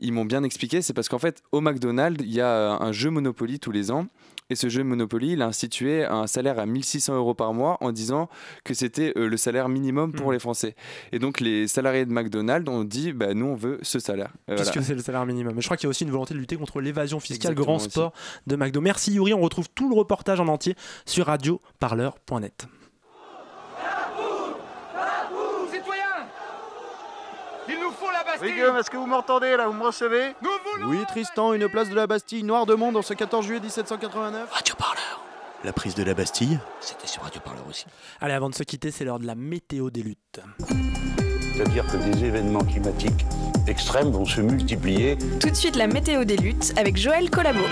ils 0.00 0.12
m'ont 0.12 0.24
bien 0.24 0.42
expliqué, 0.42 0.82
c'est 0.82 0.92
parce 0.94 1.08
qu'en 1.08 1.18
fait, 1.18 1.42
au 1.52 1.60
McDonald's, 1.60 2.22
il 2.24 2.32
y 2.32 2.40
a 2.40 2.76
un 2.80 2.92
jeu 2.92 3.10
Monopoly 3.10 3.58
tous 3.60 3.70
les 3.72 3.90
ans. 3.90 4.06
Et 4.50 4.54
ce 4.54 4.70
jeu 4.70 4.82
Monopoly, 4.82 5.32
il 5.32 5.42
a 5.42 5.46
institué 5.46 6.06
un 6.06 6.26
salaire 6.26 6.58
à 6.58 6.64
1600 6.64 7.14
euros 7.14 7.34
par 7.34 7.52
mois 7.52 7.76
en 7.82 7.92
disant 7.92 8.30
que 8.64 8.72
c'était 8.72 9.12
euh, 9.18 9.28
le 9.28 9.36
salaire 9.36 9.68
minimum 9.68 10.12
pour 10.12 10.28
Mhm. 10.28 10.32
les 10.32 10.38
Français. 10.38 10.74
Et 11.12 11.18
donc, 11.18 11.40
les 11.40 11.68
salariés 11.68 12.06
de 12.06 12.12
McDonald's 12.12 12.66
ont 12.70 12.82
dit, 12.82 13.12
bah, 13.12 13.34
nous, 13.34 13.44
on 13.44 13.54
veut 13.54 13.78
ce 13.82 13.98
salaire. 13.98 14.32
Euh, 14.48 14.56
Puisque 14.56 14.72
voilà. 14.72 14.86
c'est 14.86 14.94
le 14.94 15.02
salaire 15.02 15.26
minimum. 15.26 15.52
Mais 15.54 15.60
je 15.60 15.66
crois 15.66 15.76
qu'il 15.76 15.84
y 15.84 15.88
a 15.88 15.90
aussi 15.90 16.04
une 16.04 16.10
volonté 16.10 16.32
de 16.32 16.38
lutter 16.38 16.56
contre 16.56 16.80
l'évasion 16.80 17.20
fiscale, 17.20 17.52
Exactement 17.52 17.64
grand 17.66 17.76
aussi. 17.76 17.90
sport 17.90 18.12
de 18.46 18.56
McDo. 18.56 18.80
Merci 18.80 19.12
Yuri, 19.12 19.34
on 19.34 19.40
retrouve 19.42 19.68
tout 19.74 19.90
le 19.90 19.94
reportage 19.96 20.40
en 20.40 20.48
entier 20.48 20.74
sur 21.04 21.26
radioparleur.net. 21.26 22.66
Citoyens 25.70 26.26
Il 27.68 27.74
nous 27.80 27.90
faut 27.90 28.10
la 28.10 28.24
Bastille 28.38 28.48
Oui, 28.48 28.54
Guillaume, 28.54 28.76
est-ce 28.76 28.90
que 28.90 28.96
vous 28.96 29.06
m'entendez 29.06 29.56
là 29.56 29.66
Vous 29.66 29.72
me 29.72 29.84
recevez 29.84 30.34
Oui, 30.86 30.98
Tristan, 31.08 31.52
une 31.54 31.68
place 31.68 31.88
de 31.88 31.94
la 31.94 32.06
Bastille, 32.06 32.42
Noir 32.44 32.66
de 32.66 32.74
Monde, 32.74 32.96
en 32.96 33.02
ce 33.02 33.14
14 33.14 33.44
juillet 33.44 33.60
1789. 33.60 34.48
Radio 34.50 34.74
Parleur. 34.76 35.22
La 35.64 35.72
prise 35.72 35.94
de 35.94 36.04
la 36.04 36.14
Bastille, 36.14 36.58
c'était 36.80 37.06
sur 37.08 37.22
Radio 37.22 37.40
Parleur 37.40 37.64
aussi. 37.68 37.86
Allez, 38.20 38.34
avant 38.34 38.48
de 38.48 38.54
se 38.54 38.62
quitter, 38.62 38.90
c'est 38.90 39.04
l'heure 39.04 39.18
de 39.18 39.26
la 39.26 39.34
météo 39.34 39.90
des 39.90 40.02
luttes. 40.02 40.40
C'est-à-dire 41.56 41.84
que 41.86 41.96
des 41.96 42.24
événements 42.24 42.64
climatiques 42.64 43.26
extrêmes 43.66 44.10
vont 44.12 44.24
se 44.24 44.40
multiplier. 44.40 45.18
Tout 45.40 45.50
de 45.50 45.56
suite 45.56 45.74
la 45.74 45.88
météo 45.88 46.24
des 46.24 46.36
luttes 46.36 46.72
avec 46.76 46.96
Joël 46.96 47.30
Collabo. 47.30 47.64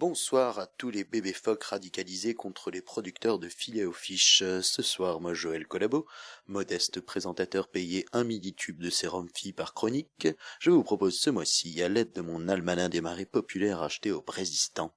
Bonsoir 0.00 0.58
à 0.58 0.66
tous 0.66 0.88
les 0.88 1.04
bébés 1.04 1.34
phoques 1.34 1.64
radicalisés 1.64 2.32
contre 2.32 2.70
les 2.70 2.80
producteurs 2.80 3.38
de 3.38 3.50
filets 3.50 3.84
aux 3.84 3.92
fiches. 3.92 4.40
Euh, 4.40 4.62
Ce 4.62 4.80
soir, 4.80 5.20
moi 5.20 5.34
Joël 5.34 5.66
Collabo, 5.66 6.06
modeste 6.46 7.02
présentateur 7.02 7.68
payé 7.68 8.06
un 8.14 8.24
millitube 8.24 8.80
de 8.80 8.88
sérum 8.88 9.28
fille 9.34 9.52
par 9.52 9.74
chronique, 9.74 10.26
je 10.58 10.70
vous 10.70 10.82
propose 10.82 11.20
ce 11.20 11.28
mois-ci, 11.28 11.82
à 11.82 11.90
l'aide 11.90 12.14
de 12.14 12.22
mon 12.22 12.48
almanach 12.48 12.88
des 12.88 13.02
marées 13.02 13.26
populaires 13.26 13.82
acheté 13.82 14.10
au 14.10 14.22
Brésistan, 14.22 14.94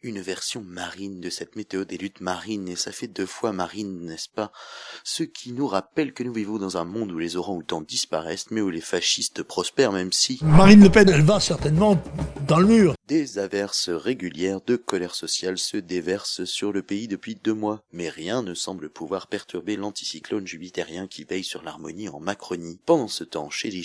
une 0.00 0.22
version 0.22 0.62
marine 0.62 1.20
de 1.20 1.28
cette 1.28 1.54
météo 1.54 1.84
des 1.84 1.98
luttes 1.98 2.22
marines, 2.22 2.68
et 2.68 2.76
ça 2.76 2.92
fait 2.92 3.08
deux 3.08 3.26
fois 3.26 3.52
marine, 3.52 4.06
n'est-ce 4.06 4.30
pas? 4.30 4.52
Ce 5.04 5.22
qui 5.22 5.52
nous 5.52 5.66
rappelle 5.66 6.14
que 6.14 6.22
nous 6.22 6.32
vivons 6.32 6.56
dans 6.56 6.78
un 6.78 6.86
monde 6.86 7.12
où 7.12 7.18
les 7.18 7.36
orang-outans 7.36 7.82
disparaissent, 7.82 8.50
mais 8.50 8.62
où 8.62 8.70
les 8.70 8.80
fascistes 8.80 9.42
prospèrent, 9.42 9.92
même 9.92 10.12
si... 10.12 10.38
Marine 10.40 10.82
Le 10.82 10.88
Pen, 10.88 11.10
elle 11.10 11.20
va 11.20 11.40
certainement 11.40 12.02
dans 12.48 12.58
le 12.58 12.66
mur. 12.66 12.95
Des 13.06 13.38
averses 13.38 13.88
régulières 13.88 14.60
de 14.62 14.74
colère 14.74 15.14
sociale 15.14 15.58
se 15.58 15.76
déversent 15.76 16.44
sur 16.44 16.72
le 16.72 16.82
pays 16.82 17.06
depuis 17.06 17.36
deux 17.36 17.54
mois, 17.54 17.84
mais 17.92 18.08
rien 18.08 18.42
ne 18.42 18.52
semble 18.52 18.90
pouvoir 18.90 19.28
perturber 19.28 19.76
l'anticyclone 19.76 20.44
jupitérien 20.44 21.06
qui 21.06 21.22
veille 21.22 21.44
sur 21.44 21.62
l'harmonie 21.62 22.08
en 22.08 22.18
Macronie. 22.18 22.80
Pendant 22.84 23.06
ce 23.06 23.22
temps, 23.22 23.48
chez 23.48 23.70
les 23.70 23.84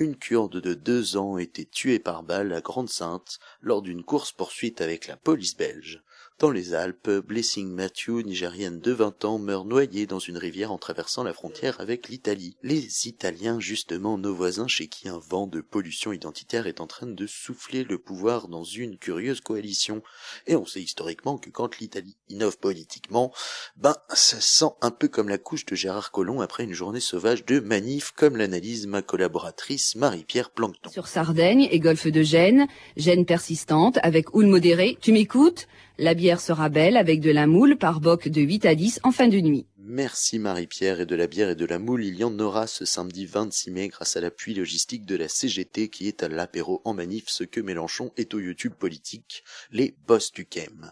une 0.00 0.16
kurde 0.16 0.60
de 0.60 0.74
deux 0.74 1.16
ans 1.16 1.38
était 1.38 1.64
tuée 1.64 2.00
par 2.00 2.24
balle 2.24 2.52
à 2.52 2.60
Grande-Sainte 2.60 3.38
lors 3.60 3.82
d'une 3.82 4.02
course-poursuite 4.02 4.80
avec 4.80 5.06
la 5.06 5.16
police 5.16 5.56
belge. 5.56 6.02
Dans 6.40 6.50
les 6.50 6.72
Alpes, 6.72 7.10
Blessing 7.10 7.70
Matthew, 7.70 8.24
nigérienne 8.24 8.80
de 8.80 8.92
20 8.92 9.26
ans, 9.26 9.38
meurt 9.38 9.66
noyée 9.66 10.06
dans 10.06 10.18
une 10.18 10.38
rivière 10.38 10.72
en 10.72 10.78
traversant 10.78 11.22
la 11.22 11.34
frontière 11.34 11.78
avec 11.82 12.08
l'Italie. 12.08 12.56
Les 12.62 13.06
Italiens, 13.06 13.60
justement, 13.60 14.16
nos 14.16 14.34
voisins 14.34 14.66
chez 14.66 14.88
qui 14.88 15.10
un 15.10 15.18
vent 15.18 15.46
de 15.46 15.60
pollution 15.60 16.14
identitaire 16.14 16.66
est 16.66 16.80
en 16.80 16.86
train 16.86 17.08
de 17.08 17.26
souffler 17.26 17.84
le 17.84 17.98
pouvoir 17.98 18.48
dans 18.48 18.64
une 18.64 18.96
curieuse 18.96 19.42
coalition. 19.42 20.02
Et 20.46 20.56
on 20.56 20.64
sait 20.64 20.80
historiquement 20.80 21.36
que 21.36 21.50
quand 21.50 21.78
l'Italie 21.78 22.16
innove 22.30 22.56
politiquement, 22.56 23.34
ben, 23.76 23.96
ça 24.14 24.40
sent 24.40 24.72
un 24.80 24.92
peu 24.92 25.08
comme 25.08 25.28
la 25.28 25.36
couche 25.36 25.66
de 25.66 25.74
Gérard 25.74 26.10
Collomb 26.10 26.40
après 26.40 26.64
une 26.64 26.72
journée 26.72 27.00
sauvage 27.00 27.44
de 27.44 27.60
manif, 27.60 28.12
comme 28.12 28.38
l'analyse 28.38 28.86
ma 28.86 29.02
collaboratrice 29.02 29.94
Marie-Pierre 29.94 30.48
Plancton. 30.48 30.88
Sur 30.88 31.06
Sardaigne 31.06 31.68
et 31.70 31.80
golfe 31.80 32.06
de 32.06 32.22
Gênes, 32.22 32.66
gêne 32.96 33.26
persistante 33.26 33.98
avec 34.02 34.34
houle 34.34 34.46
modérée. 34.46 34.96
Tu 35.02 35.12
m'écoutes? 35.12 35.68
La 36.02 36.14
bière 36.14 36.40
sera 36.40 36.70
belle 36.70 36.96
avec 36.96 37.20
de 37.20 37.30
la 37.30 37.46
moule 37.46 37.76
par 37.76 38.00
boc 38.00 38.26
de 38.26 38.40
8 38.40 38.64
à 38.64 38.74
10 38.74 39.00
en 39.02 39.12
fin 39.12 39.28
de 39.28 39.38
nuit. 39.38 39.66
Merci 39.76 40.38
Marie-Pierre 40.38 41.02
et 41.02 41.04
de 41.04 41.14
la 41.14 41.26
bière 41.26 41.50
et 41.50 41.54
de 41.54 41.66
la 41.66 41.78
moule, 41.78 42.02
il 42.02 42.14
y 42.16 42.24
en 42.24 42.38
aura 42.38 42.66
ce 42.66 42.86
samedi 42.86 43.26
26 43.26 43.70
mai 43.70 43.88
grâce 43.88 44.16
à 44.16 44.22
l'appui 44.22 44.54
logistique 44.54 45.04
de 45.04 45.14
la 45.14 45.28
CGT 45.28 45.90
qui 45.90 46.08
est 46.08 46.22
à 46.22 46.28
l'apéro 46.28 46.80
en 46.86 46.94
manif 46.94 47.24
ce 47.26 47.44
que 47.44 47.60
Mélenchon 47.60 48.12
est 48.16 48.32
au 48.32 48.38
YouTube 48.38 48.72
politique, 48.72 49.44
les 49.72 49.94
boss 50.06 50.32
du 50.32 50.46
Kem. 50.46 50.90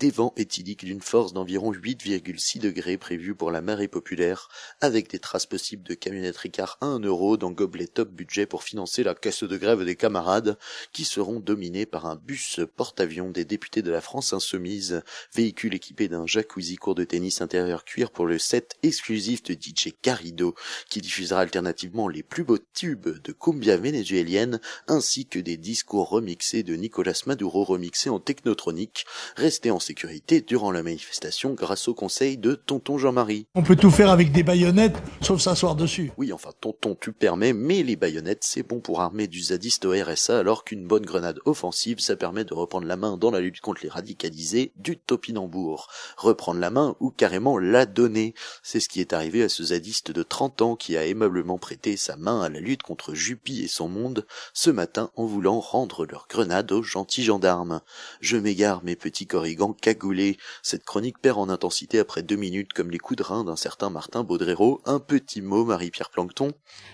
Des 0.00 0.10
vents 0.10 0.34
éthyliques 0.36 0.84
d'une 0.84 1.00
force 1.00 1.32
d'environ 1.32 1.70
8,6 1.70 2.58
degrés 2.58 2.98
prévus 2.98 3.36
pour 3.36 3.52
la 3.52 3.60
marée 3.60 3.86
populaire, 3.86 4.48
avec 4.80 5.08
des 5.08 5.20
traces 5.20 5.46
possibles 5.46 5.84
de 5.84 5.94
camionnettes 5.94 6.36
Ricard 6.36 6.78
à 6.80 6.86
1 6.86 6.98
euro 6.98 7.36
dans 7.36 7.52
gobelet 7.52 7.86
top 7.86 8.10
budget 8.10 8.44
pour 8.44 8.64
financer 8.64 9.04
la 9.04 9.14
caisse 9.14 9.44
de 9.44 9.56
grève 9.56 9.84
des 9.84 9.94
camarades, 9.94 10.58
qui 10.92 11.04
seront 11.04 11.38
dominés 11.38 11.86
par 11.86 12.06
un 12.06 12.16
bus 12.16 12.58
porte-avions 12.74 13.30
des 13.30 13.44
députés 13.44 13.82
de 13.82 13.92
la 13.92 14.00
France 14.00 14.32
insoumise, 14.32 15.00
véhicule 15.32 15.76
équipé 15.76 16.08
d'un 16.08 16.26
jacuzzi 16.26 16.74
court 16.74 16.96
de 16.96 17.04
tennis 17.04 17.40
intérieur 17.40 17.84
cuir 17.84 18.10
pour 18.10 18.26
le 18.26 18.40
set 18.40 18.74
exclusif 18.82 19.44
de 19.44 19.54
DJ 19.54 19.94
Carido, 20.02 20.56
qui 20.90 21.02
diffusera 21.02 21.42
alternativement 21.42 22.08
les 22.08 22.24
plus 22.24 22.42
beaux 22.42 22.58
tubes 22.58 23.22
de 23.22 23.30
cumbia 23.30 23.76
vénézuélienne, 23.76 24.60
ainsi 24.88 25.26
que 25.26 25.38
des 25.38 25.56
discours 25.56 26.08
remixés 26.08 26.64
de 26.64 26.74
Nicolas 26.74 27.22
Maduro 27.26 27.62
remixés 27.62 28.10
en 28.10 28.18
technotronique, 28.18 29.06
restés 29.36 29.70
en 29.70 29.83
sécurité 29.84 30.40
durant 30.40 30.72
la 30.72 30.82
manifestation 30.82 31.54
grâce 31.54 31.88
au 31.88 31.94
conseil 31.94 32.38
de 32.38 32.54
Tonton 32.54 32.98
Jean-Marie. 32.98 33.46
On 33.54 33.62
peut 33.62 33.76
tout 33.76 33.90
faire 33.90 34.10
avec 34.10 34.32
des 34.32 34.42
baïonnettes, 34.42 34.96
sauf 35.20 35.40
s'asseoir 35.40 35.76
dessus. 35.76 36.12
Oui, 36.16 36.32
enfin, 36.32 36.50
tonton, 36.60 36.96
tu 36.98 37.12
permets, 37.12 37.52
mais 37.52 37.82
les 37.82 37.96
baïonnettes, 37.96 38.44
c'est 38.44 38.62
bon 38.62 38.80
pour 38.80 39.00
armer 39.00 39.26
du 39.26 39.40
zadiste 39.40 39.84
au 39.84 39.92
RSA, 39.92 40.38
alors 40.38 40.64
qu'une 40.64 40.86
bonne 40.86 41.04
grenade 41.04 41.40
offensive, 41.44 42.00
ça 42.00 42.16
permet 42.16 42.44
de 42.44 42.54
reprendre 42.54 42.86
la 42.86 42.96
main 42.96 43.16
dans 43.16 43.30
la 43.30 43.40
lutte 43.40 43.60
contre 43.60 43.82
les 43.82 43.88
radicalisés 43.88 44.72
du 44.76 44.96
topinambour. 44.96 45.88
Reprendre 46.16 46.60
la 46.60 46.70
main 46.70 46.96
ou 47.00 47.10
carrément 47.10 47.58
la 47.58 47.86
donner. 47.86 48.34
C'est 48.62 48.80
ce 48.80 48.88
qui 48.88 49.00
est 49.00 49.12
arrivé 49.12 49.42
à 49.42 49.48
ce 49.48 49.64
zadiste 49.64 50.10
de 50.10 50.22
30 50.22 50.62
ans 50.62 50.76
qui 50.76 50.96
a 50.96 51.04
aimablement 51.04 51.58
prêté 51.58 51.96
sa 51.96 52.16
main 52.16 52.40
à 52.40 52.48
la 52.48 52.60
lutte 52.60 52.82
contre 52.82 53.14
Juppie 53.14 53.62
et 53.62 53.68
son 53.68 53.88
monde, 53.88 54.26
ce 54.54 54.70
matin 54.70 55.10
en 55.16 55.26
voulant 55.26 55.60
rendre 55.60 56.06
leur 56.06 56.26
grenade 56.28 56.72
aux 56.72 56.82
gentils 56.82 57.24
gendarmes. 57.24 57.82
Je 58.20 58.36
m'égare, 58.36 58.82
mes 58.82 58.96
petits 58.96 59.26
corrigans 59.26 59.73
cagoulés. 59.80 60.36
Cette 60.62 60.84
chronique 60.84 61.18
perd 61.20 61.38
en 61.38 61.48
intensité 61.48 61.98
après 61.98 62.22
deux 62.22 62.36
minutes 62.36 62.72
comme 62.72 62.90
les 62.90 62.98
coups 62.98 63.18
de 63.18 63.22
rein 63.22 63.44
d'un 63.44 63.56
certain 63.56 63.90
Martin 63.90 64.24
Baudrero. 64.24 64.80
Un 64.84 64.98
petit 64.98 65.42
mot, 65.42 65.64
Marie-Pierre 65.64 66.10
Plancton. 66.10 66.52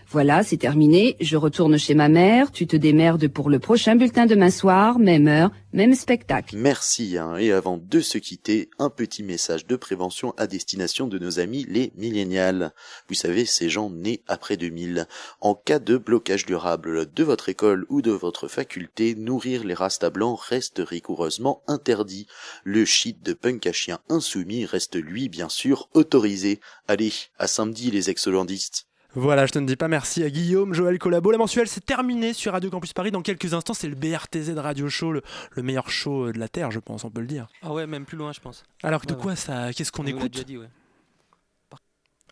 Voilà, 0.09 0.43
c'est 0.43 0.57
terminé. 0.57 1.17
Je 1.21 1.37
retourne 1.37 1.79
chez 1.79 1.95
ma 1.95 2.09
mère. 2.09 2.51
Tu 2.53 2.67
te 2.67 2.77
démerdes 2.77 3.29
pour 3.29 3.51
le 3.51 3.59
prochain 3.59 3.97
bulletin 3.97 4.27
demain 4.27 4.51
soir, 4.51 4.99
même 4.99 5.29
heure, 5.29 5.51
même 5.73 5.95
spectacle. 5.95 6.57
Merci, 6.57 7.17
hein. 7.17 7.37
et 7.37 7.53
avant 7.53 7.79
de 7.79 8.01
se 8.01 8.19
quitter, 8.19 8.71
un 8.79 8.91
petit 8.91 9.23
message 9.23 9.67
de 9.67 9.77
prévention 9.77 10.35
à 10.37 10.47
destination 10.47 11.07
de 11.07 11.19
nos 11.19 11.39
amis 11.39 11.65
les 11.69 11.93
millénials. 11.97 12.73
Vous 13.09 13.15
savez, 13.15 13.45
ces 13.45 13.69
gens 13.69 13.91
nés 13.91 14.23
après 14.27 14.57
2000. 14.57 15.07
En 15.41 15.55
cas 15.55 15.79
de 15.79 15.97
blocage 15.97 16.47
durable 16.47 17.13
de 17.13 17.25
votre 17.25 17.49
école 17.49 17.87
ou 17.89 18.03
de 18.03 18.11
votre 18.11 18.49
faculté, 18.49 19.15
nourrir 19.15 19.65
les 19.65 19.75
rastas 19.75 20.11
blancs 20.11 20.41
reste 20.41 20.83
rigoureusement 20.85 21.63
interdit. 21.67 22.27
Le 22.65 22.85
shit 22.85 23.23
de 23.23 23.33
punk 23.33 23.67
à 23.67 23.73
chien 23.73 24.01
insoumis 24.09 24.67
reste 24.67 24.97
lui, 24.97 25.29
bien 25.29 25.49
sûr, 25.49 25.89
autorisé. 25.95 26.61
Allez, 26.89 27.13
à 27.39 27.47
samedi 27.47 27.91
les 27.91 28.11
ex-hollandistes. 28.11 28.90
Voilà, 29.15 29.45
je 29.47 29.53
te 29.53 29.59
ne 29.59 29.67
dis 29.67 29.75
pas 29.77 29.89
merci 29.89 30.23
à 30.23 30.31
Guillaume, 30.31 30.73
Joël 30.73 30.99
Collabo. 30.99 31.33
La 31.33 31.39
mensuelle, 31.39 31.67
c'est 31.67 31.85
terminé 31.85 32.33
sur 32.33 32.53
Radio 32.53 32.71
Campus 32.71 32.93
Paris. 32.93 33.11
Dans 33.11 33.23
quelques 33.23 33.55
instants, 33.55 33.75
c'est 33.75 33.89
le 33.89 33.97
BRTZ 33.97 34.57
Radio 34.57 34.89
Show, 34.89 35.11
le, 35.13 35.23
le 35.57 35.63
meilleur 35.65 35.91
show 35.91 36.31
de 36.31 36.39
la 36.39 36.49
Terre, 36.49 36.71
je 36.71 36.79
pense, 36.79 37.05
on 37.05 37.11
peut 37.11 37.21
le 37.21 37.27
dire. 37.27 37.49
Ah 37.63 37.73
ouais, 37.73 37.87
même 37.89 38.05
plus 38.05 38.17
loin, 38.17 38.33
je 38.33 38.39
pense. 38.41 38.63
Alors, 38.85 39.01
de 39.07 39.15
Ouais, 39.15 39.21
quoi 39.21 39.35
ça? 39.37 39.73
Qu'est-ce 39.73 39.91
qu'on 39.91 40.07
écoute? 40.07 40.33
déjà 40.33 40.45
dit, 40.45 40.59
ouais. 40.59 40.69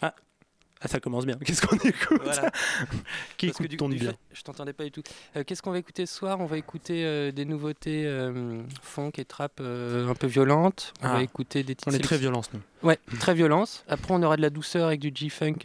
Ah, 0.00 0.14
Ah, 0.80 0.88
ça 0.88 1.00
commence 1.00 1.26
bien. 1.26 1.36
Qu'est-ce 1.44 1.66
qu'on 1.66 1.76
écoute 1.76 2.20
Voilà. 2.22 2.50
Qui 3.36 3.46
Parce 3.46 3.58
que 3.58 3.64
du- 3.66 3.76
du 3.76 3.96
bien 3.96 4.14
Je 4.32 4.42
t'entendais 4.42 4.72
pas 4.72 4.84
du 4.84 4.90
tout. 4.92 5.02
Euh, 5.36 5.44
Qu'est-ce 5.44 5.60
qu'on 5.62 5.72
va 5.72 5.78
écouter 5.78 6.06
ce 6.06 6.14
soir? 6.14 6.40
On 6.40 6.46
va 6.46 6.56
écouter 6.56 7.04
euh, 7.04 7.32
des 7.32 7.44
nouveautés 7.44 8.04
euh, 8.06 8.62
funk 8.82 9.12
et 9.18 9.24
trap 9.24 9.60
un 9.60 10.14
peu 10.14 10.26
violentes. 10.26 10.92
On 11.02 11.06
Ah. 11.06 11.12
va 11.14 11.22
écouter 11.22 11.62
des 11.62 11.74
titres 11.74 11.90
On 11.90 11.94
est 11.96 11.98
très 12.02 12.18
violence, 12.18 12.50
nous. 12.52 12.60
Ouais, 12.82 12.98
très 13.18 13.34
violence. 13.34 13.84
Après, 13.88 14.14
on 14.14 14.22
aura 14.22 14.36
de 14.36 14.42
la 14.42 14.50
douceur 14.50 14.86
avec 14.86 15.00
du 15.00 15.10
G-funk 15.14 15.58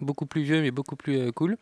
beaucoup 0.00 0.26
plus 0.26 0.42
vieux 0.42 0.60
mais 0.60 0.70
beaucoup 0.70 0.96
plus 0.96 1.32
cool. 1.32 1.56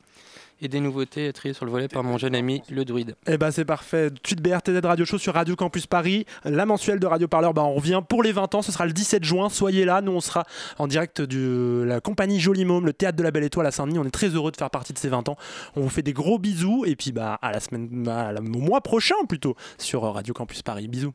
Et 0.62 0.68
des 0.68 0.80
nouveautés 0.80 1.32
triées 1.32 1.54
sur 1.54 1.64
le 1.64 1.70
volet 1.70 1.88
par 1.88 2.04
mon 2.04 2.18
jeune 2.18 2.34
ami 2.34 2.62
le 2.70 2.84
druide. 2.84 3.16
Eh 3.26 3.38
ben 3.38 3.50
c'est 3.50 3.64
parfait. 3.64 4.10
Suite 4.26 4.42
BRTZ 4.42 4.80
Radio 4.84 5.06
Show 5.06 5.16
sur 5.16 5.32
Radio 5.32 5.56
Campus 5.56 5.86
Paris. 5.86 6.26
La 6.44 6.66
mensuelle 6.66 7.00
de 7.00 7.06
Radio 7.06 7.28
Parleur, 7.28 7.54
bah, 7.54 7.62
on 7.64 7.72
revient 7.74 8.02
pour 8.06 8.22
les 8.22 8.32
20 8.32 8.54
ans. 8.54 8.60
Ce 8.60 8.70
sera 8.70 8.84
le 8.84 8.92
17 8.92 9.24
juin. 9.24 9.48
Soyez 9.48 9.86
là. 9.86 10.02
Nous, 10.02 10.12
on 10.12 10.20
sera 10.20 10.44
en 10.78 10.86
direct 10.86 11.22
de 11.22 11.82
la 11.86 12.00
compagnie 12.00 12.40
Joli 12.40 12.66
Môme, 12.66 12.84
le 12.84 12.92
théâtre 12.92 13.16
de 13.16 13.22
la 13.22 13.30
Belle 13.30 13.44
Étoile 13.44 13.66
à 13.66 13.70
Saint-Denis. 13.70 13.98
On 13.98 14.04
est 14.04 14.10
très 14.10 14.28
heureux 14.28 14.50
de 14.52 14.56
faire 14.58 14.68
partie 14.70 14.92
de 14.92 14.98
ces 14.98 15.08
20 15.08 15.30
ans. 15.30 15.36
On 15.76 15.80
vous 15.80 15.88
fait 15.88 16.02
des 16.02 16.12
gros 16.12 16.38
bisous. 16.38 16.84
Et 16.86 16.94
puis 16.94 17.12
bah, 17.12 17.38
à 17.40 17.52
la 17.52 17.60
semaine, 17.60 17.88
bah, 17.90 18.26
à 18.28 18.32
la- 18.32 18.40
au 18.40 18.44
mois 18.44 18.82
prochain 18.82 19.14
plutôt 19.28 19.56
sur 19.78 20.02
Radio 20.02 20.34
Campus 20.34 20.60
Paris. 20.62 20.88
Bisous. 20.88 21.14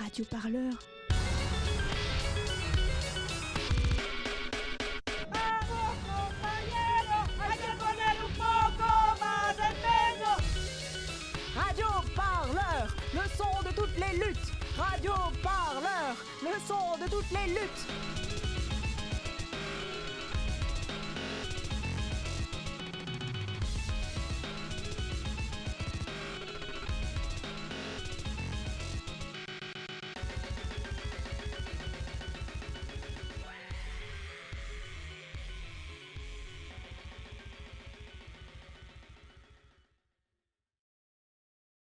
Radio 0.00 0.24
Parleur. 0.30 0.72
så 16.68 16.96
det 17.00 17.10
tortler 17.10 17.46
ut! 17.64 18.31